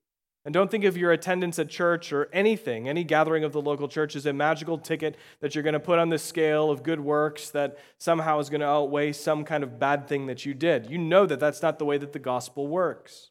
And 0.43 0.53
don't 0.53 0.71
think 0.71 0.85
of 0.85 0.97
your 0.97 1.11
attendance 1.11 1.59
at 1.59 1.69
church 1.69 2.11
or 2.11 2.27
anything, 2.33 2.89
any 2.89 3.03
gathering 3.03 3.43
of 3.43 3.51
the 3.51 3.61
local 3.61 3.87
church, 3.87 4.15
as 4.15 4.25
a 4.25 4.33
magical 4.33 4.79
ticket 4.79 5.15
that 5.39 5.53
you're 5.53 5.63
going 5.63 5.73
to 5.73 5.79
put 5.79 5.99
on 5.99 6.09
the 6.09 6.17
scale 6.17 6.71
of 6.71 6.81
good 6.81 6.99
works 6.99 7.51
that 7.51 7.77
somehow 7.99 8.39
is 8.39 8.49
going 8.49 8.61
to 8.61 8.67
outweigh 8.67 9.11
some 9.11 9.43
kind 9.43 9.63
of 9.63 9.77
bad 9.77 10.07
thing 10.07 10.25
that 10.25 10.43
you 10.43 10.55
did. 10.55 10.89
You 10.89 10.97
know 10.97 11.27
that 11.27 11.39
that's 11.39 11.61
not 11.61 11.77
the 11.77 11.85
way 11.85 11.99
that 11.99 12.13
the 12.13 12.19
gospel 12.19 12.65
works. 12.65 13.29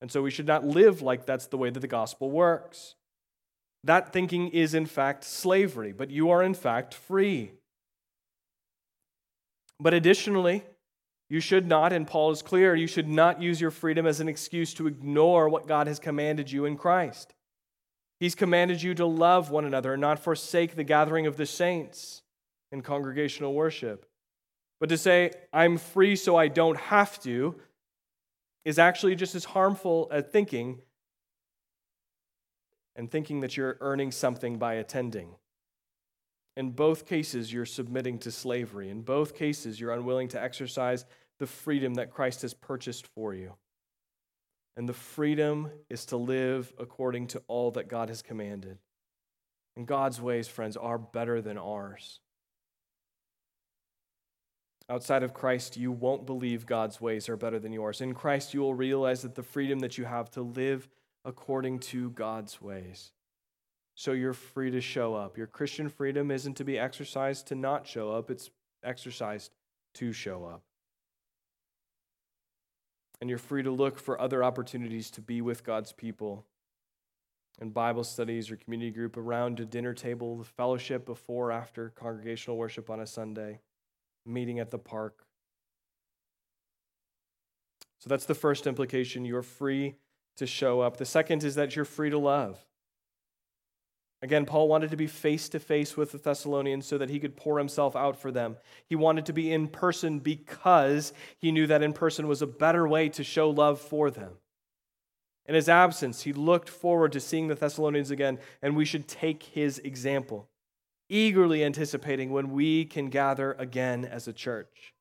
And 0.00 0.10
so 0.10 0.22
we 0.22 0.30
should 0.30 0.46
not 0.46 0.66
live 0.66 1.02
like 1.02 1.24
that's 1.24 1.46
the 1.46 1.58
way 1.58 1.70
that 1.70 1.80
the 1.80 1.86
gospel 1.86 2.30
works. 2.30 2.96
That 3.84 4.12
thinking 4.12 4.48
is, 4.48 4.74
in 4.74 4.86
fact, 4.86 5.24
slavery, 5.24 5.92
but 5.92 6.10
you 6.10 6.30
are, 6.30 6.42
in 6.42 6.54
fact, 6.54 6.94
free. 6.94 7.52
But 9.78 9.94
additionally, 9.94 10.64
you 11.30 11.38
should 11.38 11.66
not, 11.66 11.92
and 11.92 12.08
Paul 12.08 12.32
is 12.32 12.42
clear, 12.42 12.74
you 12.74 12.88
should 12.88 13.08
not 13.08 13.40
use 13.40 13.60
your 13.60 13.70
freedom 13.70 14.04
as 14.04 14.18
an 14.18 14.28
excuse 14.28 14.74
to 14.74 14.88
ignore 14.88 15.48
what 15.48 15.68
God 15.68 15.86
has 15.86 16.00
commanded 16.00 16.50
you 16.50 16.64
in 16.64 16.76
Christ. 16.76 17.34
He's 18.18 18.34
commanded 18.34 18.82
you 18.82 18.94
to 18.96 19.06
love 19.06 19.50
one 19.50 19.64
another 19.64 19.94
and 19.94 20.00
not 20.00 20.18
forsake 20.18 20.74
the 20.74 20.84
gathering 20.84 21.28
of 21.28 21.36
the 21.36 21.46
saints 21.46 22.22
in 22.72 22.82
congregational 22.82 23.54
worship. 23.54 24.06
But 24.80 24.88
to 24.88 24.98
say, 24.98 25.30
I'm 25.52 25.78
free 25.78 26.16
so 26.16 26.34
I 26.34 26.48
don't 26.48 26.76
have 26.76 27.20
to, 27.22 27.54
is 28.64 28.80
actually 28.80 29.14
just 29.14 29.36
as 29.36 29.44
harmful 29.44 30.08
as 30.10 30.24
thinking 30.24 30.80
and 32.96 33.08
thinking 33.08 33.40
that 33.40 33.56
you're 33.56 33.78
earning 33.80 34.10
something 34.10 34.58
by 34.58 34.74
attending. 34.74 35.36
In 36.56 36.72
both 36.72 37.06
cases, 37.06 37.52
you're 37.52 37.64
submitting 37.64 38.18
to 38.18 38.32
slavery. 38.32 38.90
In 38.90 39.02
both 39.02 39.34
cases, 39.34 39.80
you're 39.80 39.92
unwilling 39.92 40.28
to 40.28 40.42
exercise 40.42 41.04
the 41.40 41.46
freedom 41.46 41.94
that 41.94 42.12
Christ 42.12 42.42
has 42.42 42.54
purchased 42.54 43.06
for 43.08 43.34
you. 43.34 43.54
And 44.76 44.88
the 44.88 44.92
freedom 44.92 45.70
is 45.88 46.06
to 46.06 46.16
live 46.16 46.72
according 46.78 47.28
to 47.28 47.42
all 47.48 47.72
that 47.72 47.88
God 47.88 48.10
has 48.10 48.22
commanded. 48.22 48.78
And 49.76 49.86
God's 49.86 50.20
ways, 50.20 50.46
friends, 50.46 50.76
are 50.76 50.98
better 50.98 51.40
than 51.40 51.58
ours. 51.58 52.20
Outside 54.88 55.22
of 55.22 55.32
Christ, 55.32 55.76
you 55.76 55.90
won't 55.90 56.26
believe 56.26 56.66
God's 56.66 57.00
ways 57.00 57.28
are 57.28 57.36
better 57.36 57.58
than 57.58 57.72
yours. 57.72 58.00
In 58.00 58.12
Christ, 58.12 58.52
you 58.52 58.60
will 58.60 58.74
realize 58.74 59.22
that 59.22 59.34
the 59.34 59.42
freedom 59.42 59.78
that 59.80 59.96
you 59.96 60.04
have 60.04 60.30
to 60.32 60.42
live 60.42 60.88
according 61.24 61.78
to 61.78 62.10
God's 62.10 62.60
ways. 62.60 63.12
So 63.94 64.12
you're 64.12 64.34
free 64.34 64.70
to 64.72 64.80
show 64.80 65.14
up. 65.14 65.38
Your 65.38 65.46
Christian 65.46 65.88
freedom 65.88 66.30
isn't 66.30 66.56
to 66.58 66.64
be 66.64 66.78
exercised 66.78 67.46
to 67.48 67.54
not 67.54 67.86
show 67.86 68.12
up, 68.12 68.30
it's 68.30 68.50
exercised 68.82 69.52
to 69.94 70.12
show 70.12 70.44
up. 70.44 70.62
And 73.20 73.28
you're 73.28 73.38
free 73.38 73.62
to 73.62 73.70
look 73.70 73.98
for 73.98 74.20
other 74.20 74.42
opportunities 74.42 75.10
to 75.12 75.20
be 75.20 75.42
with 75.42 75.64
God's 75.64 75.92
people 75.92 76.46
and 77.60 77.74
Bible 77.74 78.04
studies 78.04 78.50
or 78.50 78.56
community 78.56 78.90
group 78.90 79.16
around 79.16 79.60
a 79.60 79.66
dinner 79.66 79.92
table, 79.92 80.36
the 80.36 80.44
fellowship 80.44 81.04
before, 81.04 81.52
after 81.52 81.90
congregational 81.90 82.56
worship 82.56 82.88
on 82.88 83.00
a 83.00 83.06
Sunday 83.06 83.60
meeting 84.24 84.58
at 84.58 84.70
the 84.70 84.78
park. 84.78 85.26
So 87.98 88.08
that's 88.08 88.24
the 88.24 88.34
first 88.34 88.66
implication. 88.66 89.26
You're 89.26 89.42
free 89.42 89.96
to 90.38 90.46
show 90.46 90.80
up. 90.80 90.96
The 90.96 91.04
second 91.04 91.44
is 91.44 91.54
that 91.56 91.76
you're 91.76 91.84
free 91.84 92.08
to 92.08 92.18
love. 92.18 92.64
Again, 94.22 94.44
Paul 94.44 94.68
wanted 94.68 94.90
to 94.90 94.96
be 94.96 95.06
face 95.06 95.48
to 95.48 95.58
face 95.58 95.96
with 95.96 96.12
the 96.12 96.18
Thessalonians 96.18 96.86
so 96.86 96.98
that 96.98 97.08
he 97.08 97.18
could 97.18 97.36
pour 97.36 97.58
himself 97.58 97.96
out 97.96 98.20
for 98.20 98.30
them. 98.30 98.56
He 98.86 98.94
wanted 98.94 99.24
to 99.26 99.32
be 99.32 99.50
in 99.50 99.68
person 99.68 100.18
because 100.18 101.12
he 101.38 101.52
knew 101.52 101.66
that 101.66 101.82
in 101.82 101.94
person 101.94 102.28
was 102.28 102.42
a 102.42 102.46
better 102.46 102.86
way 102.86 103.08
to 103.10 103.24
show 103.24 103.48
love 103.48 103.80
for 103.80 104.10
them. 104.10 104.32
In 105.46 105.54
his 105.54 105.68
absence, 105.68 106.22
he 106.22 106.34
looked 106.34 106.68
forward 106.68 107.12
to 107.12 107.20
seeing 107.20 107.48
the 107.48 107.54
Thessalonians 107.54 108.10
again, 108.10 108.38
and 108.60 108.76
we 108.76 108.84
should 108.84 109.08
take 109.08 109.42
his 109.42 109.78
example 109.78 110.50
eagerly 111.10 111.64
anticipating 111.64 112.30
when 112.30 112.52
we 112.52 112.84
can 112.84 113.10
gather 113.10 113.52
again 113.58 114.04
as 114.04 114.28
a 114.28 114.32
church. 114.32 114.94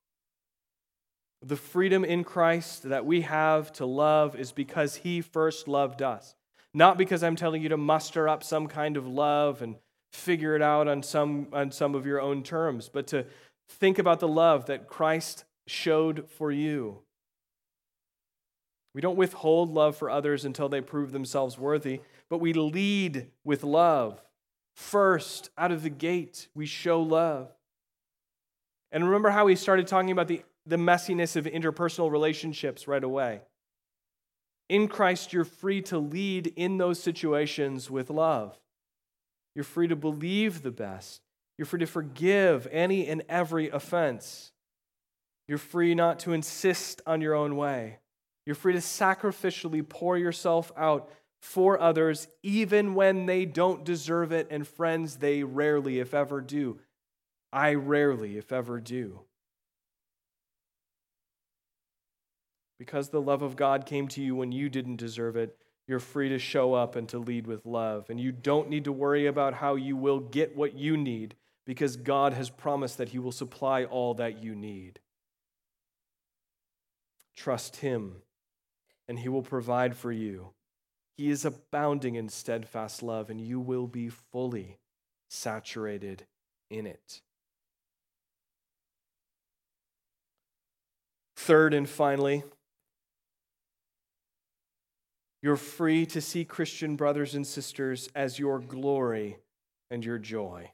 The 1.42 1.56
freedom 1.56 2.04
in 2.04 2.26
Christ 2.26 2.84
that 2.84 3.06
we 3.06 3.22
have 3.22 3.72
to 3.74 3.86
love 3.86 4.36
is 4.36 4.52
because 4.52 4.98
He 4.98 5.22
first 5.22 5.70
loved 5.70 6.02
us. 6.02 6.36
Not 6.74 6.98
because 6.98 7.24
I'm 7.24 7.36
telling 7.36 7.62
you 7.62 7.70
to 7.70 7.78
muster 7.78 8.30
up 8.30 8.44
some 8.44 8.68
kind 8.68 8.98
of 8.98 9.08
love 9.08 9.62
and 9.62 9.76
figure 10.14 10.56
it 10.56 10.62
out 10.62 10.88
on 10.88 11.04
some, 11.04 11.48
on 11.54 11.72
some 11.72 11.96
of 11.96 12.06
your 12.06 12.22
own 12.22 12.44
terms, 12.44 12.90
but 12.90 13.08
to 13.08 13.26
think 13.70 14.00
about 14.00 14.20
the 14.20 14.28
love 14.28 14.66
that 14.66 14.88
Christ 14.88 15.46
showed 15.68 16.30
for 16.30 16.52
you. 16.52 17.00
We 18.94 19.02
don't 19.02 19.18
withhold 19.18 19.72
love 19.72 19.96
for 19.96 20.10
others 20.10 20.46
until 20.46 20.68
they 20.68 20.82
prove 20.82 21.12
themselves 21.12 21.58
worthy, 21.58 22.02
but 22.30 22.40
we 22.40 22.54
lead 22.54 23.28
with 23.44 23.64
love. 23.64 24.22
First, 24.76 25.52
out 25.58 25.72
of 25.72 25.84
the 25.84 25.90
gate, 25.90 26.48
we 26.56 26.66
show 26.66 27.02
love. 27.02 27.52
And 28.92 29.06
remember 29.06 29.30
how 29.30 29.46
we 29.46 29.56
started 29.56 29.88
talking 29.88 30.12
about 30.12 30.28
the, 30.28 30.44
the 30.66 30.78
messiness 30.78 31.36
of 31.36 31.46
interpersonal 31.46 32.12
relationships 32.12 32.88
right 32.88 33.04
away. 33.04 33.42
In 34.70 34.88
Christ, 34.88 35.34
you're 35.34 35.44
free 35.44 35.82
to 35.84 35.98
lead 35.98 36.54
in 36.56 36.78
those 36.78 37.02
situations 37.02 37.90
with 37.90 38.12
love. 38.12 38.58
You're 39.56 39.64
free 39.64 39.88
to 39.88 39.96
believe 39.96 40.62
the 40.62 40.72
best. 40.72 41.22
You're 41.58 41.66
free 41.66 41.80
to 41.80 41.88
forgive 41.88 42.68
any 42.72 43.08
and 43.08 43.24
every 43.28 43.70
offense. 43.70 44.52
You're 45.48 45.58
free 45.58 45.96
not 45.96 46.20
to 46.20 46.34
insist 46.34 47.02
on 47.08 47.20
your 47.20 47.34
own 47.34 47.58
way. 47.58 47.98
You're 48.46 48.56
free 48.56 48.74
to 48.74 48.80
sacrificially 48.80 49.88
pour 49.88 50.18
yourself 50.18 50.72
out 50.78 51.12
for 51.42 51.80
others, 51.80 52.28
even 52.44 52.94
when 52.94 53.26
they 53.26 53.46
don't 53.46 53.84
deserve 53.84 54.32
it. 54.32 54.48
And 54.52 54.68
friends, 54.68 55.18
they 55.18 55.44
rarely, 55.44 56.00
if 56.00 56.14
ever, 56.14 56.42
do. 56.42 56.80
I 57.52 57.74
rarely, 57.74 58.38
if 58.38 58.52
ever, 58.52 58.80
do. 58.80 59.22
Because 62.80 63.10
the 63.10 63.22
love 63.22 63.42
of 63.42 63.56
God 63.56 63.86
came 63.86 64.08
to 64.08 64.22
you 64.22 64.36
when 64.36 64.52
you 64.52 64.70
didn't 64.70 64.96
deserve 64.96 65.36
it, 65.36 65.56
you're 65.86 66.00
free 66.00 66.30
to 66.30 66.40
show 66.40 66.74
up 66.74 66.96
and 66.96 67.10
to 67.10 67.20
lead 67.20 67.46
with 67.46 67.66
love. 67.66 68.10
And 68.10 68.20
you 68.20 68.32
don't 68.32 68.70
need 68.70 68.86
to 68.86 68.92
worry 68.92 69.26
about 69.26 69.56
how 69.56 69.76
you 69.76 69.98
will 69.98 70.20
get 70.20 70.56
what 70.56 70.76
you 70.76 70.96
need 70.96 71.36
because 71.66 71.98
God 71.98 72.34
has 72.34 72.50
promised 72.50 72.98
that 72.98 73.10
He 73.10 73.20
will 73.20 73.32
supply 73.32 73.84
all 73.84 74.14
that 74.16 74.42
you 74.42 74.56
need. 74.56 75.00
Trust 77.36 77.78
Him, 77.78 78.18
and 79.08 79.20
He 79.20 79.30
will 79.30 79.42
provide 79.42 79.96
for 79.96 80.12
you. 80.12 80.54
He 81.18 81.30
is 81.30 81.44
abounding 81.44 82.16
in 82.16 82.30
steadfast 82.30 83.04
love, 83.04 83.30
and 83.30 83.42
you 83.42 83.60
will 83.60 83.88
be 83.88 84.10
fully 84.10 84.78
saturated 85.30 86.26
in 86.70 86.86
it. 86.86 87.22
Third 91.36 91.74
and 91.74 91.90
finally, 91.90 92.44
you're 95.42 95.56
free 95.56 96.06
to 96.08 96.22
see 96.22 96.46
Christian 96.46 96.96
brothers 96.96 97.36
and 97.36 97.46
sisters 97.46 98.10
as 98.16 98.40
your 98.40 98.60
glory 98.60 99.38
and 99.90 100.04
your 100.04 100.18
joy. 100.18 100.72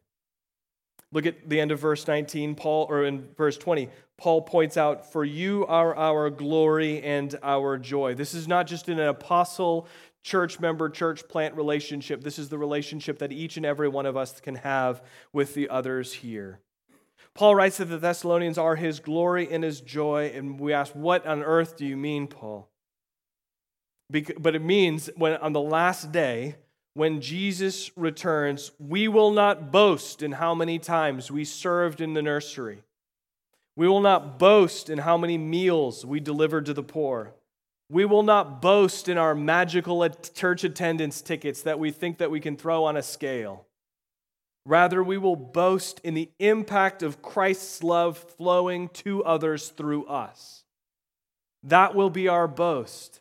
Look 1.11 1.25
at 1.25 1.47
the 1.47 1.59
end 1.59 1.71
of 1.71 1.79
verse 1.79 2.07
19, 2.07 2.55
Paul, 2.55 2.87
or 2.89 3.05
in 3.05 3.29
verse 3.37 3.57
20, 3.57 3.89
Paul 4.17 4.41
points 4.41 4.75
out, 4.75 5.11
For 5.11 5.23
you 5.23 5.65
are 5.67 5.95
our 5.95 6.29
glory 6.29 7.01
and 7.01 7.37
our 7.43 7.77
joy. 7.77 8.15
This 8.15 8.33
is 8.33 8.47
not 8.47 8.67
just 8.67 8.89
an 8.89 8.99
apostle 8.99 9.87
church 10.23 10.59
member, 10.59 10.89
church 10.89 11.27
plant 11.27 11.55
relationship. 11.55 12.23
This 12.23 12.39
is 12.39 12.49
the 12.49 12.57
relationship 12.57 13.19
that 13.19 13.31
each 13.31 13.57
and 13.57 13.65
every 13.65 13.87
one 13.87 14.05
of 14.05 14.17
us 14.17 14.41
can 14.41 14.55
have 14.55 15.03
with 15.31 15.53
the 15.53 15.69
others 15.69 16.11
here. 16.11 16.59
Paul 17.35 17.55
writes 17.55 17.77
that 17.77 17.85
the 17.85 17.97
Thessalonians 17.97 18.57
are 18.57 18.75
his 18.75 18.99
glory 18.99 19.47
and 19.49 19.63
his 19.63 19.81
joy, 19.81 20.31
and 20.33 20.59
we 20.59 20.73
ask, 20.73 20.93
What 20.93 21.25
on 21.27 21.43
earth 21.43 21.77
do 21.77 21.85
you 21.85 21.95
mean, 21.95 22.27
Paul? 22.27 22.69
But 24.09 24.55
it 24.55 24.61
means 24.61 25.09
when 25.15 25.33
on 25.37 25.53
the 25.53 25.61
last 25.61 26.11
day, 26.11 26.55
when 26.93 27.21
Jesus 27.21 27.91
returns, 27.97 28.71
we 28.79 29.07
will 29.07 29.31
not 29.31 29.71
boast 29.71 30.21
in 30.21 30.33
how 30.33 30.55
many 30.55 30.79
times 30.79 31.29
we 31.29 31.43
served 31.43 31.99
in 31.99 32.13
the 32.13 32.21
nursery. 32.21 32.83
We 33.75 33.87
will 33.87 33.99
not 33.99 34.39
boast 34.39 34.89
in 34.89 34.99
how 34.99 35.17
many 35.17 35.37
meals 35.37 36.05
we 36.05 36.21
delivered 36.21 36.65
to 36.67 36.73
the 36.73 36.83
poor. 36.83 37.33
We 37.89 38.05
will 38.05 38.23
not 38.23 38.61
boast 38.61 39.09
in 39.09 39.17
our 39.17 39.35
magical 39.35 40.07
church 40.09 40.63
attendance 40.63 41.21
tickets 41.21 41.61
that 41.63 41.77
we 41.77 41.91
think 41.91 42.19
that 42.19 42.31
we 42.31 42.39
can 42.39 42.55
throw 42.55 42.85
on 42.85 42.95
a 42.95 43.03
scale. 43.03 43.65
Rather, 44.65 45.03
we 45.03 45.17
will 45.17 45.35
boast 45.35 45.99
in 46.03 46.13
the 46.13 46.31
impact 46.39 47.03
of 47.03 47.21
Christ's 47.21 47.83
love 47.83 48.17
flowing 48.17 48.89
to 48.89 49.23
others 49.23 49.69
through 49.69 50.05
us. 50.05 50.63
That 51.61 51.93
will 51.93 52.09
be 52.09 52.27
our 52.27 52.47
boast. 52.47 53.19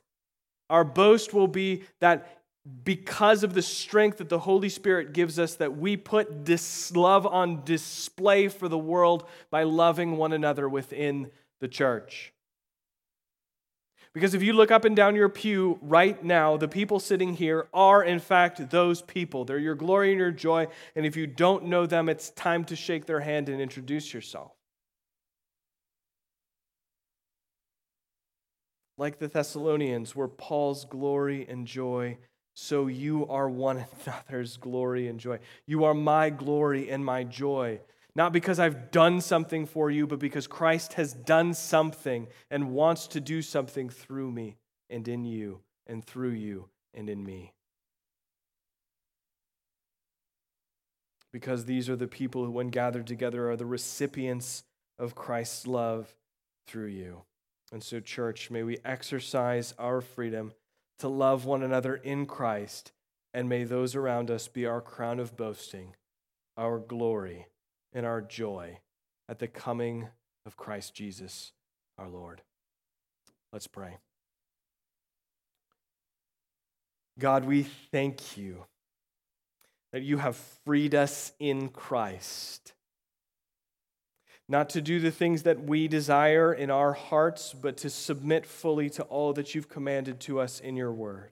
Our 0.70 0.84
boast 0.84 1.34
will 1.34 1.48
be 1.48 1.84
that 2.00 2.40
because 2.84 3.44
of 3.44 3.52
the 3.52 3.62
strength 3.62 4.18
that 4.18 4.30
the 4.30 4.38
Holy 4.38 4.70
Spirit 4.70 5.12
gives 5.12 5.38
us, 5.38 5.56
that 5.56 5.76
we 5.76 5.96
put 5.96 6.46
this 6.46 6.94
love 6.96 7.26
on 7.26 7.62
display 7.64 8.48
for 8.48 8.68
the 8.68 8.78
world 8.78 9.28
by 9.50 9.64
loving 9.64 10.16
one 10.16 10.32
another 10.32 10.68
within 10.68 11.30
the 11.60 11.68
church. 11.68 12.32
Because 14.14 14.32
if 14.32 14.42
you 14.42 14.52
look 14.52 14.70
up 14.70 14.84
and 14.84 14.94
down 14.94 15.16
your 15.16 15.28
pew 15.28 15.78
right 15.82 16.22
now, 16.22 16.56
the 16.56 16.68
people 16.68 17.00
sitting 17.00 17.34
here 17.34 17.66
are, 17.74 18.02
in 18.02 18.20
fact, 18.20 18.70
those 18.70 19.02
people. 19.02 19.44
They're 19.44 19.58
your 19.58 19.74
glory 19.74 20.10
and 20.10 20.20
your 20.20 20.30
joy. 20.30 20.68
And 20.94 21.04
if 21.04 21.16
you 21.16 21.26
don't 21.26 21.64
know 21.64 21.84
them, 21.84 22.08
it's 22.08 22.30
time 22.30 22.64
to 22.66 22.76
shake 22.76 23.06
their 23.06 23.20
hand 23.20 23.48
and 23.48 23.60
introduce 23.60 24.14
yourself. 24.14 24.52
Like 28.96 29.18
the 29.18 29.28
Thessalonians 29.28 30.14
were 30.14 30.28
Paul's 30.28 30.84
glory 30.84 31.46
and 31.48 31.66
joy, 31.66 32.18
so 32.54 32.86
you 32.86 33.26
are 33.26 33.48
one 33.48 33.84
another's 34.06 34.56
glory 34.56 35.08
and 35.08 35.18
joy. 35.18 35.40
You 35.66 35.84
are 35.84 35.94
my 35.94 36.30
glory 36.30 36.90
and 36.90 37.04
my 37.04 37.24
joy. 37.24 37.80
Not 38.16 38.32
because 38.32 38.60
I've 38.60 38.92
done 38.92 39.20
something 39.20 39.66
for 39.66 39.90
you, 39.90 40.06
but 40.06 40.20
because 40.20 40.46
Christ 40.46 40.92
has 40.92 41.12
done 41.12 41.52
something 41.52 42.28
and 42.50 42.70
wants 42.70 43.08
to 43.08 43.20
do 43.20 43.42
something 43.42 43.88
through 43.88 44.30
me 44.30 44.56
and 44.88 45.06
in 45.08 45.24
you 45.24 45.60
and 45.86 46.04
through 46.04 46.30
you 46.30 46.68
and 46.94 47.10
in 47.10 47.24
me. 47.24 47.52
Because 51.32 51.64
these 51.64 51.88
are 51.88 51.96
the 51.96 52.06
people 52.06 52.44
who, 52.44 52.52
when 52.52 52.68
gathered 52.68 53.08
together, 53.08 53.50
are 53.50 53.56
the 53.56 53.66
recipients 53.66 54.62
of 54.96 55.16
Christ's 55.16 55.66
love 55.66 56.14
through 56.68 56.86
you. 56.86 57.22
And 57.72 57.82
so, 57.82 58.00
church, 58.00 58.50
may 58.50 58.62
we 58.62 58.78
exercise 58.84 59.74
our 59.78 60.00
freedom 60.00 60.52
to 60.98 61.08
love 61.08 61.44
one 61.44 61.62
another 61.62 61.96
in 61.96 62.26
Christ, 62.26 62.92
and 63.32 63.48
may 63.48 63.64
those 63.64 63.94
around 63.94 64.30
us 64.30 64.48
be 64.48 64.64
our 64.66 64.80
crown 64.80 65.18
of 65.18 65.36
boasting 65.36 65.94
our 66.56 66.78
glory, 66.78 67.46
and 67.92 68.06
our 68.06 68.20
joy 68.20 68.78
at 69.28 69.38
the 69.38 69.48
coming 69.48 70.08
of 70.46 70.56
Christ 70.56 70.94
Jesus 70.94 71.52
our 71.98 72.08
Lord. 72.08 72.42
Let's 73.52 73.66
pray. 73.66 73.96
God, 77.18 77.44
we 77.44 77.62
thank 77.92 78.36
you 78.36 78.64
that 79.92 80.02
you 80.02 80.18
have 80.18 80.36
freed 80.64 80.94
us 80.94 81.32
in 81.38 81.68
Christ. 81.68 82.72
Not 84.48 84.68
to 84.70 84.82
do 84.82 85.00
the 85.00 85.10
things 85.10 85.44
that 85.44 85.64
we 85.64 85.88
desire 85.88 86.52
in 86.52 86.70
our 86.70 86.92
hearts, 86.92 87.54
but 87.54 87.76
to 87.78 87.90
submit 87.90 88.44
fully 88.44 88.90
to 88.90 89.02
all 89.04 89.32
that 89.32 89.54
you've 89.54 89.70
commanded 89.70 90.20
to 90.20 90.38
us 90.38 90.60
in 90.60 90.76
your 90.76 90.92
word. 90.92 91.30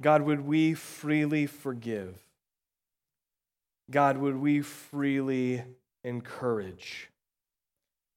God, 0.00 0.22
would 0.22 0.46
we 0.46 0.74
freely 0.74 1.46
forgive? 1.46 2.18
God, 3.90 4.16
would 4.16 4.36
we 4.36 4.62
freely 4.62 5.62
encourage? 6.02 7.10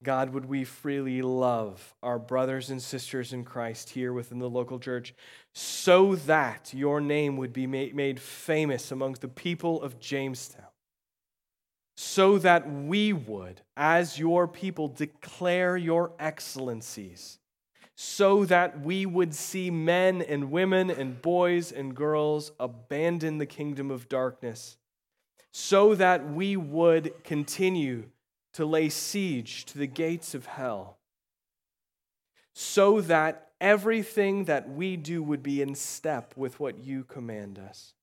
God, 0.02 0.30
would 0.30 0.46
we 0.46 0.64
freely 0.64 1.22
love 1.22 1.94
our 2.02 2.18
brothers 2.18 2.70
and 2.70 2.82
sisters 2.82 3.32
in 3.32 3.44
Christ 3.44 3.90
here 3.90 4.12
within 4.12 4.38
the 4.38 4.48
local 4.48 4.78
church 4.78 5.14
so 5.54 6.14
that 6.14 6.72
your 6.74 7.00
name 7.00 7.36
would 7.36 7.52
be 7.52 7.66
made 7.66 8.20
famous 8.20 8.90
amongst 8.90 9.22
the 9.22 9.28
people 9.28 9.82
of 9.82 10.00
Jamestown? 10.00 10.65
So 11.96 12.38
that 12.38 12.70
we 12.70 13.12
would, 13.12 13.62
as 13.76 14.18
your 14.18 14.46
people, 14.46 14.88
declare 14.88 15.76
your 15.76 16.12
excellencies 16.18 17.38
so 17.98 18.44
that 18.44 18.82
we 18.82 19.06
would 19.06 19.34
see 19.34 19.70
men 19.70 20.20
and 20.20 20.50
women 20.50 20.90
and 20.90 21.20
boys 21.22 21.72
and 21.72 21.96
girls 21.96 22.52
abandon 22.60 23.38
the 23.38 23.46
kingdom 23.46 23.90
of 23.90 24.06
darkness, 24.06 24.76
so 25.50 25.94
that 25.94 26.30
we 26.30 26.58
would 26.58 27.24
continue 27.24 28.04
to 28.52 28.66
lay 28.66 28.90
siege 28.90 29.64
to 29.64 29.78
the 29.78 29.86
gates 29.86 30.34
of 30.34 30.44
hell, 30.44 30.98
so 32.52 33.00
that 33.00 33.48
everything 33.62 34.44
that 34.44 34.68
we 34.68 34.98
do 34.98 35.22
would 35.22 35.42
be 35.42 35.62
in 35.62 35.74
step 35.74 36.34
with 36.36 36.60
what 36.60 36.78
you 36.78 37.02
command 37.02 37.58
us. 37.58 37.94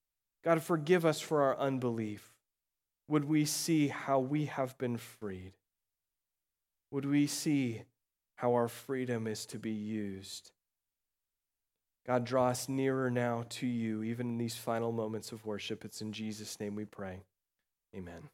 God, 0.44 0.64
forgive 0.64 1.06
us 1.06 1.22
for 1.22 1.44
our 1.44 1.58
unbelief. 1.60 2.33
Would 3.08 3.26
we 3.26 3.46
see 3.46 3.90
how 3.90 4.20
we 4.20 4.46
have 4.46 4.78
been 4.78 4.98
freed? 4.98 5.54
Would 6.92 7.06
we 7.06 7.28
see 7.28 7.84
how 8.44 8.54
our 8.54 8.68
freedom 8.68 9.26
is 9.26 9.46
to 9.46 9.58
be 9.58 9.72
used. 9.72 10.52
God, 12.06 12.26
draw 12.26 12.50
us 12.50 12.68
nearer 12.68 13.10
now 13.10 13.46
to 13.52 13.66
you, 13.66 14.04
even 14.04 14.32
in 14.32 14.38
these 14.38 14.56
final 14.56 14.92
moments 14.92 15.32
of 15.32 15.46
worship. 15.46 15.86
It's 15.86 16.02
in 16.02 16.12
Jesus' 16.12 16.60
name 16.60 16.76
we 16.76 16.84
pray. 16.84 17.24
Amen. 17.96 18.30